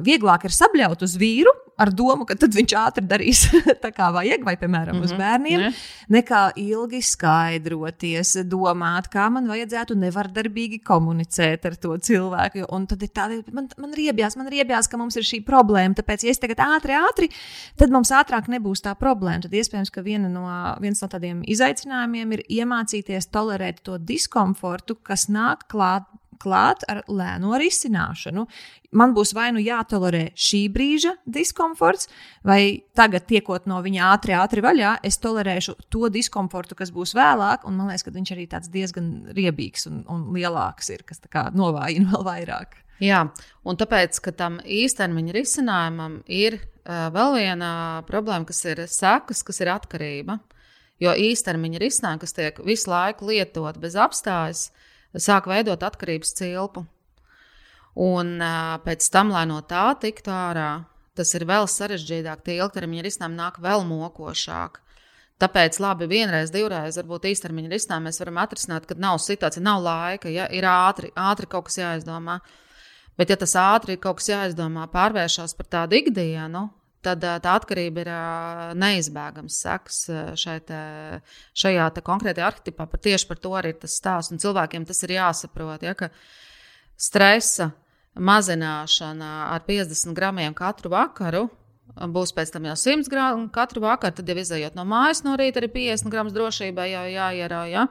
[0.02, 3.42] vieglāk ir sabļaut uz vīru, ar domu, ka viņš ātri darīs
[3.82, 5.04] tā, kā vajag, vai, piemēram, mm -hmm.
[5.04, 5.20] uz mhm.
[5.20, 5.72] bērniem, ne?
[6.18, 12.66] nekā ilgi skaidroties, domāt, kā man vajadzētu nevardarbīgi komunicēt ar to cilvēku.
[12.72, 15.94] Un tad ir tāda, man, man riebjās, man riebjās, ka mums ir šī problēma.
[15.94, 17.30] Tāpēc, ja es tagad ātri, ātri,
[17.76, 19.42] tad mums ātrāk nebūs tā problēma.
[19.42, 20.46] Tad iespējams, ka no,
[20.80, 26.04] viens no tādiem izaicinājumiem ir iemācīties tolerēt to diskomfortu, kas nāk klāt
[26.42, 28.46] klāt ar lēno risināšanu.
[28.92, 32.10] Man būs vai nu jātolerē šī brīža diskomforts,
[32.44, 37.64] vai tagad tiekot no viņa ātri, ātri vaļā, es tolerēšu to diskomfortu, kas būs vēlāk.
[37.70, 41.22] Man liekas, ka viņš arī tāds diezgan riebīgs un, un lielāks ir, kas
[41.56, 42.78] novājina vēl vairāk.
[43.02, 43.24] Jā,
[43.66, 47.72] un tāpēc, ka tam īstermiņa risinājumam ir uh, vēl viena
[48.06, 50.38] problēma, kas ir sekas, kas ir atkarība.
[51.02, 56.86] Jo īstermiņa risinājumi, kas tiek visu laiku lietot bez apstājas, uh, sāk veidot atkarības cilpu.
[58.02, 58.38] Un
[58.84, 60.84] pēc tam, lai no tā tiktu ārā,
[61.18, 62.40] tas ir vēl sarežģītāk.
[62.44, 64.80] Tie ilgtermiņa risinājumi nāk vēl mokošāk.
[65.42, 70.30] Tāpēc, labi, vienreiz, divreiz, varbūt īstermiņa risinājumu mēs varam atrisināt, kad nav situācija, nav laika,
[70.30, 72.38] ja ir ātri, ātri kaut kas jāizdomā.
[73.18, 76.68] Bet, ja tas ātri kaut kas jāizdomā, pārvēršas par tādu ikdienu,
[77.04, 78.10] tad tā atkarība ir
[78.78, 80.02] neizbēgams seks
[80.68, 80.82] te,
[81.58, 82.86] šajā te konkrētajā arhitipā.
[82.90, 84.32] Par tieši par to arī ir tas stāsts.
[84.34, 86.10] Un cilvēkiem tas ir jāsaprot, ja, ka
[87.00, 87.72] stresa
[88.14, 91.48] mazināšana ar 50 gramiem katru vakaru.
[91.92, 95.60] Būs pēc tam jau 100 gramu katru vakaru, tad jau izējot no mājas no rīta,
[95.60, 97.74] arī 50 gramus drošībai jau jāierauj.
[97.74, 97.84] Ja?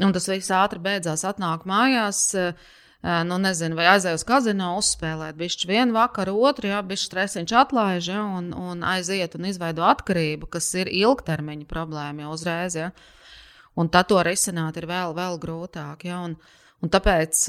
[0.00, 2.22] Un tas viss ātri beidzās, atnāk mājās.
[2.38, 7.54] Uh, nu, nezinu, vai aizēju uz kazino, uzspēlēt bišķi vienu vakaru, otru, jā, bišķi stresiņš
[7.60, 12.90] atlaiž, ja, un, un aiziet un izveido atkarību, kas ir ilgtermiņa problēma jau uzreiz, ja.
[13.76, 16.38] Un tad to risināt ir vēl, vēl grūtāk, ja, un,
[16.80, 17.44] un tāpēc,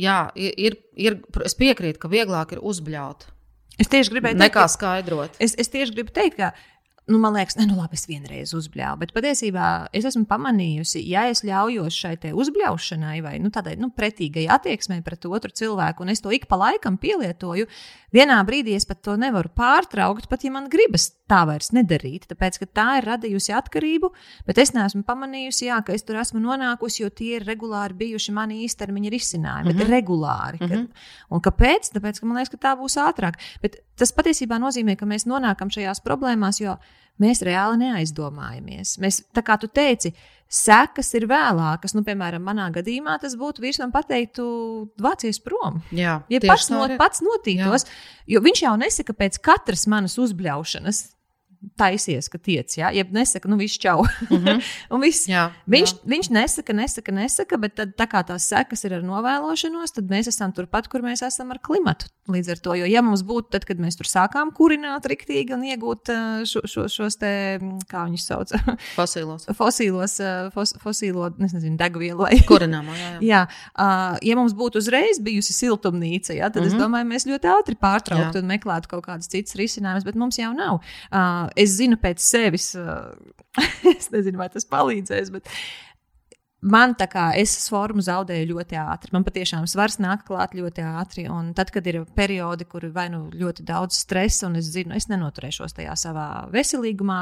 [0.00, 3.28] jā, ir, ir, es piekrītu, ka vieglāk ir uzbļaut.
[3.76, 5.36] Es tieši gribēju teikt, nekā skaidrot.
[5.42, 6.54] Es, es tieši gribu teikt, ka
[7.06, 8.98] nu, man liekas, ne, nu labi, es vienreiz uzbļāvu.
[9.04, 14.48] Bet patiesībā es esmu pamanījusi, ja es ļaujos šai uzbļaušanai vai nu, tādai nu, pretīgai
[14.50, 17.68] attieksmei pret otru cilvēku, un es to ik pa laikam pielietoju,
[18.16, 22.26] vienā brīdī es pat to nevaru pārtraukt, pat ja man gribas tā vairs nedarīt.
[22.30, 24.10] Tāpēc, ka tā ir radījusi atkarību,
[24.48, 28.34] bet es neesmu pamanījusi, jā, ka es tur esmu nonākusi, jo tie ir regulāri bijuši
[28.34, 29.72] mani īstermiņa risinājumi.
[29.72, 29.94] Mm -hmm.
[29.94, 30.58] Regulāri.
[30.60, 30.86] Mm -hmm.
[30.86, 31.90] Kad, un kāpēc?
[31.94, 33.34] Tāpēc, ka man liekas, ka tā būs ātrāk.
[33.62, 36.78] Bet tas patiesībā nozīmē, ka mēs nonākam šajās problēmās, jo
[37.22, 38.96] mēs reāli neaizdomājamies.
[39.02, 40.12] Mēs, tā kā tu teici,
[40.52, 41.96] sekas ir vēlākas.
[41.96, 44.46] Nu, piemēram, manā gadījumā tas būtu vīrs man pateiktu,
[45.02, 45.80] vācies prom.
[45.96, 47.88] Jā, ja pats, no, pats notītos,
[48.30, 51.04] jo viņš jau nesaka pēc katras manas uzbļaušanas
[51.76, 54.04] taisies, ka tiec, ja, jeb nesaka, nu, viss čau.
[54.26, 55.00] Mm -hmm.
[55.00, 55.28] viss.
[55.28, 55.98] Jā, viņš, jā.
[56.04, 60.28] viņš nesaka, nesaka, nesaka, bet tad, tā kā tās sekas ir ar novēlošanos, tad mēs
[60.28, 62.06] esam turpat, kur mēs esam ar klimatu.
[62.28, 65.62] Līdz ar to, jo, ja mums būtu, tad, kad mēs tur sākām kurināt riktīgi un
[65.62, 66.10] iegūt
[66.44, 67.58] šo, šo, šos te,
[67.88, 68.50] kā viņus sauc,
[68.98, 70.18] fosīlos, fosīlos
[70.54, 73.20] fos, fosīlo, nezinu, degvielu vai kurināmo, jā, jā.
[73.22, 76.66] jā ja mums būtu uzreiz bijusi siltumnīca, ja, tad mm -hmm.
[76.66, 76.82] es mhm.
[76.82, 78.42] domāju, mēs ļoti ātri pārtrauktu jā.
[78.42, 80.80] un meklētu kaut kādas citas risinājumus, bet mums jau nav.
[81.10, 82.72] Uh, es zinu pēc sevis,
[83.96, 85.50] es nezinu, vai tas palīdzēs, bet
[86.64, 89.12] man tā kā es formu zaudēju ļoti ātri.
[89.14, 91.26] Man patiešām svars nāk klāt ļoti ātri.
[91.30, 94.94] Un tad, kad ir periodi, kur ir vai nu ļoti daudz stresa, un es zinu,
[94.96, 97.20] es nenoturēšos tajā savā veselīgumā,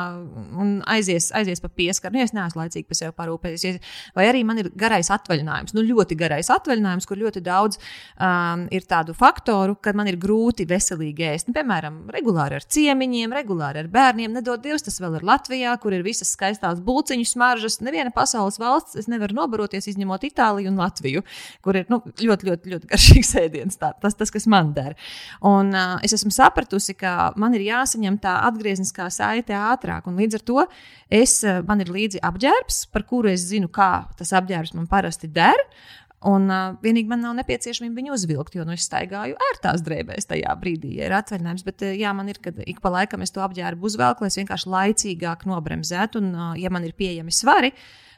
[0.62, 3.90] un aizies, aizies pa pieskaru, nu, ja es neesmu laicīgi par sevi parūpējies.
[4.16, 8.86] Vai arī man ir garais atvaļinājums, nu, ļoti garais atvaļinājums, kur ļoti daudz um, ir
[8.88, 11.50] tādu faktoru, kad man ir grūti veselīgi ēst.
[11.50, 14.32] Nu, piemēram, regulāri ar ciemiņiem, regulāri ar bērniem.
[14.38, 17.80] Nedod Dievs, tas vēl ir Latvijā, kur ir visas skaistās būciņu smaržas.
[17.84, 21.24] Neviena pasaules valsts, es nevaru nobaroties, izņemot Itāliju un Latviju,
[21.64, 23.80] kur ir nu, ļoti, ļoti, ļoti garšīgs ēdiens.
[23.80, 24.98] Tā, tas, tas, kas man der.
[25.40, 30.40] Un uh, es esmu sapratusi, ka man ir jāsaņem tā atgriezniskā saite ātrāk, un līdz
[30.40, 30.68] ar to
[31.08, 35.60] es, man ir līdzi apģērbs, par kuru es zinu, kā tas apģērbs man parasti der.
[36.24, 40.54] Un uh, vienīgi man nav nepieciešamība viņu uzvilkt, jo nu, es staigāju ērtās drēbēs tajā
[40.60, 41.64] brīdī, ja ir atvaļinājums.
[41.66, 44.72] Bet, jā, man ir, kad ik pa laikam es to apģērbu uzvelku, lai es vienkārši
[44.72, 46.24] laicīgāk nobremzētu.
[46.24, 47.74] Un, uh, ja man ir pieejami svari,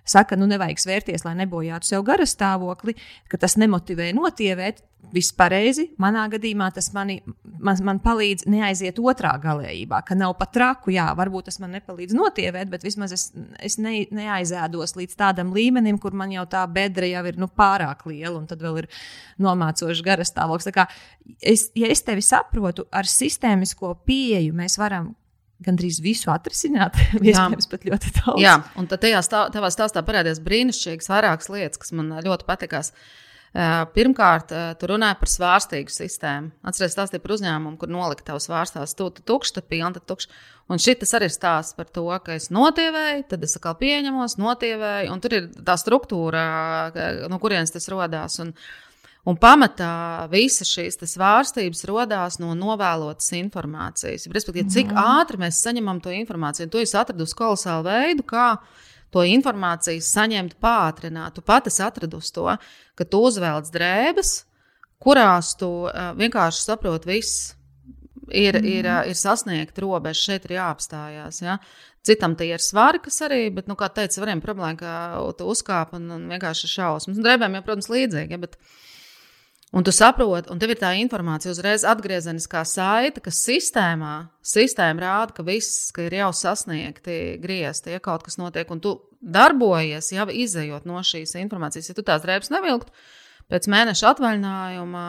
[0.09, 2.97] saka, nu nevajag svērties, lai nebojātu sev gara stāvokli,
[3.31, 4.85] ka tas nemotivē notievēt.
[5.15, 5.85] Viss pareizi.
[6.03, 7.21] Manā gadījumā tas mani,
[7.63, 10.91] man, man palīdz neaiziet otrā galējībā, ka nav pat traku.
[10.97, 13.29] Jā, varbūt tas man nepalīdz notievēt, bet vismaz es,
[13.63, 18.03] es ne, neaizēdos līdz tādam līmenim, kur man jau tā bedra jau ir nu, pārāk
[18.11, 18.91] liela, un tad vēl ir
[19.47, 20.75] nomācošs garastāvoklis.
[21.39, 25.13] Es, ja es tevi saprotu, ar sistēmisko pieeju mēs varam
[25.65, 26.99] gandrīz visu atrisināt.
[27.17, 28.41] Iespējams, pat ļoti daudz.
[28.43, 32.93] Jā, un tad tajā stā, tavā stāstā parādījās brīnišķīgas vairākas lietas, kas man ļoti patikās.
[33.97, 36.51] Pirmkārt, tu runāji par svārstīgu sistēmu.
[36.67, 38.93] Atcerieties, stāstīja par uzņēmumu, kur nolikt tavs svārstās.
[38.99, 40.29] Tu tur tukšs, tad pilns, tad tukšs.
[40.69, 45.15] Un šis arī ir stāsts par to, ka es notievēju, tad es atkal pieņemos, notievēju,
[45.15, 46.43] un tur ir tā struktūra,
[47.33, 48.37] no kurienes tas radās.
[48.45, 48.86] Un, uh,
[49.27, 54.29] Un pamatā visas šīs svārstības radās no novēlotas informācijas.
[54.31, 55.01] Respektīvi, cik mm.
[55.19, 56.69] ātri mēs saņemam to informāciju.
[56.71, 58.53] To es atradu kolosālu veidu, kā
[59.11, 61.35] to informāciju saņemt pātrināt.
[61.35, 62.47] Tu pati atradu to,
[62.95, 64.33] ka tu uzvelc drēbes,
[65.03, 67.51] kurās tu uh, vienkārši saproti, viss
[68.31, 68.71] ir, mm.
[68.77, 71.43] ir, uh, ir sasniegta robeža, šeit ir jāapstājās.
[71.43, 71.59] Ja?
[72.07, 74.97] Citam tie ir svari, kas arī, bet, nu, kā teica, variem problēma, ka
[75.35, 77.19] tu uzkāp un, un vienkārši šausmas.
[77.19, 78.39] Drēbēm jau, protams, līdzīgi.
[78.39, 78.85] Ja, bet, uh,
[79.75, 84.15] Un tu saproti, un tev ir tā informācija uzreiz atgriezeniskā saite, ka sistēmā,
[84.47, 88.95] sistēma rāda, ka viss ka ir jau sasniegti griezti, ja kaut kas notiek, un tu
[89.21, 91.91] darbojies jau izējot no šīs informācijas.
[91.91, 92.95] Ja tu tās drēbes nevilktu
[93.51, 95.07] pēc mēneša atvaļinājuma,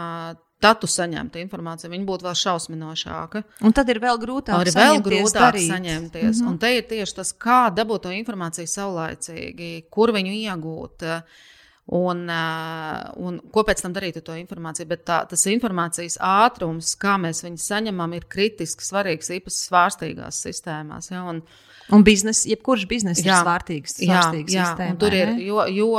[0.61, 1.91] tad tu saņemtu informāciju.
[1.93, 3.43] Viņa būtu vēl šausminošāka.
[3.61, 5.69] Un tad ir vēl grūtāk, ir vēl grūtāk darīt.
[5.69, 6.31] saņemties.
[6.31, 6.49] Mm -hmm.
[6.49, 11.05] Un te ir tieši tas, kā dabūt to informāciju saulaicīgi, kur viņu iegūt.
[11.05, 11.45] Uh,
[11.87, 14.89] Un, uh, un ko pēc tam darīt ar to informāciju?
[14.89, 21.07] Bet tā, tas informācijas ātrums, kā mēs viņu saņemam, ir kritiski svarīgs īpaši svārstīgās sistēmās.
[21.13, 21.23] Ja?
[21.31, 21.39] Un,
[21.95, 24.01] un biznesa, jebkurš biznesa ir svārstīgs.
[24.03, 25.93] jā, jā, sistēma, tur ir, jo, jo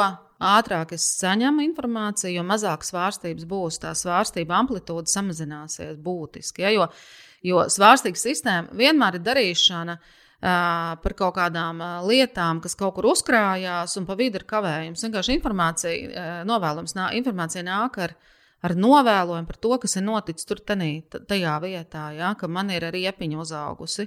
[0.50, 3.80] ātrāk es saņemu informāciju, jo mazāk svārstības būs.
[3.80, 6.68] Tā svārstība amplitūda samazināsies būtiski.
[6.68, 6.74] Ja?
[6.76, 6.90] Jo,
[7.48, 13.96] jo svārstīga sistēma vienmēr ir darīšana uh, par kaut kādām lietām, kas kaut kur uzkrājās,
[13.98, 15.02] un pa vidu ir kavējums.
[15.02, 18.14] Vienkārši informācija, novēlums, nā, informācija nāk ar,
[18.62, 22.86] ar novēlojumu par to, kas ir noticis tur tenī, tajā vietā, ja, ka man ir
[22.86, 24.06] arī iepiņa uzaugusi.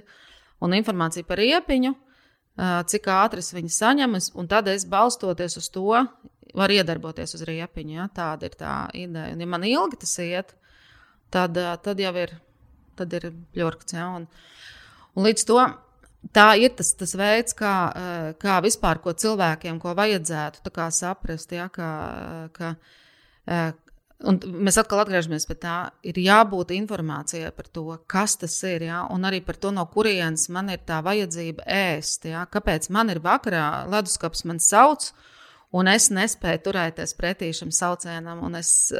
[0.62, 1.92] Un informācija par iepiņu,
[2.88, 6.00] cik ātri es viņu saņemu, un tad es balstoties uz to,
[6.56, 7.96] varu iedarboties uz riepiņu.
[7.96, 8.08] Ja?
[8.12, 9.32] Tāda ir tā ideja.
[9.34, 10.54] Un, ja man ilgi tas iet,
[11.32, 12.34] tad, tad jau ir,
[12.98, 13.96] tad ir bļurkts.
[13.96, 14.10] Ja?
[14.18, 14.28] Un,
[15.16, 15.60] un līdz to
[16.30, 21.52] tā ir tas, tas veids, kā, eh, kā vispār ko cilvēkiem ko vajadzētu saprast.
[21.52, 22.76] Ja, kā, ka,
[23.46, 23.72] eh,
[24.22, 29.00] Un mēs atkal atgriežamies pie tā, ir jābūt informācijai par to, kas tas ir, ja?
[29.10, 32.28] un arī par to, no kurienes man ir tā vajadzība ēst.
[32.30, 32.46] Ja?
[32.46, 35.10] Kāpēc man ir vakarā leduskapis, man sauc,
[35.74, 38.92] un es nespēju turēties pretī šim saucienam, un es,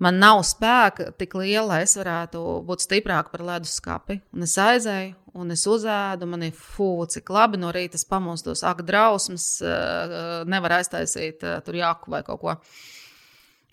[0.00, 4.20] man nav spēka tik liela, lai es varētu būt stiprāka par leduskapi.
[4.34, 8.82] Un es aizēju, un es uzēdu, man ir fū, cik labi no rīta pamostos, ak,
[8.88, 10.14] drausmas, eh,
[10.50, 12.56] nevar aiztaisīt eh, tur jāku vai kaut ko.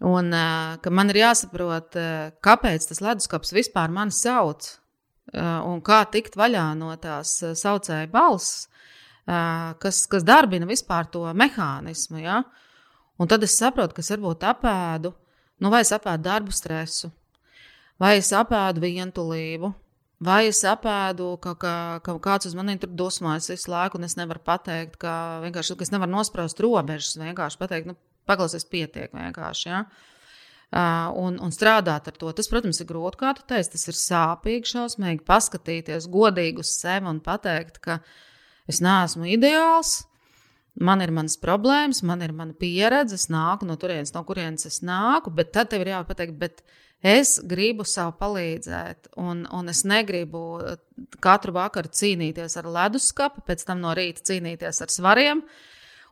[0.07, 1.97] Un eh, ka man ir jāsaprot,
[2.43, 4.75] kāpēc tas leduskapis vispār mani sauc,
[5.35, 8.69] un kā tikt vaļā no tās saucēja balss,
[9.27, 12.21] kas, kas darbina vispār to mehānismu.
[12.23, 12.37] Ja?
[13.19, 15.11] Un tad es saprotu, ka es varbūt apēdu,
[15.61, 17.11] nu, vai es apēdu darbu stresu,
[18.01, 19.73] vai es apēdu vientulību,
[20.17, 21.71] Vai es apēdu, ka, ka,
[22.01, 25.13] ka kāds uz mani tur dusmojas visu laiku, un es nevaru pateikt, ka
[25.53, 27.93] ka es nevaru nospraust robežas, vienkārši pateikt, nu,
[28.25, 29.67] paklausies, pietiek vienkārši.
[29.69, 29.83] Ja?
[30.67, 32.31] Uh, un, un strādāt ar to.
[32.33, 37.07] Tas, protams, ir grūti, kā tu teici, tas ir sāpīgi, šausmīgi paskatīties godīgi uz sevi
[37.13, 38.01] un pateikt, ka
[38.67, 39.99] es neesmu ideāls.
[40.77, 44.83] Man ir manas problēmas, man ir mana pieredze, es nāku no turienes, no kurienes es
[44.85, 46.61] nāku, bet tad tev ir jāpateikt, bet
[47.01, 50.43] es gribu sev palīdzēt, un, un es negribu
[51.23, 55.41] katru vakaru cīnīties ar leduskapu, pēc tam no rīta cīnīties ar svariem.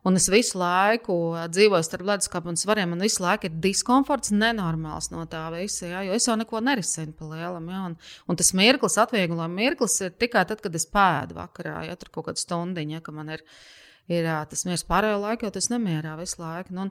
[0.06, 1.14] Un es visu laiku
[1.50, 5.88] dzīvoju starp leduskapu un svariem, un visu laiku ir diskomforts, nenormāls no tā visa.
[5.90, 7.66] Ja, jo es jau neko nerisinu pa lielam.
[7.70, 7.96] Ja, un,
[8.30, 12.28] un tas mirklis, atvieglojuma mirklis, ir tikai tad, kad es pēdu vakarā, ja tur kaut
[12.28, 16.42] kāda stundiņa, ka man ir ielikās ir tas miers pārējo laiku, jo tas nemierā visu
[16.42, 16.76] laiku.
[16.76, 16.90] Nu,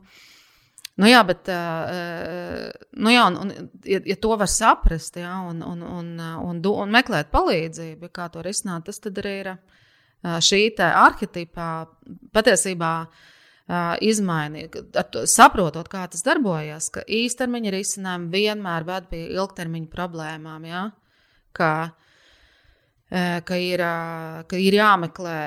[0.96, 1.50] Nu, jā, bet
[2.96, 3.50] nu, jā, un, un,
[3.84, 8.44] ja, ja to var saprast jā, un, un, un, un, un meklēt palīdzību, kā to
[8.46, 9.50] risināt, tas arī ir
[10.24, 11.68] šī arhitekta
[12.32, 12.94] patiesībā
[14.06, 14.78] izmainīt,
[15.28, 20.70] saprotot, kā tas darbojas, ka īstermiņa risinājumi vienmēr ved pie ilgtermiņa problēmām.
[20.70, 20.86] Jā,
[21.52, 21.72] ka,
[23.10, 23.82] ka ir,
[24.50, 25.38] ka ir jāmeklē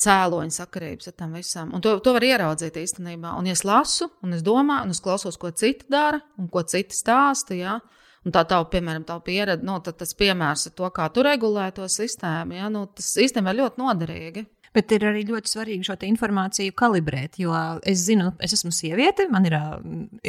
[0.00, 1.72] cēloņa sakarības ar tam visam.
[1.74, 3.32] Un to, to var ieraudzīt īstenībā.
[3.38, 6.62] Un, ja es lasu, un es domāju, un es klausos, ko citi dara, un ko
[6.68, 7.78] citi stāsta, ja,
[8.24, 11.88] un tā tā, piemēram, tā pieredze, nu, tas piemērs ar to, kā tu regulē to
[11.88, 14.44] sistēmu, ja, nu, tas īstenībā ir ļoti noderīgi.
[14.74, 17.54] Bet ir arī ļoti svarīgi šo informāciju kalibrēt, jo
[17.86, 19.54] es zinu, es esmu sieviete, man ir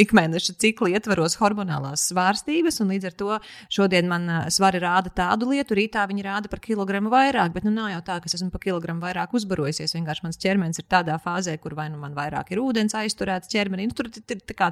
[0.05, 3.39] ikmēneša cikli ietvaros hormonālās svārstības, un līdz ar to
[3.73, 7.89] šodien man svari rāda tādu lietu, rītā viņi rāda par kilogramu vairāk, bet nu nav
[7.95, 9.95] jau tā, ka es esmu par kilogramu vairāk uzbarojusies.
[9.97, 13.89] Vienkārši mans ķermenis ir tādā fāzē, kur vai nu man vairāk ir ūdens aizturēts ķermenī,
[13.89, 14.21] nu, tur ir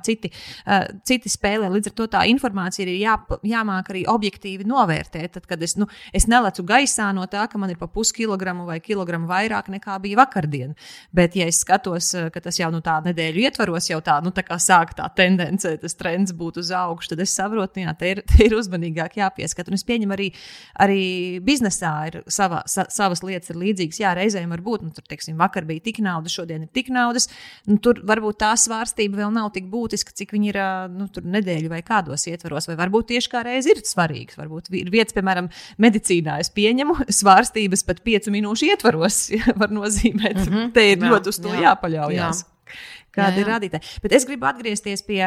[0.06, 0.32] citi,
[0.68, 1.72] uh, citi spēlē.
[1.74, 3.18] Līdz ar to tā informācija ir jā,
[3.48, 5.34] jāmāk arī objektīvi novērtēt.
[5.40, 8.80] Tad, kad es, nu, es nelecu gaisā no tā, ka man ir pa puskilogramu vai
[8.84, 10.76] kilogramu vairāk vairāk nekā bija vakardien.
[11.14, 14.32] Bet, ja es skatos, eh, ka tas jau nu, tā nedēļu ietvaros, jau tā, nu,
[14.32, 18.12] tā kā sāk tā tendence, tas trends būt uz augšu, tad es saprotu, jā, te
[18.12, 19.68] ir, te ir uzmanīgāk jāpieskat.
[19.68, 20.34] Un es pieņemu arī,
[20.80, 24.00] arī biznesā ir sava, sa, savas lietas ir līdzīgas.
[24.00, 27.30] Jā, reizēm var būt, nu, tur, teiksim, vakar bija tik naudas, šodien ir tik naudas.
[27.68, 30.62] Nu, tur varbūt tā svārstība vēl nav tik būtiska, cik viņi ir
[30.94, 32.68] nu, nedēļu vai kādos ietvaros.
[32.68, 34.38] Vai varbūt tieši kā reiz ir svarīgs.
[34.40, 35.50] Varbūt ir vietas, piemēram,
[35.82, 39.20] medicīnā es pieņemu svārstības pat piecu minūšu ietvaros.
[39.60, 40.38] var nozīmēt.
[40.38, 40.72] Mm -hmm.
[40.74, 42.44] Te ir jā, ļoti uz to jā, jāpaļaujas.
[42.44, 42.78] Jā.
[43.14, 43.42] Kāda jā, jā.
[43.42, 44.00] ir rādītāja?
[44.02, 45.22] Bet es gribu atgriezties pie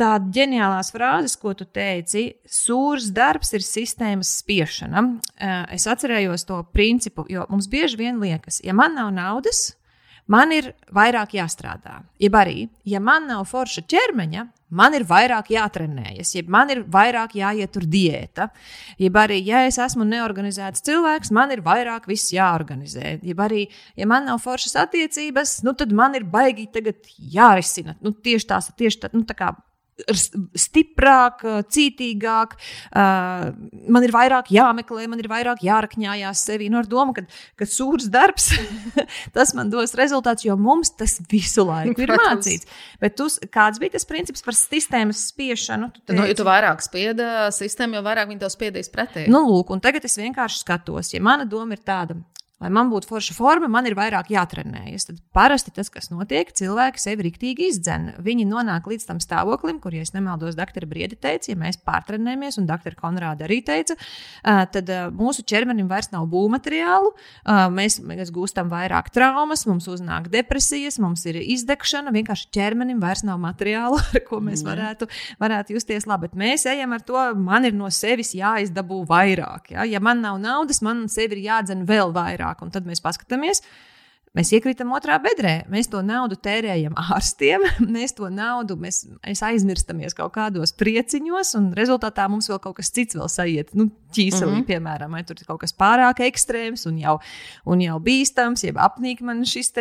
[0.00, 2.34] tādas ģeniālās frāzes, ko tu teici.
[2.46, 5.02] Sūrs darbs ir sistēmas spiešana.
[5.36, 9.74] Eh, es atcerējos to principu, jo mums bieži vien liekas, ja man nav naudas,
[10.26, 12.02] man ir vairāk jāstrādā.
[12.18, 17.36] Jeb arī, ja man nav forša ķermeņa, man ir vairāk jātrenējas, jeb man ir vairāk
[17.38, 18.50] jāietur diēta.
[19.00, 23.18] Jeb arī, ja es esmu neorganizēts cilvēks, man ir vairāk viss jāorganizē.
[23.26, 23.66] Jeb arī,
[23.98, 27.96] ja man nav foršas attiecības, nu, tad man ir baigi tagad jārisina.
[28.04, 29.54] Nu, tieši tās, tieši tā, nu, tā kā
[30.08, 32.56] stiprāk, cītīgāk,
[32.94, 36.70] man ir vairāk jāmeklē, man ir vairāk jārakņājās sevi.
[36.72, 37.24] Nu, ar domu, ka,
[37.58, 38.50] ka sūrs darbs,
[39.36, 42.46] tas man dos rezultātus, jo mums tas visu laiku ir Protams.
[42.46, 42.70] mācīts.
[43.02, 45.92] Bet tu, kāds bija tas princips par sistēmas spiešanu?
[46.04, 49.26] Tu nu, ja tu vairāk spiedi sistēmu, jo vairāk viņi tev spiedīs pretī.
[49.30, 52.18] Nu, lūk, un tagad es vienkārši skatos, ja mana doma ir tāda,
[52.60, 55.06] Lai man būtu forša forma, man ir vairāk jātrenējas.
[55.08, 58.10] Tad parasti tas, kas notiek, cilvēki sevi rīktīgi izdzen.
[58.20, 62.66] Viņi nonāk līdz tam stāvoklim, kur, ja nemaldos, doktora Briedi teica, ja mēs pārtrenējamies, un
[62.68, 63.96] doktora Konrāda arī teica,
[64.44, 67.14] tad mūsu ķermenim vairs nav būvmateriālu,
[67.72, 73.40] mēs, mēs gūstam vairāk traumas, mums uznāk depresijas, mums ir izdegšana, vienkārši ķermenim vairs nav
[73.40, 75.08] materiālu, ar ko mēs varētu,
[75.40, 76.28] varētu justies labi.
[76.28, 79.72] Bet mēs ejam ar to, man ir no sevis jāizdabū vairāk.
[79.72, 82.62] Ja, ja man nav naudas, man sevi ir jādzen vēl vairāk vairāk.
[82.62, 83.62] Un tad mēs paskatāmies,
[84.30, 85.64] Mēs iekrītam otrā bedrē.
[85.66, 87.64] Mēs to naudu tērējam ārstiem,
[87.96, 92.92] mēs to naudu mēs, mēs aizmirstamies kaut kādos prieciņos, un rezultātā mums vēl kaut kas
[92.94, 93.74] cits vēl sajiet.
[93.74, 94.68] Nu, ķīselī, mm -hmm.
[94.70, 97.16] piemēram, vai tur ir kaut kas pārāk ekstrēms un jau,
[97.66, 99.74] un jau bīstams, jeb apnīk man šis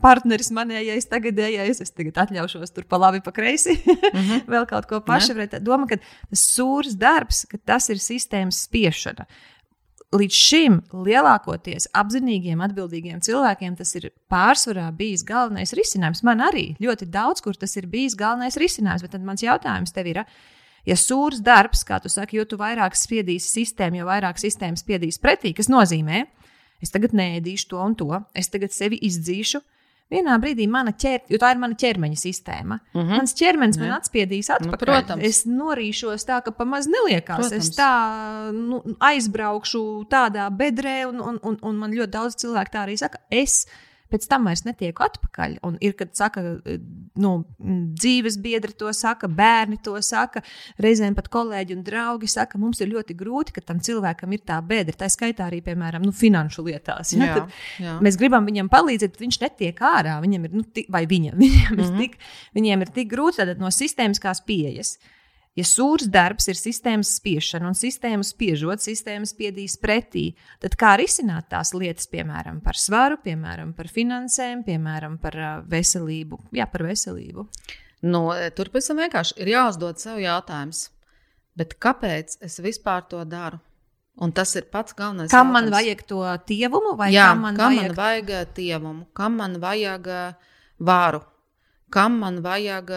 [0.00, 1.84] partneris, manējais, tagadējais.
[1.84, 4.44] Es tagad atļaušos tur pa labi, pa kreisi, mm -hmm.
[4.56, 5.36] vēl kaut ko pašu.
[5.60, 9.28] Doma, ka tas sūrs darbs, ka tas ir sistēmas spiešana
[10.12, 16.22] līdz šim lielākoties apzinīgiem, atbildīgiem cilvēkiem tas ir pārsvarā bijis galvenais risinājums.
[16.26, 19.04] Man arī ļoti daudz, kur tas ir bijis galvenais risinājums.
[19.06, 20.22] Bet tad mans jautājums tev ir,
[20.88, 25.20] ja sūrs darbs, kā tu saki, jo tu vairāk spiedīsi sistēmu, jo vairāk sistēma spiedīs
[25.22, 26.26] pretī, kas nozīmē,
[26.84, 29.62] es tagad nēdīšu to un to, es tagad sevi izdzīšu,
[30.12, 32.78] vienā brīdī mana ķermeņa, jo tā ir mana ķermeņa sistēma.
[32.92, 33.22] Mm -hmm.
[33.22, 34.72] Mans ķermenis man atspiedīs nu, atpakaļ.
[34.72, 35.24] Nu, protams.
[35.28, 37.40] es norīšos tā, ka pamaz neliekās.
[37.40, 37.70] Protams.
[37.70, 42.86] Es tā nu, aizbraukšu tādā bedrē, un, un, un, un man ļoti daudz cilvēku tā
[42.86, 43.18] arī saka.
[43.30, 43.66] Es
[44.12, 45.58] pēc tam vairs netieku atpakaļ.
[45.66, 46.44] Un ir, kad saka,
[47.22, 47.32] nu,
[47.98, 50.44] dzīves biedri to saka, bērni to saka,
[50.82, 54.58] reizēm pat kolēģi un draugi saka, mums ir ļoti grūti, ka tam cilvēkam ir tā
[54.66, 54.96] bedra.
[55.04, 57.14] Tā skaitā arī, piemēram, nu, finanšu lietās.
[57.16, 57.32] Ja?
[57.32, 57.46] Jā,
[57.82, 57.96] jā.
[58.04, 60.18] Mēs gribam viņam palīdzēt, bet viņš netiek ārā.
[60.24, 61.82] Viņam ir, nu, tik, vai viņa, viņam, mm -hmm.
[61.82, 61.98] ir mhm.
[62.04, 62.18] tik,
[62.58, 64.96] viņiem ir tik grūti no sistēmiskās pieejas.
[65.52, 70.30] Ja sūrs darbs ir sistēmas spiešana un sistēmu spiežot, sistēma spiedīs pretī,
[70.64, 75.36] tad kā risināt tās lietas, piemēram, par svaru, piemēram, par finansēm, piemēram, par
[75.68, 76.38] veselību?
[76.56, 77.44] Jā, par veselību.
[78.08, 78.22] Nu,
[78.56, 80.86] tur pavisam vienkārši ir jāuzdod sev jautājums,
[81.60, 83.60] kāpēc es vispār to daru?
[84.24, 85.30] Un tas ir pats galvenais.
[85.32, 85.52] Kam jautājums.
[85.52, 87.92] man vajag to tievumu, vai Jā, kam man kam vajag?
[87.92, 90.08] man vajag tievumu, kam man vajag
[90.80, 91.22] vāru?
[91.92, 92.92] Kam man vajag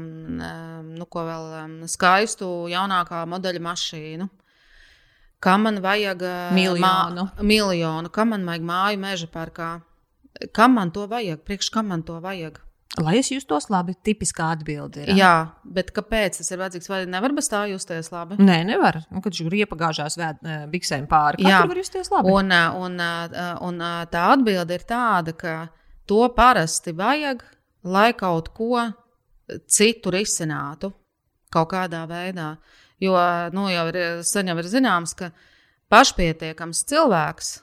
[0.00, 1.48] nu, vēl,
[1.90, 4.28] skaistu, jaunākā modeļa mašīnu.
[5.44, 6.24] Kam man vajag
[6.56, 7.28] miljonu.
[7.28, 9.76] Mā, miljonu, kam man vajag māju meža parkā?
[10.54, 11.44] Kam man to vajag?
[11.46, 12.58] Priekš kam man to vajag?
[12.98, 15.12] Lai es justos labi, tipiskā atbilde ir.
[15.18, 16.88] Jā, bet kāpēc tas ir vajadzīgs?
[16.90, 18.38] Vai nevar bez tā justies labi?
[18.42, 19.02] Nē, nevar.
[19.12, 20.40] Nu, kad viņš riepa gāžās vēd,
[20.72, 22.32] biksēm pāri, kā var justies labi?
[22.32, 22.50] Un,
[22.80, 25.54] un, un, un tā atbilde ir tāda, ka
[26.08, 27.44] to parasti vajag
[27.84, 28.88] lai kaut ko
[29.70, 30.92] citu risinātu
[31.52, 32.56] kaut kādā veidā.
[33.00, 33.14] Jo
[33.54, 35.30] nu, jau ir, jau ir zināms, ka
[35.92, 37.54] pašpietiekams cilvēks.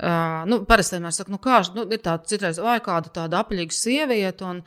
[0.00, 3.74] Uh, nu, parasti vienmēr saka, nu, kā nu, ir tāda citreiz, vai kāda tāda apaļīga
[3.76, 4.62] sieviete, un,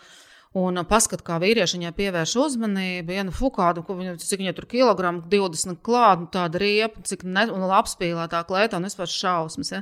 [0.59, 3.15] un paskat, kā vīrieši viņai pievērš uzmanību.
[3.15, 7.47] Ja, nu, fukādu, viņa, cik viņa tur kilogramu, 20 klāta, nu, tāda riepa, cik ne,
[7.49, 9.73] un apspīlētā klētā, un vispār šausmas.
[9.73, 9.81] Ja?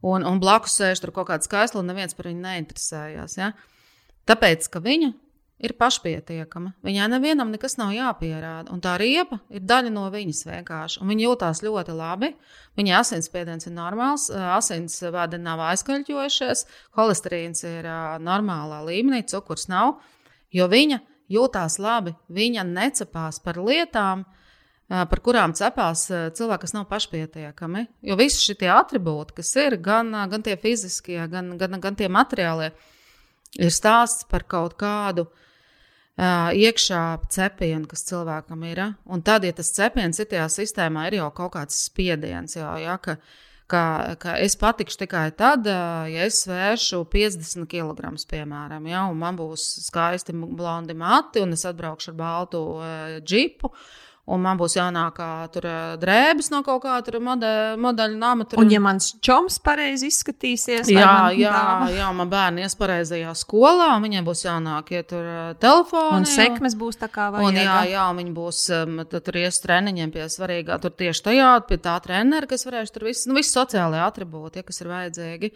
[0.00, 3.36] Un, un blakus sēž tur kaut kāda skaista, un neviens par viņu neinteresējās.
[3.36, 3.50] Ja?
[3.50, 3.79] Uh,
[4.28, 5.12] Tāpēc, ka viņa
[5.60, 6.72] ir pašpietiekama.
[6.84, 8.72] Viņai nevienam nekas nav jāpierāda.
[8.72, 11.00] Un tā riepa ir daļa no viņas vienkārši.
[11.02, 12.32] Un viņa jūtas ļoti labi.
[12.80, 16.64] Viņai asinsspiediens ir normāls, asinsvadi nav aizkaļķojušies,
[16.96, 17.88] holesterīns ir
[18.24, 19.98] normālā līmenī, cukurs nav.
[20.54, 24.24] Jo viņa jūtas labi, viņa necepās par lietām.
[24.90, 27.84] Par kurām cepās cilvēki, kas nav pašpietiekami.
[28.02, 32.72] Jo visi šie attribūti, kas ir gan, gan tie fiziskie, gan, gan, gan tie materiālie,
[32.72, 32.96] uh,
[33.58, 37.02] ir stāsts par kaut kādu uh, iekšā
[37.32, 38.82] cepienu, kas cilvēkam ir.
[39.10, 42.98] Un tad, ja tas cepiens ir tajā sistēmā, ir jau kaut kāds spiediens, jau, ja,
[43.02, 43.16] ka,
[43.70, 43.84] ka,
[44.20, 49.66] ka es patikšu tikai tad, ja es svēršu 50 kg, piemēram, ja, un man būs
[49.88, 53.72] skaisti blondi mati, un es atbraukšu ar baltu uh, džipu.
[53.72, 55.18] Uh, un man būs jānāk
[55.54, 55.66] tur
[56.00, 58.46] drēbes no kaut kāda modeļa, modeļa nama.
[58.48, 58.62] Tur.
[58.62, 61.90] Un, ja mans čoms pareizi izskatīsies, jā, jā, dāma?
[61.94, 65.26] jā, man bērni ies pareizajā skolā, un viņiem būs jānāk iet tur
[65.62, 66.20] telefonu.
[66.20, 67.50] Un sekmes būs tā kā vajag.
[67.50, 68.62] Un, jā, jā, viņi būs
[69.10, 73.28] tur ies treniņiem pie svarīgā, tur tieši tajā, pie tā trenera, kas varēs tur viss,
[73.30, 75.54] nu, viss sociālajie atribūti, ja, kas ir vajadzīgi.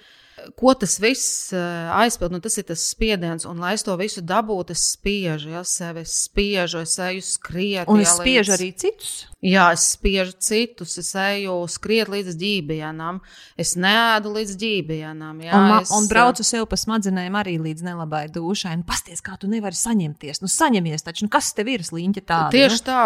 [0.58, 2.34] Ko tas viss aizpild?
[2.34, 6.02] Nu, tas ir tas spiediens, un lai es to visu dabūtu, es spiežu, ja sevi
[6.08, 7.90] spiežu, es eju skriet.
[7.90, 8.58] Un es spiežu līdz...
[8.58, 9.14] arī citus.
[9.44, 13.18] Jā, es spiežu citus, es eju skriet līdz ģībienam,
[13.60, 15.42] es neēdu līdz ģībienam.
[15.44, 18.72] Jā, un, es, un braucu sev pa smadzenēm arī līdz nelabai dušai.
[18.80, 20.40] Nu, pasties, kā tu nevari saņemties.
[20.40, 22.48] Nu, saņemies taču, nu, kas tev ir sliņķa tāda?
[22.56, 22.86] Tieši ne?
[22.88, 23.02] tā,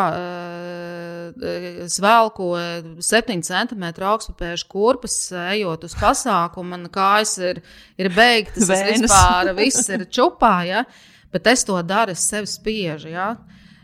[1.88, 2.52] es velku
[3.02, 5.18] 7 cm augstpapēžu kurpes,
[5.56, 6.86] ejot uz pasākumu, man
[7.19, 7.62] kājas ir,
[7.99, 10.85] ir beigtas, vispār viss ir čupā, ja?
[11.32, 13.11] bet es to daru, es sevi spiežu.
[13.12, 13.36] Ja?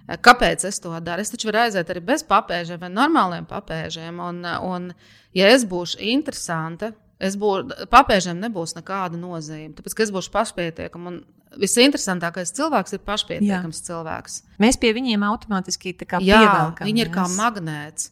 [0.09, 1.23] Kāpēc es to daru?
[1.25, 4.21] Es taču varu aiziet arī bez papēžiem vai normāliem papēžiem.
[4.21, 4.91] Un, un
[5.37, 9.75] ja es būšu interesanta, es būšu, papēžiem nebūs nekāda nozīme.
[9.77, 11.13] Tāpēc, ka es būšu pašpietiekama.
[11.13, 11.23] Un
[11.61, 13.87] visinteresantākais cilvēks ir pašpietiekams Jā.
[13.89, 14.41] cilvēks.
[14.63, 16.85] Mēs pie viņiem automātiski pievelkam.
[16.85, 18.11] Viņi ir kā magnēts.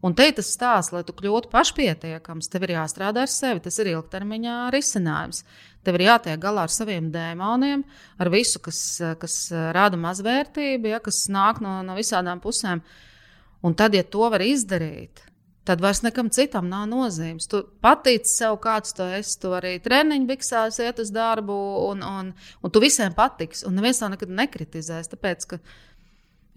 [0.00, 3.60] Un te ir tas stāsts, lai tu kļūtu pašpietiekams, tev ir jāstrādā ar sevi.
[3.66, 5.42] Tas ir ilgtermiņā risinājums.
[5.84, 7.84] Tev ir jātiek galā ar saviem dēmoniem,
[8.20, 8.80] ar visu, kas,
[9.20, 9.36] kas
[9.76, 12.80] rada mazvērtību, ja, kas nāk no, no visām pusēm.
[13.60, 15.20] Un tad, ja to var izdarīt,
[15.68, 17.48] tad vairs nekam citam nav nozīmes.
[17.50, 19.36] Tu patīc sev, kāds tu esi.
[19.42, 21.56] Tu arī treniņu biksēs, iet uz darbu,
[21.90, 23.66] un, un, un tu visiem patiks.
[23.68, 25.12] Un neviens to nekad nekritizēs.
[25.12, 25.60] Tāpēc, ka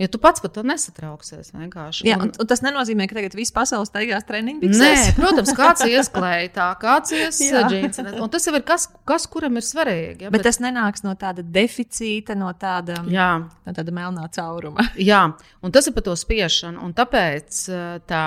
[0.02, 1.52] Jo tu pats par to nesatrauksies.
[1.54, 2.08] Vienkārši.
[2.08, 6.10] Jā, un, un tas nenozīmē, ka tagad viss pasaules staigās treniņu Nē, protams, kāds ies
[6.14, 8.02] klētā, kāds ies džins.
[8.18, 10.26] Un tas jau ir kas, kas kuram ir svarīgi.
[10.26, 10.32] Ja?
[10.32, 13.30] Bet, bet tas nenāks no tāda deficīta, no tāda, jā.
[13.46, 14.88] no tāda melnā cauruma.
[14.98, 15.28] Jā,
[15.62, 16.82] un tas ir par to spiešanu.
[16.82, 17.62] Un tāpēc
[18.10, 18.26] tā.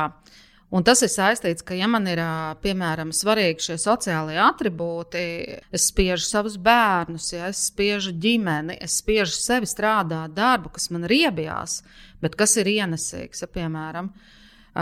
[0.75, 2.19] Un tas ir saistīts, ka, ja man ir
[2.63, 5.21] piemēram svarīgi šie sociālie attribūti,
[5.71, 11.07] es spiežu savus bērnus, ja es spiežu ģimeni, es spiežu sevi strādāt darbu, kas man
[11.07, 11.85] ir iebjās,
[12.23, 13.45] bet kas ir ienesīgs.
[13.45, 14.11] Ja, piemēram,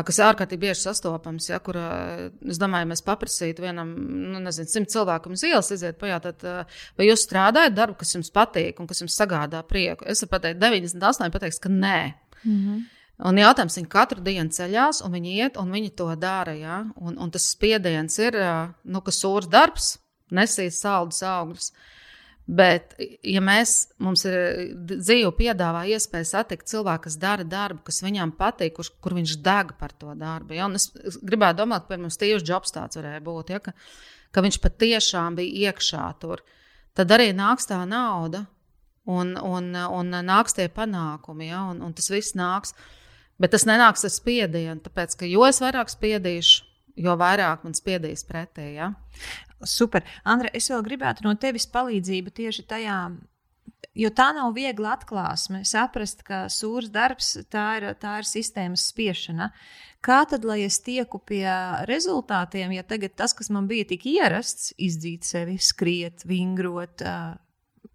[0.08, 1.50] kas ir ārkārtīgi bieži sastopams.
[1.52, 3.92] Ja, kur, es domāju, mēs paprasītu vienam,
[4.32, 6.48] nu, nezinu, simt cilvēkam uz ielas, iziet pajautāt,
[6.96, 10.08] vai jūs strādājat darbu, kas jums patīk un kas jums sagādā prieku.
[10.08, 11.98] Es varu pateikt, 98 pateiks, ka nē.
[12.40, 12.84] Mm -hmm.
[13.22, 16.54] Un jautājums, viņi katru dienu ceļās, un viņi iet, un viņi to dara.
[16.58, 16.80] Ja?
[16.98, 18.38] Un, un tas spiediens ir,
[18.82, 19.94] nu, ka sūrs darbs
[20.34, 21.70] nesīs saldus augļus.
[22.44, 22.92] Bet,
[23.24, 24.34] ja mēs, mums ir
[24.84, 29.70] dzīve, piedāvā iespēju satikt cilvēku, kas dara darbu, kas viņam patīk, kur, kur viņš deg
[29.78, 30.58] par to darbu.
[30.58, 30.66] Ja?
[30.66, 30.90] Un es,
[31.22, 33.62] gribētu domāt, ka mums Steve's Jobs tāds varēja būt, ja?
[33.64, 33.72] ka,
[34.34, 36.42] ka viņš patiešām bija iekšā tur.
[36.98, 38.42] Tad arī nāks tā nauda,
[39.08, 41.62] un, un, un nāks tie panākumi, ja?
[41.70, 42.74] un, un tas viss nāks.
[43.40, 46.64] Bet tas nenāks ar spiedienu, tāpēc ka jo vairāk spiedīšu,
[47.02, 48.74] jo vairāk man spiedīs pretī.
[48.76, 48.92] Ja?
[49.66, 50.04] Super.
[50.24, 52.98] Andra, es vēl gribētu no tevis palīdzību tieši tajā.
[53.94, 59.52] Jo tā nav viegla atklāsme, saprast, ka sūrs darbs tā ir, tā ir sistēmas spiešana.
[60.04, 61.46] Kā tad, lai es tieku pie
[61.88, 67.06] rezultātiem, ja tagad tas, kas man bija tik ierasts, izdzīt sevi, skriet, vingrot,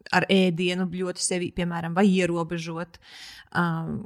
[0.09, 2.97] ar ēdienu ļoti sevi, piemēram, vai ierobežot
[3.53, 3.99] um,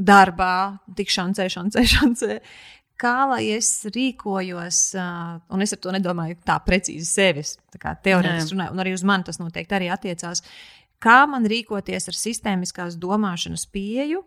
[0.00, 2.40] darbā, tik šancē, šancē, šancē
[3.00, 4.80] kā lai es rīkojos,
[5.52, 9.26] un es ar to nedomāju tā precīzi sevis, tā teorētiski runāju, un arī uz mani
[9.28, 10.44] tas noteikti arī attiecās.
[11.00, 14.20] Kā man rīkoties ar sistēmiskās domāšanas pieeju,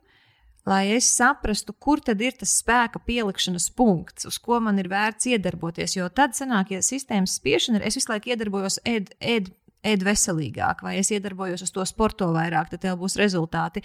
[0.65, 5.29] lai es saprastu, kur tad ir tas spēka pielikšanas punkts, uz ko man ir vērts
[5.35, 5.97] iedarboties.
[5.99, 9.51] Jo tad sanāk, ja sistēmas spiešana ir, es visu laiku iedarbojos ēd, ēd
[9.83, 13.83] ēd veselīgāk, vai es iedarbojos uz to sporto vairāk, tad tev būs rezultāti.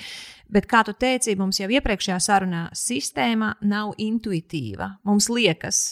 [0.48, 4.94] Bet, kā tu teici, mums jau iepriekšējā sarunā sistēma nav intuitīva.
[5.08, 5.82] Mums liekas,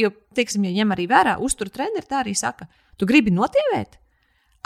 [0.00, 3.98] jo, teiksim, ja ņem arī vērā, uztur treneri tā arī saka, tu gribi notievēt?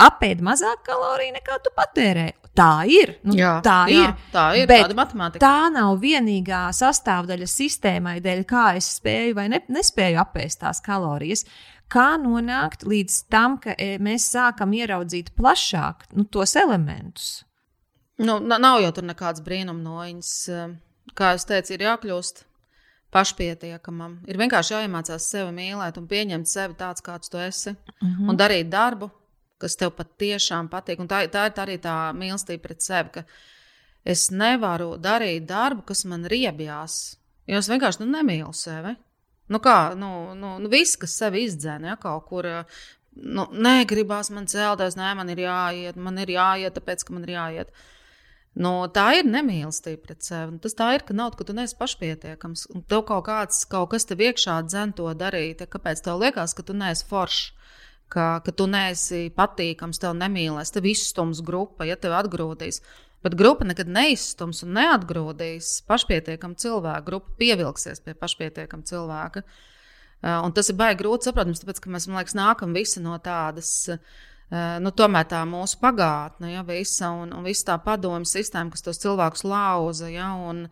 [0.00, 2.30] Apēd mazāk kaloriju nekā tu patērē.
[2.56, 3.12] Tā ir.
[3.22, 4.14] Nu, jā, tā, jā, ir.
[4.32, 4.66] tā ir.
[4.68, 10.82] Bet tā nav vienīgā sastāvdaļa sistēmai, dēļ kā es spēju vai ne, nespēju apēst tās
[10.84, 11.46] kalorijas
[11.90, 17.30] kā nonākt līdz tam, ka e, mēs sākam ieraudzīt plašāk nu, tos elementus.
[18.20, 20.32] Nu, nav jau tur nekāds brīnumnoņas.
[20.48, 20.64] E,
[21.16, 22.44] kā jau teicu, ir jākļūst
[23.14, 24.20] pašpietiekamam.
[24.30, 27.72] Ir vienkārši jāiemācās sevi mīlēt un pieņemt sevi tāds, kāds tu esi.
[27.72, 28.28] Mm -hmm.
[28.30, 29.10] Un darīt darbu,
[29.58, 31.00] kas tev patiešām patīk.
[31.00, 33.24] Un tā, tā ir tā arī tā mīlestība pret sevi, ka
[34.04, 37.16] es nevaru darīt darbu, kas man riebjās.
[37.46, 38.96] Jo es vienkārši nu, nemīlu sevi.
[39.51, 42.47] Nu, kā, nu, nu, nu viss, kas sevi izdzēna ja, kaut kur.
[43.20, 47.35] Nu, negribās man celties, nē, man ir jāiet, man ir jāiet, tāpēc, ka man ir
[47.35, 47.72] jāiet.
[48.60, 50.59] Nu, tā ir nemīlestība pret sevi.
[50.62, 52.68] Tas tā ir, ka nav, ka tu neesi pašpietiekams.
[52.90, 55.66] Tev kaut, kāds, kaut kas tev iekšā dzen to darīt.
[55.70, 57.51] Kāpēc tev liekas, ka tu neesi foršs?
[58.10, 62.81] Ka, ka tu neesi patīkams, tev nemīlēs, tev izstums grupa, ja tev atgrūdīs.
[63.24, 67.06] Bet grupa nekad neizstums un neatgrūdīs pašpietiekamu cilvēku.
[67.10, 69.44] Grupa pievilksies pie pašpietiekama cilvēka.
[70.20, 73.72] Uh, un tas ir baigi grūti saprotams, tāpēc ka mēs liekas, nākam visi no tādas.
[73.88, 74.01] Uh,
[74.82, 79.01] nu, tomēr tā mūsu pagātne, ja, visa, un, un visa tā padomju sistēma, kas tos
[79.02, 80.64] cilvēkus lauza ja, un,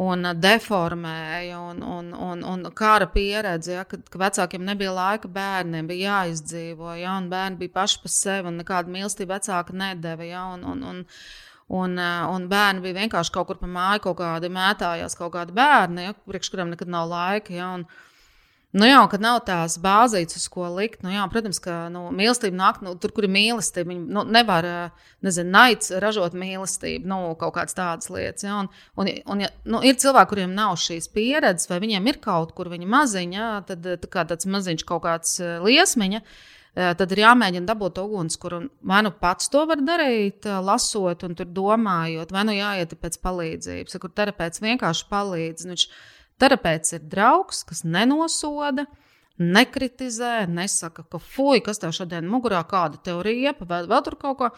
[0.00, 5.90] un deformēja, un, un, un, un kara pieredze, ja, kad, kad vecākiem nebija laika, bērniem
[5.90, 10.28] bija jāizdzīvo, ja, un bērni bija paši par sevi, un nekāda mīlestība vecāka nedēva.
[10.28, 11.02] Ja, un, un, un,
[11.72, 15.54] Un, eh, un bērni bija vienkārši kaut kur pa māju, kaut kādi mētājās, kaut kādi
[15.56, 17.54] bērni, ja, priekš kuriem nekad nav laika.
[17.56, 17.86] Ja, un,
[18.72, 22.56] Nu jā, kad nav tās bāzītes, uz ko likt, nu jā, protams, ka nu, mīlestība
[22.56, 23.90] nāk nu, tur, kur ir mīlestība.
[23.90, 28.46] Viņa nu, nevar, eh, nezinu, naids ražot mīlestību, nu, kaut kādas tādas lietas.
[28.46, 28.62] Ja?
[28.62, 32.56] Un, un, un ja, nu, ir cilvēki, kuriem nav šīs pieredzes, vai viņiem ir kaut
[32.56, 36.24] kur viņa maziņa, tad tā tāds maziņš kaut kāds eh, liesmiņa.
[36.24, 38.62] Uh, Eh, tad ir jāmēģina dabūt ugunskura.
[38.88, 43.98] Vai nu pats to var darīt, eh, lasot un domājot, vai nu jāiet pēc palīdzības,
[44.00, 45.66] kur terapeits vienkārši palīdz.
[45.66, 45.86] Nu, viņš,
[46.40, 48.86] terapeits ir draugs, kas nenosoda.
[49.38, 54.50] Nekritizē, nesaka, ka fuj, kas tev šodien mugurā, kāda teorija, vai vēl tur kaut ko.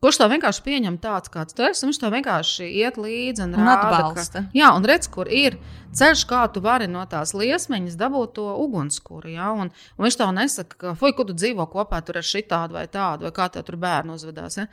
[0.00, 3.50] Kurš to vienkārši pieņem tāds, kāds tu esi, un viņš to vienkārši iet līdzi un,
[3.52, 4.40] un rāda, atbalsta.
[4.46, 5.58] Ka, jā, un redz, kur ir
[5.92, 9.28] ceļš, kā tu vari no tās liesmiņas dabūt to ugunskura.
[9.28, 9.50] Ja?
[9.52, 13.28] Un, un viņš tev nesaka, ka, fuck, kur tu dzīvo kopā ar šitādu vai tādu,
[13.28, 14.56] vai kā tev tur bērnu uzvedās.
[14.56, 14.66] Ja?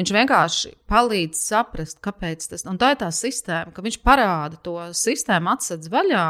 [0.00, 2.80] Viņš vienkārši palīdz saprast, kāpēc tas ir.
[2.80, 6.26] Tā ir tā sistēma, ka viņš parāda to sistēmu, atsedz vaļā.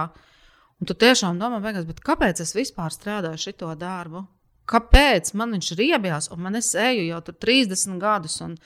[0.83, 1.63] Un tu tiešām domā,
[2.03, 4.27] kāpēc es vispār strādāju šo darbu?
[4.71, 8.41] Kāpēc man viņš ir iebjās, un man es eju jau tur 30 gadus.
[8.45, 8.59] Un,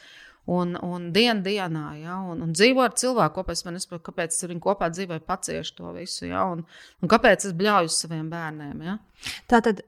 [0.46, 3.56] Un, un dienu dienā, ja, un, un dzīvo ar cilvēku kopā.
[3.56, 6.28] Es nesaprotu, kāpēc viņu kopā dzīvoju, paciešu to visu.
[6.28, 6.62] Ja, un,
[7.02, 8.84] un kāpēc es bļauju saviem bērniem.
[8.86, 8.94] Ja.
[9.50, 9.82] Tā tad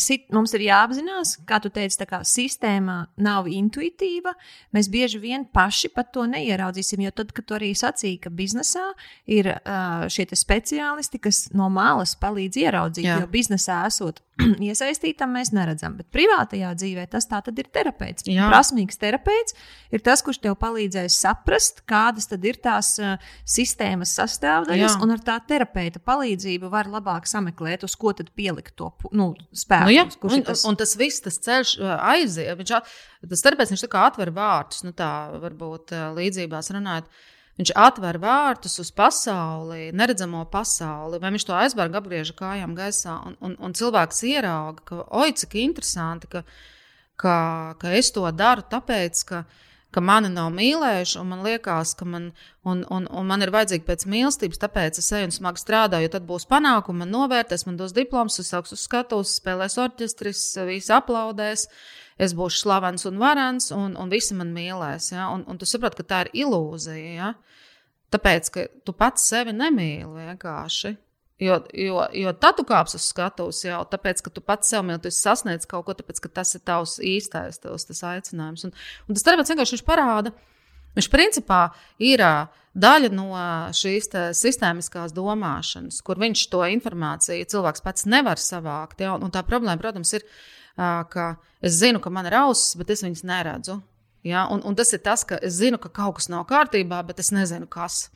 [0.00, 4.34] sit, mums ir jāapzinās, kā tu teici, tā kā sistēma nav intuitīva.
[4.74, 7.04] Mēs bieži vien paši pat to neieraudzīsim.
[7.06, 8.86] Jo tad, kad tu arī sacīji, ka biznesā
[9.30, 13.20] ir uh, šie speciālisti, kas no malas palīdz ieraudzīt, Jā.
[13.22, 14.22] jo biznesā esot
[14.68, 15.94] iesaistītam, mēs neredzam.
[15.98, 18.26] Bet privātajā dzīvē tas tā tad ir terapeits.
[18.26, 18.48] Jā.
[18.50, 19.56] Prasmīgs terapeits
[19.94, 23.14] ir tas, kurš tev palīdzēs saprast, kādas tad ir tās uh,
[23.46, 25.02] sistēmas sastāvdaļas, Jā.
[25.04, 29.90] un ar tā terapeita palīdzību var labāk sameklēt, uz ko tad pielikt to nu, spēku
[29.90, 30.64] nu, jā, un, tas...
[30.68, 32.56] un tas viss, tas ceļš aiziet.
[32.58, 32.74] Viņš,
[33.30, 35.12] tas darbs, viņš tā kā atver vārtus, nu tā
[35.42, 37.08] varbūt līdzībās runājot.
[37.58, 43.20] Viņš atver vārtus uz pasauli, neredzamo pasauli, vai viņš to aizbēga apgrieža kājām gaisā.
[43.28, 46.42] Un, un, un cilvēks ierauga, ka, oi, cik interesanti, ka,
[47.20, 47.36] ka,
[47.78, 49.62] ka es to daru, tāpēc, ka, uh,
[49.94, 52.30] ka mani nav mīlējuši, un man liekas, ka man,
[52.66, 56.14] un, un, un man ir vajadzīga pēc mīlestības, tāpēc es eju un smagi strādāju, jo
[56.16, 61.68] tad būs panākumi, man novērtēs, man dos diploms, uzsāks uz skatuves, spēlēs orķestris, visi aplaudēs.
[62.20, 65.10] Es būšu slavens un varens, un, un visi man mīlēs.
[65.16, 65.30] Ja?
[65.34, 67.14] Un, un tu saproti, ka tā ir ilūzija.
[67.16, 67.32] Ja?
[68.14, 70.94] Tāpēc, ka tu pats sevi nemīli vienkārši.
[71.42, 75.10] Jo, jo, jo tad tu kāpsi uz skatuves jau tāpēc, ka tu pats sev jau
[75.10, 78.68] sasniedz kaut ko, tāpēc, ka tas ir tavs īstais tavs, tas aicinājums.
[78.68, 78.74] Un,
[79.08, 80.30] un tas darbs vienkārši parāda,
[80.94, 81.64] viņš principā
[81.98, 83.26] ir daļa no
[83.74, 89.02] šīs sistēmiskās domāšanas, kur viņš to informāciju cilvēks pats nevar savākt.
[89.02, 89.16] Ja?
[89.18, 90.22] Un tā problēma, protams, ir,
[90.76, 91.34] ka
[91.64, 93.78] es zinu, ka man ir ausis, bet es viņas neredzu.
[94.26, 94.46] Ja?
[94.50, 97.32] Un, un tas ir tas, ka es zinu, ka kaut kas nav kārtībā, bet es
[97.34, 98.08] nezinu, kas.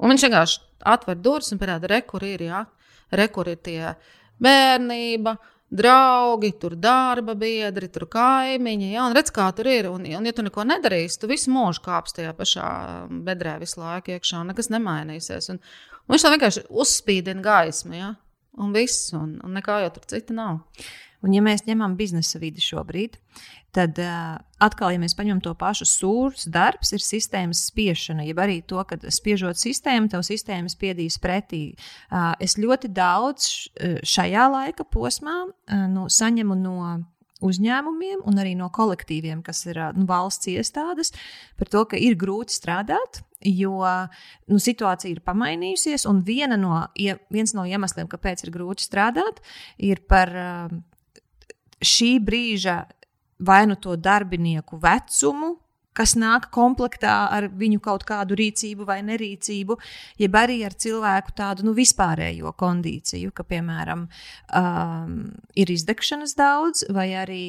[0.00, 2.64] Un viņš vienkārši atver durvis un parāda, re, kur ir, jā,
[3.12, 3.94] re, kur ir tie
[4.40, 5.34] bērnība,
[5.70, 8.90] draugi, tur darba biedri, tur kaimiņi.
[8.94, 9.90] Jā, un redz, kā tur ir.
[9.90, 12.70] Un, un ja tu neko nedarīsi, tu visu mūžu kāpsi tajā pašā
[13.28, 15.52] bedrē visu laiku iekšā, un nekas nemainīsies.
[15.54, 15.60] Un,
[16.06, 18.10] un viņš tā vienkārši uzspīdina gaismu, jā,
[18.60, 20.64] un viss, un, un nekā jau tur cita nav.
[21.20, 23.18] Un, ja mēs ņemam biznesa vidi šobrīd,
[23.76, 28.60] tad uh, atkal, ja mēs paņemam to pašu sūrus, darbs ir sistēmas spiešana, jeb arī
[28.66, 31.62] to, ka spiežot sistēmu, tev sistēma spiedīs pretī.
[32.08, 33.50] Uh, es ļoti daudz
[34.08, 36.76] šajā laika posmā uh, nu, saņemu no
[37.44, 41.12] uzņēmumiem un arī no kolektīviem, kas ir nu, valsts iestādes,
[41.58, 46.06] par to, ka ir grūti strādāt, jo nu, situācija ir pamainījusies.
[46.10, 46.22] Un
[46.60, 46.74] no,
[47.32, 49.40] viens no iemesliem, kāpēc ir grūti strādāt,
[49.78, 50.32] ir par
[51.80, 52.84] šī brīža
[53.40, 55.56] vai nu to darbinieku vecumu,
[55.96, 59.76] kas nāk komplektā ar viņu kaut kādu rīcību vai nerīcību,
[60.22, 65.16] jeb arī ar cilvēku tādu nu, vispārējo kondīciju, ka, piemēram, um,
[65.58, 67.42] ir izdegšanas daudz, vai arī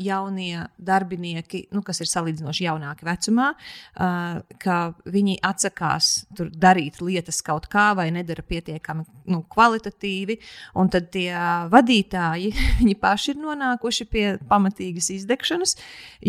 [0.00, 7.68] jaunie darbinieki, nu, kas ir salīdzinoši jaunāki vecumā, uh, ka viņi atsakās darīt lietas kaut
[7.72, 10.38] kā vai nedara pietiekami nu, kvalitatīvi,
[10.80, 11.30] un tad tie
[11.72, 12.52] vadītāji,
[13.02, 15.76] paši ir nonākuši pie pamatīgas izdegšanas,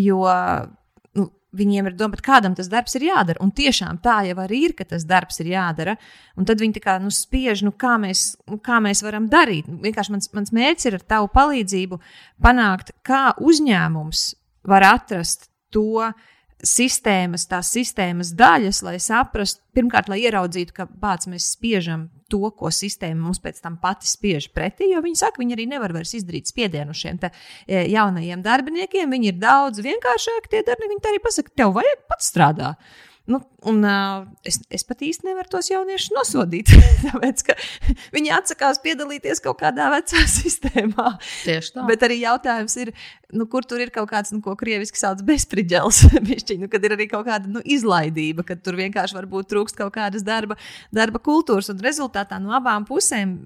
[0.03, 0.23] jo
[1.53, 3.41] viņiem ir doma, kādam tas darbs ir jādara.
[3.43, 5.95] Un tiešām tā jau arī ir, ka tas darbs ir jādara.
[6.39, 9.69] Un tad viņi kā nu, spiež, nu, kā, mēs, nu, kā mēs varam darīt.
[9.83, 11.99] Vienkārši mans, mans mērķis ir ar tavu palīdzību
[12.43, 14.27] panākt, kā uzņēmums
[14.69, 16.11] var atrast to
[16.63, 23.19] sistēmas, tās sistēmas daļas, lai saprastu, pirmkārt, lai ieraudzītu, bāc, mēs spiežam to, ko sistēma
[23.27, 26.95] mums pēc tam pati spiež pretī, jo viņi saka, viņi arī nevar vairs izdarīt spiedienu
[26.97, 27.33] šiem te,
[27.67, 29.11] e, jaunajiem darbiniekiem.
[29.13, 32.93] Viņi ir daudz vienkāršāki tie darbinieki, viņi arī pasaka, tev vajag pats strādāt.
[33.25, 36.73] Nu, un, uh, es, es pat īsti nevaru tos jauniešus nosodīt.
[37.05, 37.43] Tāpēc,
[38.15, 41.13] viņi atsakās piedalīties kaut kādā vecā sistēmā.
[41.45, 41.85] Tieši tā.
[41.87, 42.91] Bet arī jautājums ir,
[43.31, 46.01] nu, kur tur ir kaut kāds, nu, ko krieviski sauc par bezspridzels.
[46.11, 50.27] nu, kad ir arī kaut kāda nu, izlaidība, kad tur vienkārši varbūt trūkst kaut kādas
[50.27, 50.59] darba,
[50.91, 51.71] darba kultūras.
[51.71, 53.37] Un rezultātā no abām pusēm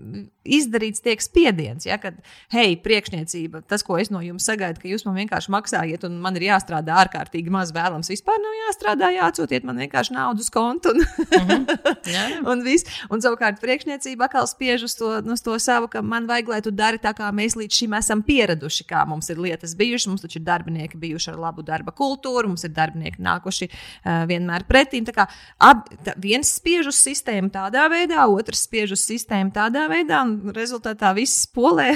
[0.48, 1.86] izdarīts tiek spiediens.
[1.88, 2.18] Ja, kad,
[2.54, 6.38] hei, priekšniecība, tas, ko es no jums sagaidu, ka jūs man vienkārši maksājiet, un man
[6.40, 8.12] ir jāstrādā ārkārtīgi maz vēlams.
[8.12, 10.94] Vispār nav jāstrādā, jāatsūtiet man vienkārši naudu uz kontu.
[10.94, 11.66] Un, mm -hmm.
[12.06, 12.42] jā, jā.
[12.52, 12.86] un, viss.
[13.10, 16.72] un savukārt priekšniecība atkal spiež uz to, uz to savu, ka man vajag, lai tu
[16.72, 20.08] dari tā, kā mēs līdz šim esam pieraduši, kā mums ir lietas bijušas.
[20.08, 24.64] Mums taču ir darbinieki bijuši ar labu darba kultūru, mums ir darbinieki nākuši uh, vienmēr
[24.68, 25.06] pretīm.
[25.06, 25.28] Tā kā
[25.60, 30.37] ab, tā, viens spiež uz sistēmu tādā veidā, otrs spiež uz sistēmu tādā veidā, un
[30.56, 31.94] rezultātā viss polē.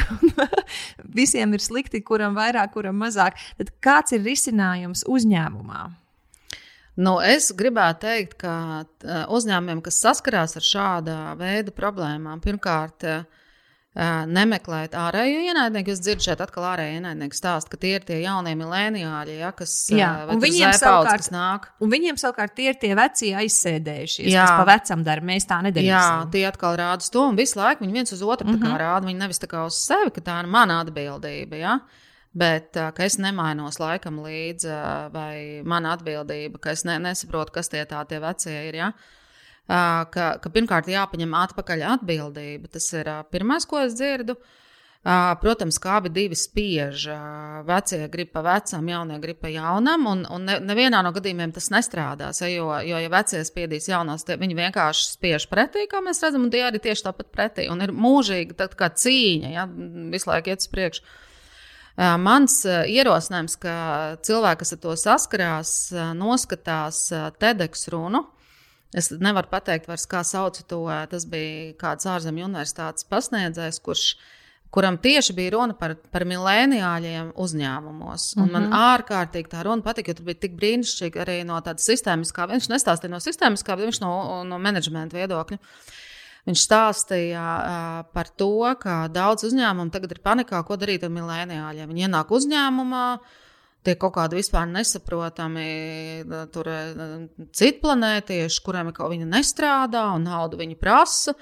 [1.20, 3.40] visiem ir slikti, kuram vairāk, kuram mazāk.
[3.60, 5.90] Tad kāds ir risinājums uzņēmumā?
[7.02, 8.54] Nu, es gribētu teikt, ka
[9.32, 13.08] uzņēmumiem, kas saskarās ar šāda veida problēmām, pirmkārt,
[13.96, 15.92] nemeklēt ārējo ienaidnieku.
[15.92, 19.74] Es dzirdu šeit atkal ārējo ienaidnieku stāstu, ka tie ir tie jaunie mileniāļi, ja, kas,
[19.92, 21.68] jā, viņiem, savukārt, kas nāk.
[21.84, 24.48] Un viņiem savukārt tie ir tie veci aizsēdējušies, jā.
[24.48, 25.28] kas pa vecam dara.
[25.32, 25.92] Mēs tā nedarīsim.
[25.92, 28.80] Jā, tie atkal rāda to un visu laiku viņi viens uz otru mm -hmm.
[28.80, 29.08] rāda.
[29.12, 31.56] Viņi nevis tā kā uz sevi, ka tā ir mana atbildība.
[31.60, 31.80] Ja?
[32.34, 34.72] Bet ka es nemainos laikam līdzi,
[35.12, 38.76] vai mana atbildība, ka es ne, nesaprotu, kas tie tā tie vecie ir.
[38.76, 38.88] Ja?
[38.88, 39.21] Uh,
[39.68, 42.72] ka, ka pirmkārt jāpaņem atpakaļ atbildība.
[42.72, 44.38] Tas ir pirmais, ko es dzirdu.
[45.42, 47.08] Protams, kā abi divi spiež.
[47.66, 51.72] Vecie grib pa vecam, jaunie grib pa jaunam, un, un ne, nevienā no gadījumiem tas
[51.74, 52.44] nestrādās.
[52.46, 56.62] Jo, jo ja vecie spiedīs jaunos, viņi vienkārši spiež pretī, kā mēs redzam, un tie
[56.68, 57.66] arī tieši tāpat pretī.
[57.74, 59.66] Un ir mūžīgi tā cīņa, ja
[60.14, 61.08] visu laiku iet uz priekšu.
[62.22, 63.74] Mans ierosinājums, ka
[64.22, 65.74] cilvēki, kas ar to saskarās,
[66.18, 67.08] noskatās
[67.42, 68.28] TEDx runu,
[68.98, 70.84] Es nevaru pateikt, vairs, kā sauc to.
[71.12, 74.04] Tas bija kāds ārzemju universitātes pasniedzējs, kurš,
[74.72, 78.26] kuram tieši bija runa par, par milēniāļiem uzņēmumos.
[78.36, 78.52] Mm -hmm.
[78.52, 78.74] man mhm.
[78.92, 82.48] ārkārtīgi tā runa patika, jo tur bija tik brīnišķīgi arī no tādas sistēmiskā.
[82.52, 85.60] Viņš nestāstīja no sistēmiskā, bet viņš no, no menedžmenta viedokļa.
[86.46, 91.88] Viņš stāstīja uh, par to, ka daudz uzņēmumu tagad ir panikā, ko darīt ar milēniāļiem.
[91.88, 93.51] Viņi ienāk uzņēmumā, uh,
[93.86, 95.66] tie kaut kādi vispār nesaprotami
[96.54, 96.70] tur,
[97.58, 101.36] citplanētieši, kuriem kaut viņi nestrādā un naudu viņi prasa.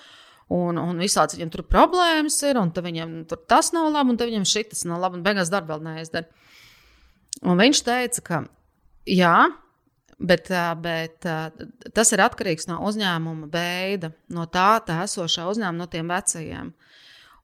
[0.49, 4.47] Un, un visādi viņam tur problēmas ir, un viņam tur tas nav labi, un viņam
[4.49, 6.25] šis nav labi, un beigās darbu vēl neizdara.
[7.45, 8.39] Un viņš teica, ka
[9.05, 9.35] jā,
[10.17, 10.49] bet,
[10.81, 11.27] bet
[11.93, 16.73] tas ir atkarīgs no uzņēmuma veida, no tā, tā esošā uzņēmuma, no tiem vecajiem.
[16.73, 16.89] Uh,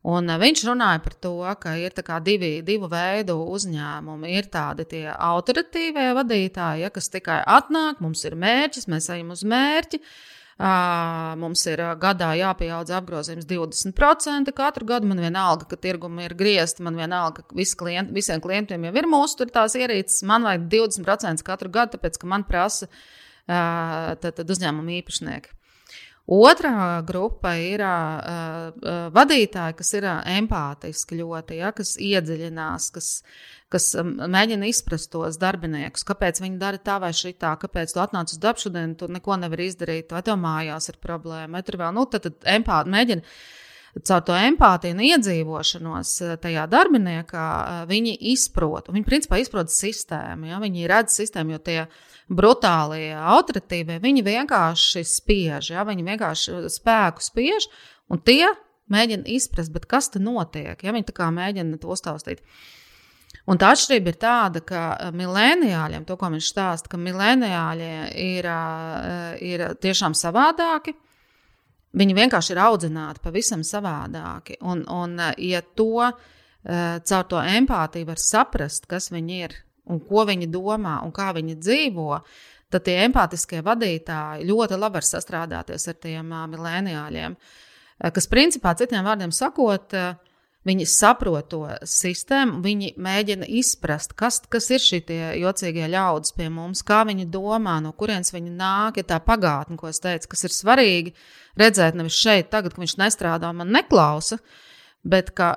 [0.06, 1.95] Un eh, viņš runāja par to, ka ir
[2.26, 4.36] divi, divu veidu uzņēmumi.
[4.38, 10.02] Ir tādi autoritīvie vadītāji, ja, kas tikai atnāk, mums ir mērķis, mēs ejam uz mērķi.
[10.56, 14.53] Uh, mums ir gadā jāpieaudz apgrozījums 20%.
[14.56, 18.88] Katru gadu man vienalga, ka tirgumi ir griezti, man vienalga, ka visi klienti, visiem klientiem
[18.88, 20.23] jau ir mūsu tur tās ierīces.
[20.23, 25.52] Man vajag 20% katru gadu, tāpēc ka man prasa uh, tad, tad uzņēmuma īpašnieki.
[26.26, 28.72] Otra grupa ir uh,
[29.14, 33.10] vadītāji, kas ir empātiski ļoti, ja, kas iedziļinās, kas,
[33.69, 38.41] kas mēģina izprast tos darbiniekus, kāpēc viņi dara tā vai šitā, kāpēc tu atnāc uz
[38.41, 42.07] darbu šodien, tu neko nevari izdarīt, vai tev mājās ir problēma, vai tur vēl, nu,
[42.10, 43.38] tad, tad empāti mēģina
[44.03, 48.91] caur to empātiju un iedzīvošanos eh, tajā darbiniekā, eh, viņi izprot.
[48.91, 50.49] Viņi principā izprot sistēmu.
[50.51, 50.59] Ja?
[50.63, 51.80] Viņi redz sistēmu, jo tie
[52.27, 55.85] brutālie, autoritīvie, viņi vienkārši spiež, ja?
[55.88, 57.69] viņi vienkārši spēku spiež,
[58.11, 58.49] un tie
[58.91, 60.76] mēģina izprast, kas tur notiek.
[60.76, 60.95] Ja?
[60.95, 62.43] Viņi tā kā mēģina to uztaustīt.
[63.45, 67.89] Un tā atšķirība ir tāda, ka eh, mileniāļiem, to, ko viņš stāsta, ka mileniāļi
[68.26, 68.51] ir,
[69.45, 70.97] ir tiešām savādāki.
[71.95, 74.57] Viņi vienkārši ir audzināti pavisam savādāki.
[74.67, 79.55] Un, un eh, ja to eh, caur to empātiju var saprast, kas viņi ir
[79.91, 82.19] un ko viņi domā un kā viņi dzīvo,
[82.73, 87.35] tad tie empātiskie vadītāji ļoti labi var sastrādāties ar tiem uh, mileniāļiem.
[88.11, 90.24] Kas, principā, citiem vārdiem sakot, uh,
[90.65, 95.01] Viņi saprot to sistēmu, viņi mēģina izprast, kas, kas ir šie
[95.37, 98.97] jocīgie ļaudis pie mums, kā viņi domā, no kurienes viņi nāk.
[98.97, 101.13] Ja tā pagātne, ko es teicu, kas ir svarīgi
[101.61, 104.39] redzēt nevis šeit, tagad, kad viņš nestrādā un man neklausa,
[105.05, 105.51] bet ka,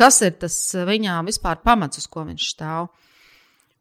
[0.00, 0.56] kas ir tas
[0.88, 2.88] viņām vispār pamats, uz ko viņš stāv.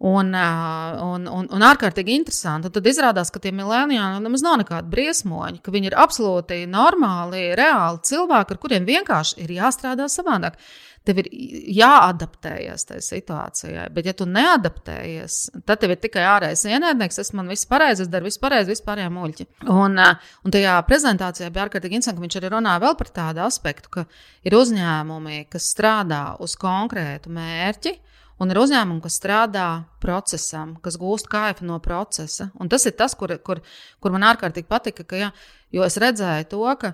[0.01, 2.65] Un, un, un, un ārkārtīgi interesanti.
[2.65, 7.51] Un tad izrādās, ka tie mileniāli nemaz nav nekādi briesmoņi, ka viņi ir absolūti normāli,
[7.53, 10.57] reāli cilvēki, ar kuriem vienkārši ir jāstrādā savādāk.
[11.05, 11.29] Tev ir
[11.77, 15.37] jāadaptējas tajā situācijā, bet, ja tu neadaptējies,
[15.69, 17.21] tad tev ir tikai ārējais ienaidnieks.
[17.21, 19.47] Es man viss pareizi, es daru visu pareizi, vispārējā muļķi.
[19.69, 23.93] Un, un tajā prezentācijā bija ārkārtīgi interesanti, ka viņš arī runāja vēl par tādu aspektu,
[23.97, 24.09] ka
[24.45, 27.99] ir uzņēmumi, kas strādā uz konkrētu mērķi,
[28.41, 29.67] Un ir uzņēmumi, kas strādā
[30.01, 32.49] procesam, kas gūst kaifu no procesa.
[32.57, 33.61] Un tas ir tas, kur, kur,
[34.01, 35.05] kur man ārkārtīgi patika.
[35.05, 35.29] Ka, ja,
[35.73, 36.93] jo es redzēju to, ka,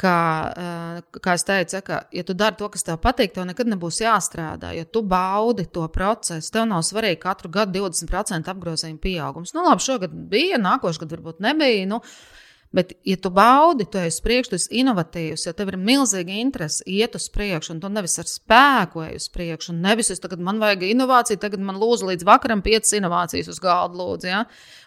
[0.00, 0.16] ka,
[0.60, 4.02] eh, kā es teicu, ka, ja tu dari to, kas tev patīk, tev nekad nebūs
[4.04, 4.74] jāstrādā.
[4.76, 9.56] Ja tu baudi to procesu, tev nav svarīgi katru gadu 20% apgrozījuma pieaugums.
[9.56, 11.88] Nu, labi, šogad bija, nākošais gads varbūt nebija.
[11.88, 12.02] Nu,
[12.74, 16.82] Bet, ja tu baudi, tu esi priekš, tu esi inovatīvs, ja tev ir milzīga interese
[16.90, 20.42] iet uz priekšu, un tu nevis ar spēku ej uz priekšu, un nevis es tagad
[20.42, 24.40] man vajag inovāciju, tagad man lūdzu līdz vakaram piecas inovācijas uz galda, lūdzu, ja?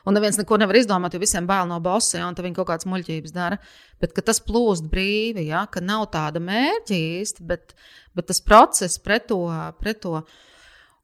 [0.04, 2.28] un neviens neko nevar izdomāt, jo visiem bail no bosa, ja?
[2.28, 3.62] un viņi kaut kādas muļķības dara.
[4.04, 5.64] Bet tas plūst brīvi, ja?
[5.72, 7.72] ka nav tāda mērķa īsti, bet,
[8.20, 9.40] bet tas process pret to.
[9.80, 10.26] Pret to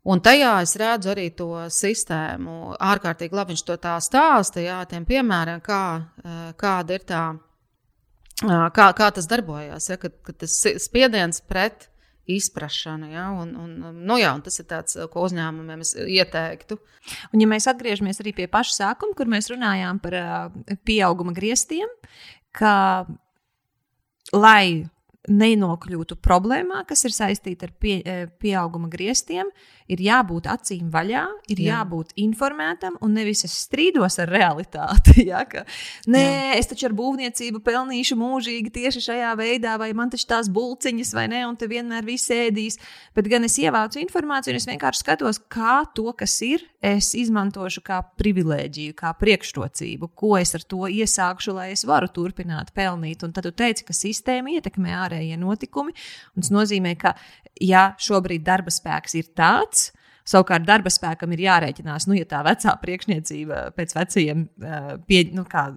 [0.03, 2.75] Un tajā es redzu arī to sistēmu.
[2.75, 5.83] Ārkārtīgi labi viņš to tā stāsta, jā, tiem piemēriem, kā,
[6.23, 7.23] eh, kāda ir tā
[8.43, 11.89] kā, kā tas darbojās, ja, kad, kad tas spiediens pret
[12.27, 13.11] izpratšanu.
[13.11, 13.75] Ja, un, un,
[14.05, 16.77] nu, jā, un tas ir tas, ko uzņēmumiem es ieteiktu.
[17.31, 21.91] Un, ja mēs atgriežamies arī pie paša sākuma, kur mēs runājām par uh, pieauguma griestiem,
[22.55, 23.05] ka
[24.31, 24.87] lai
[25.31, 29.47] nenokļūtu problēmā, kas ir saistīta ar pie, e, pieauguma griestiem,
[29.91, 31.79] ir jābūt acīm vaļā, ir Jā.
[31.79, 35.13] jābūt informētam, un nevis es strīdos ar realitāti.
[35.23, 35.61] Ja, ka,
[36.11, 36.55] nē, Jā.
[36.59, 41.23] es taču ar būvniecību pelnīšu mūžīgi tieši šajā veidā, vai man taču tās bulciņas, vai
[41.31, 42.75] ne, un te vienmēr viss ēdīs.
[43.15, 47.85] Bet gan es ievācu informāciju, un es vienkārši skatos, kā to, kas ir, es izmantošu
[47.87, 53.23] kā privilēģiju, kā priekšrocību, ko es ar to iesākšu, lai es varu turpināt pelnīt.
[53.23, 55.95] Un tad tu teici, ka sistēma ietekmē ārējie notikumi.
[56.35, 57.15] Tas nozīmē, ka
[57.61, 59.91] ja šobrīd darba spēks ir tāds,
[60.23, 64.47] Savukārt darba spēkam ir jārēķinās, nu, ja tā vecā priekšniecība pēc vecajiem
[65.07, 65.67] pie, nu, kā,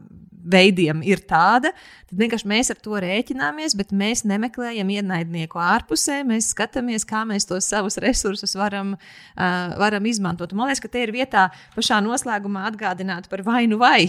[0.47, 1.73] veidiem ir tāda,
[2.07, 6.21] tad vienkārši mēs ar to rēķināmies, bet mēs nemeklējam ienaidnieku ārpusē.
[6.29, 10.53] Mēs skatāmies, kā mēs tos savus resursus varam, uh, varam izmantot.
[10.53, 14.07] Un man liekas, ka te ir vietā pašā noslēgumā atgādināt par vainu vai.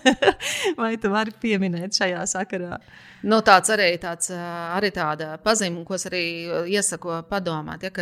[0.80, 2.80] vai tu vari pieminēt šajā sakarā?
[3.28, 6.24] Nu, tāds arī, tāds, arī tāda pazīme, ko es arī
[6.72, 7.92] iesaku padomāt, ja,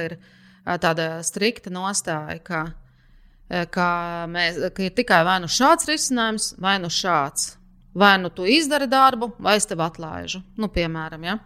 [0.77, 2.65] tāda strikta nostāja, ka,
[3.73, 3.91] ka,
[4.29, 7.55] mēs, ka ir tikai vai nu šāds risinājums, vai nu šāds.
[7.99, 10.43] Vai nu tu izdari darbu, vai es tevi atlaižu.
[10.61, 11.39] Nu, piemēram, ja.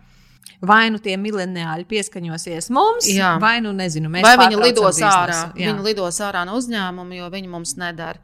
[0.62, 3.36] Vai nu tie mileniāļi pieskaņosies mums, jā.
[3.42, 5.10] vai nu nezinu, mēs vai viņi lidos biznesu.
[5.10, 5.38] ārā.
[5.58, 5.70] Jā.
[5.72, 8.20] Viņi lidos ārā no uzņēmuma, jo viņi mums nedara.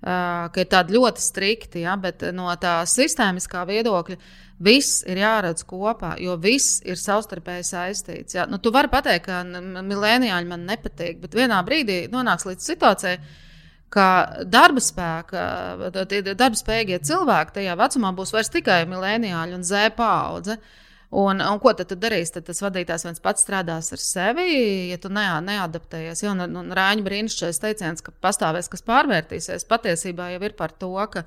[0.00, 4.16] Ka ir tādi ļoti strikti, ja, bet no tā sistēmiskā viedokļa
[4.60, 8.34] Viss ir jāredz kopā, jo viss ir savstarpēji saistīts.
[8.36, 8.44] Ja?
[8.44, 9.38] Nu, tu vari pateikt, ka
[9.88, 13.14] milēniāļi man nepatīk, bet vienā brīdī nonāks līdz situācijai,
[13.90, 14.08] ka
[14.44, 15.46] darba spēka,
[16.34, 20.58] darba spējīgie cilvēki tajā vecumā būs vairs tikai milēniāļi un zēpa paudze.
[21.10, 22.36] Un, un ko tad tu darīsi?
[22.36, 24.46] Tad tas vadītājs viens pats strādās ar sevi,
[24.92, 26.22] ja tu ne, neadaptējies.
[26.22, 30.92] Jā, un, un Rāņa brīnišķīgais teiciens, ka pastāvēs, kas pārvērtīsies, patiesībā jau ir par to,
[31.10, 31.24] ka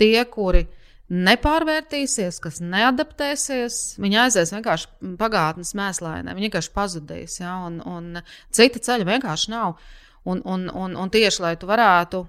[0.00, 0.64] tie, kuri
[1.12, 7.36] nepārvērtīsies, kas neadaptēsies, viņi aizies vienkārši pagātnes mēslēnē, viņi vienkārši pazudīs.
[7.42, 7.58] Ja?
[7.68, 9.76] Un, un cita ceļa vienkārši nav.
[10.28, 12.22] Un, un, un, un tieši lai tu varētu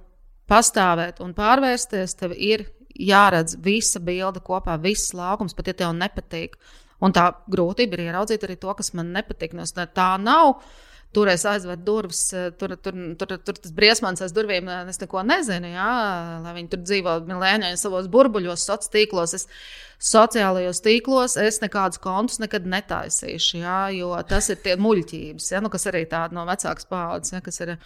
[0.52, 2.68] pastāvēt un pārvērsties, tev ir
[3.00, 6.56] jāredz visa bilde kopā, viss laukums, pat ja tev nepatīk.
[7.06, 9.56] Un tā grūtība ir ieraudzīt arī to, kas man nepatīk.
[9.56, 10.60] No tā nav
[11.14, 15.00] tur es aizveru durvis, eh, tur, tur, tur, tur tas briesmans aiz durvīm, eh, es
[15.02, 15.94] neko nezinu, jā,
[16.44, 19.34] lai viņi tur dzīvo milēņā savos burbuļos, sociālos tīklos.
[19.34, 19.48] Es,
[20.00, 25.70] sociālajos tīklos es nekādus kontus nekad netaisīšu, jā, jo tas ir tie muļķības, jā, nu,
[25.74, 27.78] kas arī tāda no vecākas paudzes, kas ir.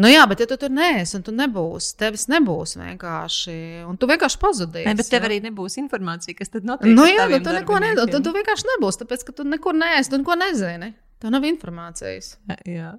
[0.00, 3.56] Nu jā, bet ja tu tur neesi un tu nebūsi, tevis nebūs vienkārši.
[3.90, 4.88] Un tu vienkārši pazudīsi.
[4.88, 5.28] Ne, bet tev jā.
[5.28, 6.94] arī nebūs informācija, kas tad notiek.
[6.96, 8.12] Nu jā, nu, tu neko nedod.
[8.12, 10.94] Tu, tu vienkārši nebūsi, tāpēc ka tu nekur neesi, tu neko nezini.
[11.20, 12.30] Tev nav informācijas.
[12.64, 12.94] Jā,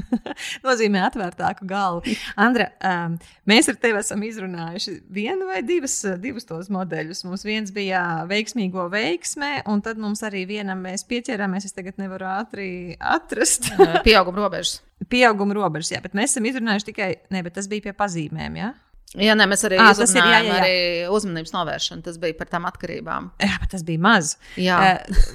[0.66, 2.14] nozīmē atvērtāku galvu.
[2.38, 3.16] Andra, um,
[3.50, 7.24] mēs ar tevi esam izrunājuši vienu vai divas, divus tos modeļus.
[7.26, 11.66] Mums viens bija veiksmīgo veiksmē, un tad mums arī vienam mēs pieķērāmies.
[11.66, 12.68] Es tagad nevaru ātri
[13.02, 13.72] atrast.
[14.06, 14.78] Pieauguma robežas.
[15.12, 18.62] Pieauguma robežas, jā, bet mēs esam izrunājuši tikai, ne, bet tas bija pie pazīmēm.
[18.62, 18.70] Jā?
[19.14, 20.54] Jā, nē, mēs arī à, ir jā, jā, jā.
[20.58, 20.78] arī
[21.14, 22.02] uzmanības novēršana.
[22.04, 23.30] Tas bija par tām atkarībām.
[23.40, 24.32] Jā, bet tas bija maz.
[24.60, 24.78] Jā.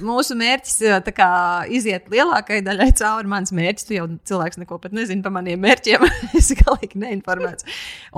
[0.04, 0.76] Mūsu mērķis
[1.16, 1.30] kā,
[1.72, 3.30] iziet lielākajai daļai cauri.
[3.32, 6.04] Mans mērķis, tu jau cilvēks neko pat nezini par maniem mērķiem.
[6.38, 7.66] es galīgi neinformēts.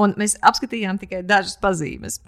[0.05, 2.21] Un mēs apskatījām tikai dažas pazīmes.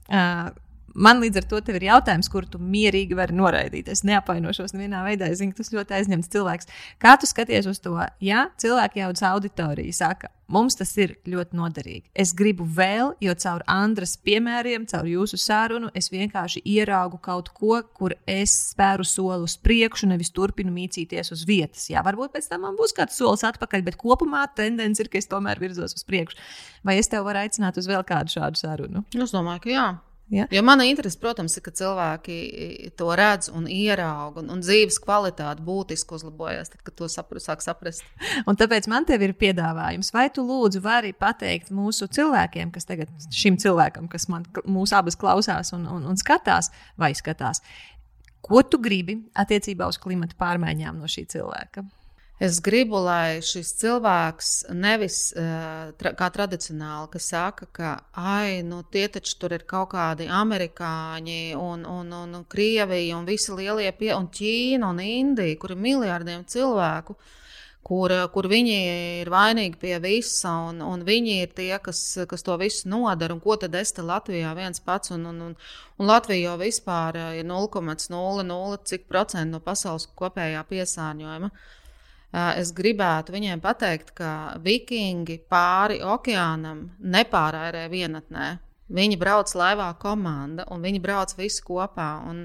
[0.97, 3.91] Man līdz ar to ir jautājums, kur tu mierīgi vari noraidīt.
[3.93, 5.29] Es neapvainošos nevienā veidā.
[5.29, 6.71] Es zinu, ka tas ļoti aizņemts cilvēks.
[7.03, 7.99] Kā tu skaties uz to?
[8.25, 12.07] Ja cilvēki jau uz auditoriju saka, mums tas ir ļoti noderīgi.
[12.17, 17.83] Es gribu vēl, jo caur Andras piemēriem, caur jūsu sarunu, es vienkārši ieraugu kaut ko,
[17.93, 21.91] kur es spēru soli uz priekšu, nevis turpinu mīcīties uz vietas.
[21.93, 25.29] Jā, varbūt pēc tam man būs kāds solis atpakaļ, bet kopumā tendence ir, ka es
[25.29, 26.41] tomēr virzos uz priekšu.
[26.87, 29.05] Vai es tev varu aicināt uz vēl kādu šādu sarunu?
[29.13, 29.89] Es domāju, ka jā.
[30.31, 30.47] Ja?
[30.51, 32.37] Jo mana interese, protams, ir, ka cilvēki
[32.99, 37.63] to redz un ieraudzīja, un, un dzīves kvalitāte būtiski uzlabojas, tad, kad to sapra, sāk
[37.63, 38.03] saprast.
[38.51, 43.13] Un tāpēc man te ir piedāvājums, vai tu lūdzu vari pateikt mūsu cilvēkiem, kas tagad
[43.31, 47.63] šim cilvēkam, kas man mūsu abas klausās un, un, un skatās, vai skatās,
[48.43, 51.87] ko tu gribi attiecībā uz klimata pārmaiņām no šī cilvēka?
[52.37, 58.83] Es gribu, lai šis cilvēks nevis uh, tra kā tradicionāli, kas saka, ka ai, nu,
[58.93, 63.89] tie taču tur ir kaut kādi amerikāņi un, un, un, un Krievija un visi lielie,
[63.97, 67.17] pie, un Ķīna un Indija, kur ir miljardiem cilvēku,
[67.89, 68.77] kur, kur viņi
[69.23, 73.33] ir vainīgi pie visa, un, un viņi ir tie, kas, kas to visu nodara.
[73.33, 75.57] Un ko tad es te Latvijā viens pats, un, un, un,
[75.97, 81.53] un Latvija jau vispār ir 0,00 cik procentu no pasaules kopējā piesārņojuma.
[82.35, 84.31] Es gribētu viņiem pateikt, ka
[84.61, 88.49] vikingi pāri okeānam nepārērē vienatnē.
[88.93, 92.11] Viņi brauc laivā komanda, un viņi brauc visi kopā.
[92.29, 92.45] Un,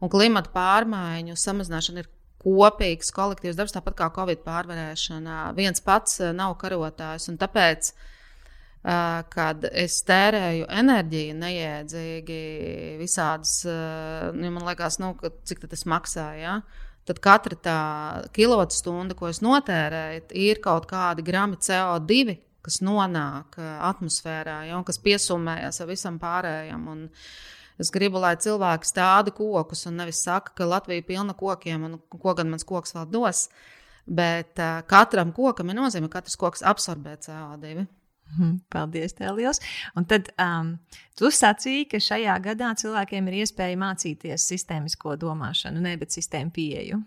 [0.00, 2.08] un klimata pārmaiņu samazināšana ir
[2.42, 5.40] kopīgs kolektīvs darbs, tāpat kā Covid pārvarēšana.
[5.58, 7.92] Viens pats nav karotājs, un tāpēc,
[9.34, 12.42] kad es tērēju enerģiju neiedzīgi,
[13.02, 13.60] visādas,
[14.38, 15.12] nu, man liekas, nu,
[15.50, 16.28] cik tas maksā.
[16.38, 16.60] Ja?
[17.08, 17.78] Tad katra tā
[18.36, 25.00] kilovatstunda, ko es notērēju, ir kaut kādi grami CO2, kas nonāk atmosfērā, ja, un kas
[25.00, 26.90] piesumējas ar visam pārējiem.
[26.92, 27.06] Un,
[27.78, 31.92] Es gribu, lai cilvēki stāda kokus un nevis saka, ka Latvija ir pilna kokiem un
[32.10, 33.44] ko gan mans koks vēl dos.
[34.08, 37.84] Bet uh, katram kokam ir nozīme, ka katrs koks absorbē CO2.
[38.72, 39.62] Paldies, tev liels.
[39.98, 40.74] Un tad um,
[41.18, 47.02] tu sacīji, ka šajā gadā cilvēkiem ir iespēja mācīties sistēmisko domāšanu, nevis sistēmu pieeju.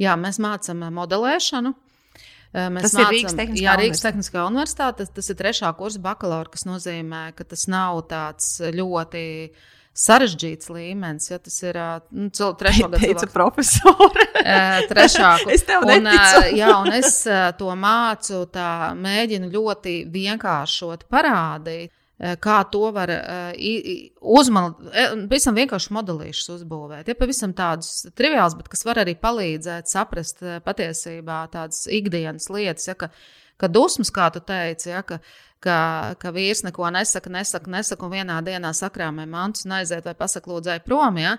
[0.00, 1.74] Jā, mēs mācām modelēšanu.
[2.56, 5.02] Mēs tas mācam, ir Rīgas Tehniskā, jā, Rīgas Tehniskā universitāte.
[5.02, 9.24] Tas, tas ir trešā kursa bakalaura, kas nozīmē, ka tas nav tāds ļoti
[9.96, 11.30] sarežģīts līmenis.
[11.30, 11.78] Ja tas ir
[12.12, 12.28] nu,
[12.60, 14.28] trešā gada teica profesori.
[14.90, 16.56] trešā es tev un, neticu.
[16.58, 17.22] jā, un es
[17.58, 21.94] to mācu, tā mēģinu ļoti vienkāršot parādīt.
[22.16, 23.10] Kā to var
[24.24, 24.86] uzmanīt,
[25.28, 27.10] pavisam vienkārši modelīšus uzbūvēt.
[27.12, 32.96] Ja pavisam tādus triviālus, bet kas var arī palīdzēt saprast patiesībā tādas ikdienas lietas, ja,
[32.96, 33.10] ka,
[33.60, 35.20] ka dusmas, kā tu teici, ja, ka,
[35.64, 40.16] ka, ka vīrs neko nesaka, nesaka, nesaka, un vienā dienā sakrāmē mantus un aiziet vai
[40.18, 41.36] pasakot, lūdzēji prom, ja,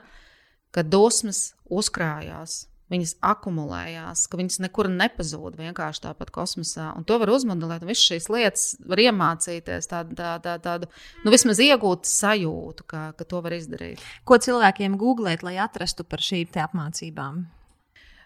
[0.75, 2.65] ka dusmas uzkrājās.
[2.87, 6.93] Viņas akumulējās, ka viņas nekur nepazūd vienkārši tāpat kosmosā.
[6.95, 10.87] Un to var uzmodelēt, visas šīs lietas var iemācīties, tādu, tā, tā, tādu,
[11.25, 13.99] nu, vismaz iegūt sajūtu, ka, ka to var izdarīt.
[14.23, 17.43] Ko cilvēkiem googlēt, lai atrastu par šīm apmācībām?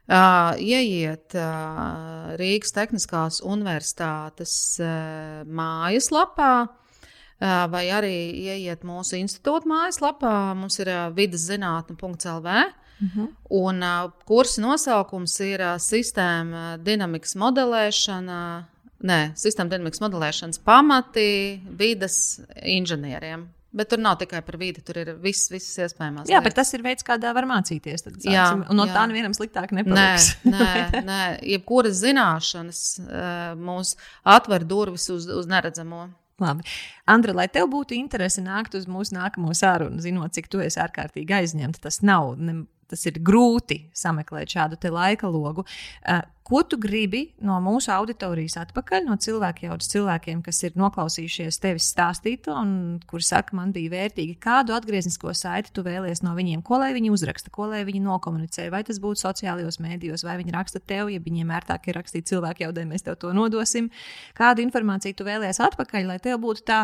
[0.10, 8.16] Uh, ieiet uh, Rīgas Tehniskās Universitātes uh, mājaslapā, uh, vai arī
[8.50, 10.34] ieiet mūsu institūta mājaslapā.
[10.58, 12.58] Mums ir uh, vidas zinātne.lv.
[13.02, 13.30] Uh -huh.
[13.50, 18.66] Un uh, kursa nosaukums ir uh, sistēma dinamikas modelēšana.
[19.04, 23.50] Nē, sistēma dinamikas modelēšanas pamati vidas inženieriem.
[23.72, 26.28] Bet tur nav tikai par vidi, tur ir viss, visas iespējamās.
[26.28, 26.48] Jā, lietas.
[26.50, 28.04] bet tas ir veids, kādā var mācīties.
[28.04, 28.96] Tad, jā, un no jā.
[28.98, 30.34] tā nevienam sliktāk nepaliks.
[30.44, 31.20] Nē, nē, nē.
[31.54, 33.94] jebkuras zināšanas uh, mūs
[34.28, 36.10] atver durvis uz, uz neredzamo.
[36.42, 36.66] Labi.
[37.12, 41.36] Andra, lai tev būtu interese nākt uz mūsu nākamo sarunu, zinot, cik tu esi ārkārtīgi
[41.38, 45.66] aizņemta, tas nav ne, tas ir grūti sameklēt šādu laika logu.
[46.04, 51.60] Uh, ko tu gribi no mūsu auditorijas atpakaļ, no cilvēku jaudas cilvēkiem, kas ir noklausījušies
[51.64, 52.74] tevis stāstīto un
[53.08, 57.14] kuri saka, man bija vērtīgi, kādu atgrieznisko saiti tu vēlies no viņiem, ko lai viņi
[57.16, 61.24] uzraksta, ko lai viņi nokomunicē, vai tas būtu sociālajos mēdījos, vai viņi raksta tev, ja
[61.24, 63.88] viņiem ērtāk ir rakstīt cilvēku jaudai, mēs tev to nodosim.
[64.36, 66.84] Kādu informāciju tu vēlies atpakaļ, lai tev būtu tā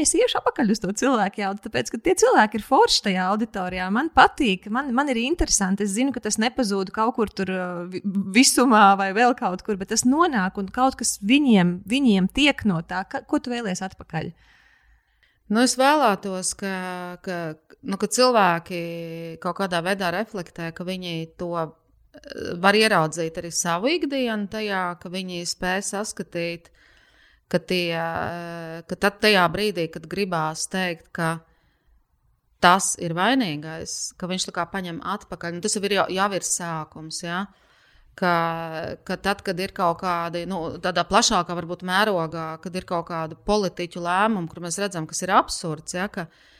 [0.00, 3.88] es iešu apakaļ uz to cilvēku jaudu, tāpēc, ka tie cilvēki ir forši tajā auditorijā.
[3.92, 5.84] Man patīk, man, man ir interesanti.
[5.84, 8.00] Es zinu, ka tas nepazūd kaut kur tur uh,
[8.34, 12.80] visumā vai vēl kaut kur, bet tas nonāk un kaut kas viņiem, viņiem tiek no
[12.86, 13.04] tā.
[13.10, 14.32] Ka, ko tu vēlies atpakaļ?
[15.52, 16.74] Nu, es vēlētos, ka,
[17.24, 17.38] ka,
[17.84, 18.82] nu, ka cilvēki
[19.44, 21.74] kaut kādā veidā reflektē, ka viņi to uh,
[22.64, 26.72] var ieraudzīt arī savu ikdienu, tajā, ka viņi spēj saskatīt
[27.52, 27.96] ka, tie,
[28.88, 31.36] ka tad tajā brīdī, kad gribās teikt, ka
[32.64, 36.30] tas ir vainīgais, ka viņš tā kā paņem atpakaļ, nu, tas jau ir, jau, jau
[36.38, 37.20] ir sākums.
[37.26, 37.44] Ja?
[38.14, 38.32] Ka,
[39.04, 43.36] ka tad, kad ir kaut kādi, nu, tādā plašākā varbūt mērogā, kad ir kaut kāda
[43.36, 46.53] politiķu lēmuma, kur mēs redzam, kas ir absurds, ja, ka, uh,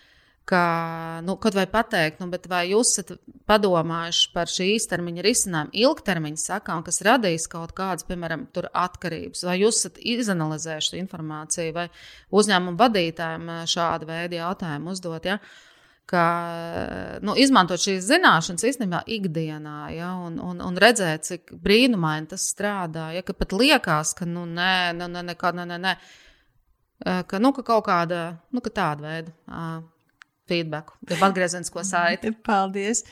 [0.45, 3.15] ka, nu, kaut vai pateikt, nu, vai jūs esat
[3.49, 8.47] padomājuši par šī īstermiņa risinājumu, ilgtermiņa sakām, kas radīs kaut kādas, piemēram,
[8.85, 11.87] atkarības, vai jūs esat izanalizējuši informāciju, vai
[12.35, 15.31] uzņēmumu vadītājiem eh, šādu veidu jautājumu uzdot.
[15.31, 15.39] Ja?
[16.05, 16.25] Ka,
[17.25, 23.07] nu, izmantot šīs zināšanas īstenībā ikdienā, ja, un, un, un redzēt, cik brīnumaini tas strādā.
[23.17, 25.97] Ja, pat liekas, ka, nu, nē, nē, nē, nē, nē, nē,
[27.33, 28.23] ka, nu, ka kaut kāda,
[28.53, 29.33] nu, ka tāda veida
[30.49, 32.35] feedback, jeb atgriezenisko saiti.
[32.49, 33.05] Paldies!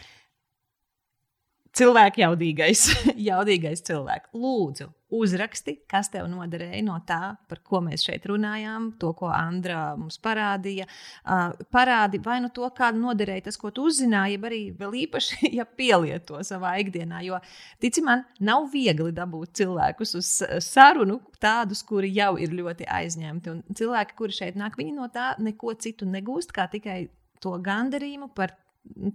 [1.77, 2.89] cilvēku jaudīgais,
[3.31, 4.33] jaudīgais cilvēks.
[4.37, 9.93] Lūdzu, uzraksti, kas tev noderēja no tā, par ko mēs šeit runājām, to, ko Andra
[9.99, 10.87] mums parādīja.
[11.25, 15.67] Uh, parādi vai nu to, kāda noderēja tas, ko tu uzzināji, arī vēl īpaši, ja
[15.67, 17.23] pielieto savā ikdienā.
[17.27, 17.41] Jo,
[17.83, 20.35] tici man, nav viegli dabūt cilvēkus uz
[20.65, 23.57] sarunu, tādus, kuri jau ir ļoti aizņemti.
[23.57, 27.01] Un cilvēki, kuri šeit nāk, viņi no tā neko citu negūst, kā tikai
[27.43, 28.57] to gandarījumu par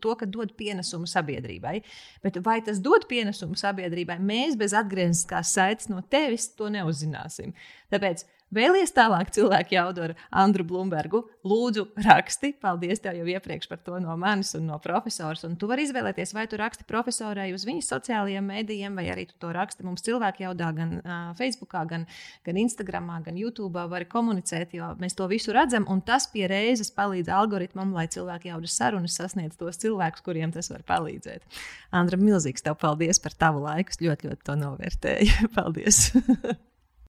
[0.02, 1.82] to, ka dod pienesumu sabiedrībai.
[2.24, 7.54] Bet vai tas dod pienesumu sabiedrībai, mēs bez atgriezniskās saites no tevis to neuzzināsim.
[7.92, 11.20] Tāpēc Vēlies tālāk cilvēku jaudu ar Andru Blūmbergu.
[11.48, 12.54] Lūdzu, raksti.
[12.64, 15.36] Paldies tev jau iepriekš par to no manis un no profesora.
[15.44, 19.36] Un tu vari izvēlēties, vai tu raksti profesorai uz viņas sociālajiem mēdījiem, vai arī tu
[19.44, 22.06] to raksti mums cilvēku jaudā, gan uh, Facebook, gan,
[22.48, 23.84] gan Instagram, gan YouTube.
[23.92, 25.90] Vari komunicēt, jo mēs to visu redzam.
[25.92, 30.72] Un tas pie reizes palīdz algoritmam, lai cilvēku jaudas sarunas sasniedz tos cilvēkus, kuriem tas
[30.72, 31.44] var palīdzēt.
[32.00, 34.00] Andra, milzīgs tev paldies par tavu laiku.
[34.08, 35.52] Ļoti, ļoti to novērtēju.
[35.60, 36.06] paldies!